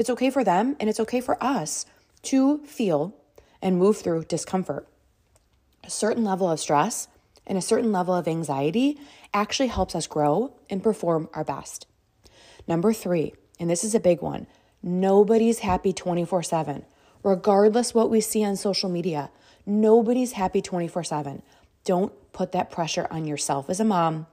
It's 0.00 0.10
okay 0.10 0.30
for 0.30 0.42
them 0.42 0.74
and 0.80 0.90
it's 0.90 0.98
okay 0.98 1.20
for 1.20 1.40
us 1.40 1.86
to 2.22 2.58
feel 2.66 3.14
and 3.62 3.78
move 3.78 3.98
through 3.98 4.24
discomfort. 4.24 4.88
A 5.84 5.90
certain 5.90 6.24
level 6.24 6.50
of 6.50 6.58
stress 6.58 7.06
and 7.46 7.56
a 7.56 7.62
certain 7.62 7.92
level 7.92 8.16
of 8.16 8.26
anxiety 8.26 8.98
actually 9.32 9.68
helps 9.68 9.94
us 9.94 10.08
grow 10.08 10.54
and 10.68 10.82
perform 10.82 11.28
our 11.34 11.44
best. 11.44 11.86
Number 12.66 12.92
three, 12.92 13.32
and 13.60 13.70
this 13.70 13.84
is 13.84 13.94
a 13.94 14.00
big 14.00 14.20
one 14.20 14.48
Nobody's 14.82 15.60
happy 15.60 15.92
24 15.92 16.42
7, 16.42 16.84
regardless 17.22 17.94
what 17.94 18.10
we 18.10 18.20
see 18.20 18.42
on 18.42 18.56
social 18.56 18.90
media. 18.90 19.30
Nobody's 19.64 20.32
happy 20.32 20.60
24 20.60 21.04
7. 21.04 21.42
Don't 21.84 22.12
put 22.32 22.50
that 22.50 22.72
pressure 22.72 23.06
on 23.08 23.24
yourself 23.24 23.70
as 23.70 23.78
a 23.78 23.84
mom 23.84 24.26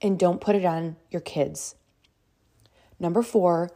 and 0.00 0.18
don't 0.18 0.40
put 0.40 0.56
it 0.56 0.64
on 0.64 0.96
your 1.10 1.20
kids. 1.20 1.74
Number 2.98 3.22
four, 3.22 3.70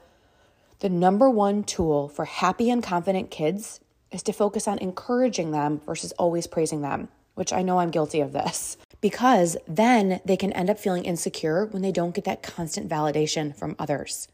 the 0.80 0.88
number 0.88 1.28
one 1.28 1.64
tool 1.64 2.08
for 2.08 2.24
happy 2.24 2.70
and 2.70 2.82
confident 2.82 3.30
kids 3.30 3.80
is 4.10 4.22
to 4.22 4.32
focus 4.32 4.68
on 4.68 4.78
encouraging 4.78 5.50
them 5.50 5.80
versus 5.84 6.12
always 6.12 6.46
praising 6.46 6.82
them, 6.82 7.08
which 7.34 7.52
I 7.52 7.62
know 7.62 7.80
I'm 7.80 7.90
guilty 7.90 8.20
of 8.20 8.32
this, 8.32 8.76
because 9.00 9.56
then 9.66 10.20
they 10.24 10.36
can 10.36 10.52
end 10.52 10.70
up 10.70 10.78
feeling 10.78 11.04
insecure 11.04 11.66
when 11.66 11.82
they 11.82 11.92
don't 11.92 12.14
get 12.14 12.24
that 12.24 12.42
constant 12.42 12.88
validation 12.88 13.54
from 13.54 13.76
others. 13.78 14.28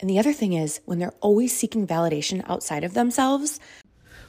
And 0.00 0.08
the 0.10 0.18
other 0.18 0.32
thing 0.32 0.52
is, 0.52 0.80
when 0.84 0.98
they're 0.98 1.14
always 1.20 1.56
seeking 1.56 1.86
validation 1.86 2.44
outside 2.48 2.84
of 2.84 2.94
themselves, 2.94 3.60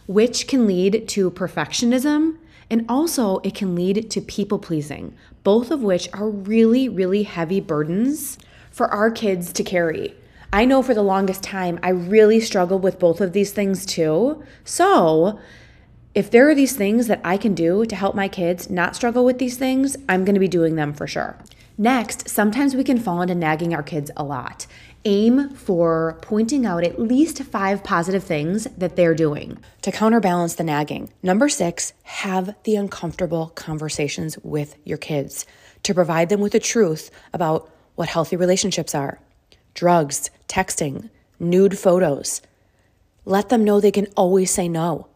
which 0.07 0.47
can 0.47 0.67
lead 0.67 1.07
to 1.09 1.31
perfectionism 1.31 2.37
and 2.69 2.85
also 2.89 3.39
it 3.39 3.55
can 3.55 3.75
lead 3.75 4.09
to 4.09 4.21
people 4.21 4.59
pleasing, 4.59 5.13
both 5.43 5.71
of 5.71 5.81
which 5.81 6.09
are 6.13 6.29
really, 6.29 6.89
really 6.89 7.23
heavy 7.23 7.59
burdens 7.59 8.37
for 8.71 8.87
our 8.87 9.11
kids 9.11 9.53
to 9.53 9.63
carry. 9.63 10.15
I 10.51 10.65
know 10.65 10.81
for 10.81 10.93
the 10.93 11.03
longest 11.03 11.43
time, 11.43 11.79
I 11.83 11.89
really 11.89 12.39
struggled 12.39 12.83
with 12.83 12.99
both 12.99 13.21
of 13.21 13.33
these 13.33 13.51
things 13.51 13.85
too. 13.85 14.43
So, 14.63 15.39
if 16.13 16.31
there 16.31 16.49
are 16.49 16.55
these 16.55 16.75
things 16.77 17.07
that 17.07 17.19
I 17.25 17.35
can 17.35 17.53
do 17.53 17.85
to 17.85 17.95
help 17.95 18.15
my 18.15 18.29
kids 18.29 18.69
not 18.69 18.95
struggle 18.95 19.25
with 19.25 19.37
these 19.37 19.57
things, 19.57 19.97
I'm 20.07 20.23
to 20.23 20.39
be 20.39 20.47
doing 20.47 20.75
them 20.75 20.93
for 20.93 21.07
sure. 21.07 21.37
Next, 21.77 22.29
sometimes 22.29 22.73
we 22.73 22.85
can 22.85 22.97
fall 22.97 23.21
into 23.21 23.35
nagging 23.35 23.73
our 23.73 23.83
kids 23.83 24.11
a 24.15 24.23
lot. 24.23 24.65
Aim 25.07 25.49
for 25.51 26.17
pointing 26.23 26.65
out 26.65 26.83
at 26.83 26.99
least 26.99 27.43
five 27.43 27.83
positive 27.83 28.23
things 28.23 28.63
that 28.75 28.95
they're 28.95 29.13
doing 29.13 29.59
to 29.83 29.91
counterbalance 29.91 30.55
the 30.55 30.63
nagging. 30.63 31.11
Number 31.21 31.47
six, 31.47 31.93
have 32.01 32.55
the 32.63 32.75
uncomfortable 32.75 33.51
conversations 33.53 34.39
with 34.41 34.75
your 34.83 34.97
kids 34.97 35.45
to 35.83 35.93
provide 35.93 36.29
them 36.29 36.41
with 36.41 36.53
the 36.53 36.59
truth 36.59 37.11
about 37.33 37.69
what 37.93 38.09
healthy 38.09 38.35
relationships 38.35 38.95
are 38.95 39.19
drugs, 39.75 40.31
texting, 40.47 41.11
nude 41.39 41.77
photos. 41.77 42.41
Let 43.25 43.49
them 43.49 43.63
know 43.63 43.79
they 43.79 43.91
can 43.91 44.07
always 44.17 44.49
say 44.49 44.67
no. 44.67 45.07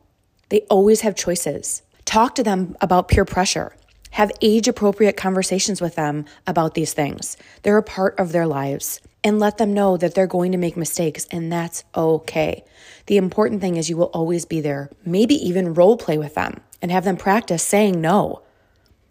They 0.49 0.61
always 0.69 1.01
have 1.01 1.15
choices. 1.15 1.81
Talk 2.05 2.35
to 2.35 2.43
them 2.43 2.75
about 2.81 3.07
peer 3.07 3.25
pressure. 3.25 3.75
Have 4.11 4.31
age 4.41 4.67
appropriate 4.67 5.17
conversations 5.17 5.81
with 5.81 5.95
them 5.95 6.25
about 6.45 6.75
these 6.75 6.93
things. 6.93 7.37
They're 7.63 7.77
a 7.77 7.83
part 7.83 8.19
of 8.19 8.31
their 8.31 8.45
lives. 8.45 8.99
And 9.23 9.39
let 9.39 9.57
them 9.57 9.73
know 9.73 9.97
that 9.97 10.15
they're 10.15 10.27
going 10.27 10.53
to 10.53 10.57
make 10.57 10.77
mistakes, 10.77 11.27
and 11.29 11.51
that's 11.51 11.83
okay. 11.95 12.63
The 13.07 13.17
important 13.17 13.59
thing 13.59 13.75
is 13.75 13.89
you 13.89 13.97
will 13.97 14.05
always 14.05 14.45
be 14.45 14.61
there. 14.61 14.89
Maybe 15.05 15.35
even 15.35 15.73
role 15.73 15.97
play 15.97 16.17
with 16.17 16.35
them 16.35 16.61
and 16.81 16.89
have 16.91 17.03
them 17.03 17.17
practice 17.17 17.61
saying 17.63 17.99
no 17.99 18.41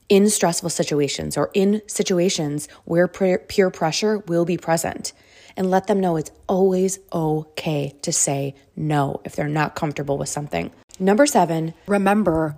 in 0.08 0.30
stressful 0.30 0.70
situations 0.70 1.36
or 1.36 1.50
in 1.52 1.82
situations 1.86 2.68
where 2.84 3.06
peer 3.06 3.70
pressure 3.70 4.18
will 4.20 4.46
be 4.46 4.56
present. 4.56 5.12
And 5.56 5.70
let 5.70 5.88
them 5.88 6.00
know 6.00 6.16
it's 6.16 6.30
always 6.48 7.00
okay 7.12 7.94
to 8.02 8.12
say 8.12 8.54
no 8.76 9.20
if 9.24 9.34
they're 9.34 9.48
not 9.48 9.74
comfortable 9.74 10.16
with 10.16 10.28
something. 10.28 10.70
Number 10.98 11.26
seven, 11.26 11.74
remember 11.86 12.56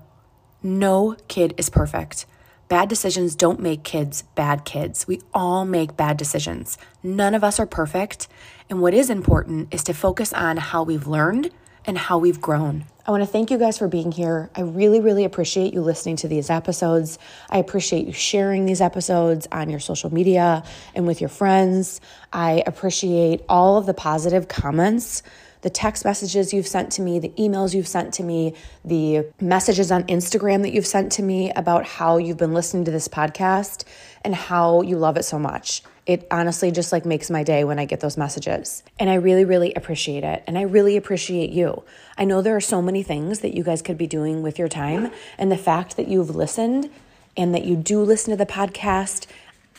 no 0.63 1.17
kid 1.27 1.55
is 1.57 1.71
perfect. 1.71 2.27
Bad 2.71 2.89
decisions 2.89 3.35
don't 3.35 3.59
make 3.59 3.83
kids 3.83 4.23
bad 4.37 4.65
kids. 4.65 5.09
We 5.09 5.21
all 5.35 5.65
make 5.65 5.97
bad 5.97 6.17
decisions. 6.17 6.79
None 7.03 7.35
of 7.35 7.43
us 7.43 7.59
are 7.59 7.67
perfect. 7.67 8.29
And 8.69 8.81
what 8.81 8.95
is 8.95 9.11
important 9.11 9.75
is 9.75 9.83
to 9.83 9.93
focus 9.93 10.33
on 10.33 10.57
how 10.57 10.85
we've 10.85 11.09
learned 11.09 11.51
and 11.85 11.99
how 11.99 12.19
we've 12.19 12.41
grown. 12.41 12.85
I 13.05 13.11
want 13.11 13.25
to 13.25 13.27
thank 13.27 13.51
you 13.51 13.59
guys 13.59 13.77
for 13.77 13.89
being 13.89 14.13
here. 14.13 14.51
I 14.55 14.61
really, 14.61 15.01
really 15.01 15.25
appreciate 15.25 15.75
you 15.75 15.81
listening 15.81 16.15
to 16.19 16.29
these 16.29 16.49
episodes. 16.49 17.19
I 17.49 17.59
appreciate 17.59 18.07
you 18.07 18.13
sharing 18.13 18.67
these 18.67 18.81
episodes 18.81 19.49
on 19.51 19.69
your 19.69 19.81
social 19.81 20.15
media 20.15 20.63
and 20.95 21.09
with 21.09 21.21
your 21.21 21.29
friends. 21.29 22.01
I 22.33 22.63
appreciate 22.69 23.41
all 23.49 23.79
of 23.79 23.87
the 23.87 23.95
positive 23.95 24.47
comments 24.47 25.25
the 25.63 25.71
text 25.71 26.05
messages 26.05 26.53
you've 26.53 26.67
sent 26.67 26.93
to 26.93 27.03
me, 27.03 27.19
the 27.19 27.31
emails 27.31 27.75
you've 27.75 27.89
sent 27.89 28.15
to 28.15 28.23
me, 28.23 28.55
the 28.85 29.27
messages 29.41 29.93
on 29.93 30.05
Instagram 30.05 30.63
that 30.63 30.73
you've 30.73 30.87
sent 30.87 31.13
to 31.13 31.23
me 31.23 31.51
about 31.53 31.85
how 31.85 32.17
you've 32.17 32.37
been 32.37 32.55
listening 32.55 32.85
to 32.85 32.91
this 32.91 33.09
podcast 33.09 33.85
and 34.25 34.35
how 34.35 34.83
you 34.83 34.97
love 34.97 35.17
it 35.17 35.25
so 35.25 35.39
much. 35.39 35.83
It 36.07 36.27
honestly 36.31 36.71
just 36.71 36.93
like 36.93 37.05
makes 37.05 37.31
my 37.31 37.43
day 37.43 37.63
when 37.65 37.79
I 37.79 37.85
get 37.85 38.01
those 38.01 38.17
messages. 38.17 38.83
And 38.99 39.11
I 39.11 39.15
really, 39.15 39.45
really 39.45 39.73
appreciate 39.75 40.25
it. 40.25 40.43
And 40.47 40.59
I 40.59 40.63
really 40.63 40.97
appreciate 40.97 41.51
you. 41.51 41.85
I 42.17 42.25
know 42.25 42.43
there 42.43 42.57
are 42.57 42.61
so 42.61 42.83
many 42.83 43.03
things 43.03 43.41
that 43.41 43.55
you 43.55 43.63
guys 43.63 43.83
could 43.83 43.99
be 43.99 44.07
doing 44.07 44.43
with 44.43 44.59
your 44.59 44.69
time. 44.69 45.11
And 45.39 45.53
the 45.53 45.59
fact 45.59 45.97
that 45.97 46.09
you've 46.09 46.35
listened 46.35 46.91
and 47.37 47.55
that 47.55 47.65
you 47.65 47.77
do 47.77 48.03
listen 48.03 48.31
to 48.31 48.37
the 48.37 48.51
podcast, 48.51 49.27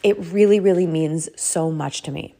it 0.03 0.17
really, 0.17 0.59
really 0.59 0.87
means 0.87 1.29
so 1.35 1.71
much 1.71 2.01
to 2.03 2.11
me. 2.11 2.35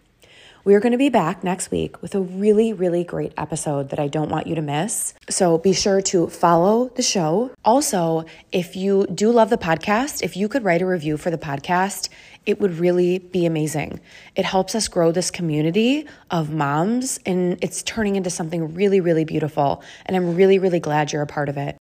We 0.63 0.75
are 0.75 0.79
going 0.79 0.91
to 0.91 0.97
be 0.97 1.09
back 1.09 1.43
next 1.43 1.71
week 1.71 2.03
with 2.03 2.13
a 2.13 2.21
really, 2.21 2.71
really 2.71 3.03
great 3.03 3.33
episode 3.35 3.89
that 3.89 3.99
I 3.99 4.07
don't 4.07 4.29
want 4.29 4.45
you 4.45 4.53
to 4.53 4.61
miss. 4.61 5.15
So 5.27 5.57
be 5.57 5.73
sure 5.73 6.01
to 6.03 6.27
follow 6.27 6.89
the 6.89 7.01
show. 7.01 7.49
Also, 7.65 8.25
if 8.51 8.75
you 8.75 9.07
do 9.07 9.31
love 9.31 9.49
the 9.49 9.57
podcast, 9.57 10.21
if 10.21 10.37
you 10.37 10.47
could 10.47 10.63
write 10.63 10.83
a 10.83 10.85
review 10.85 11.17
for 11.17 11.31
the 11.31 11.37
podcast, 11.37 12.09
it 12.45 12.59
would 12.59 12.77
really 12.77 13.17
be 13.17 13.47
amazing. 13.47 13.99
It 14.35 14.45
helps 14.45 14.75
us 14.75 14.87
grow 14.87 15.11
this 15.11 15.31
community 15.31 16.05
of 16.29 16.51
moms 16.51 17.19
and 17.25 17.57
it's 17.63 17.81
turning 17.81 18.15
into 18.15 18.29
something 18.29 18.75
really, 18.75 19.01
really 19.01 19.25
beautiful. 19.25 19.81
And 20.05 20.15
I'm 20.15 20.35
really, 20.35 20.59
really 20.59 20.79
glad 20.79 21.11
you're 21.11 21.23
a 21.23 21.27
part 21.27 21.49
of 21.49 21.57
it. 21.57 21.75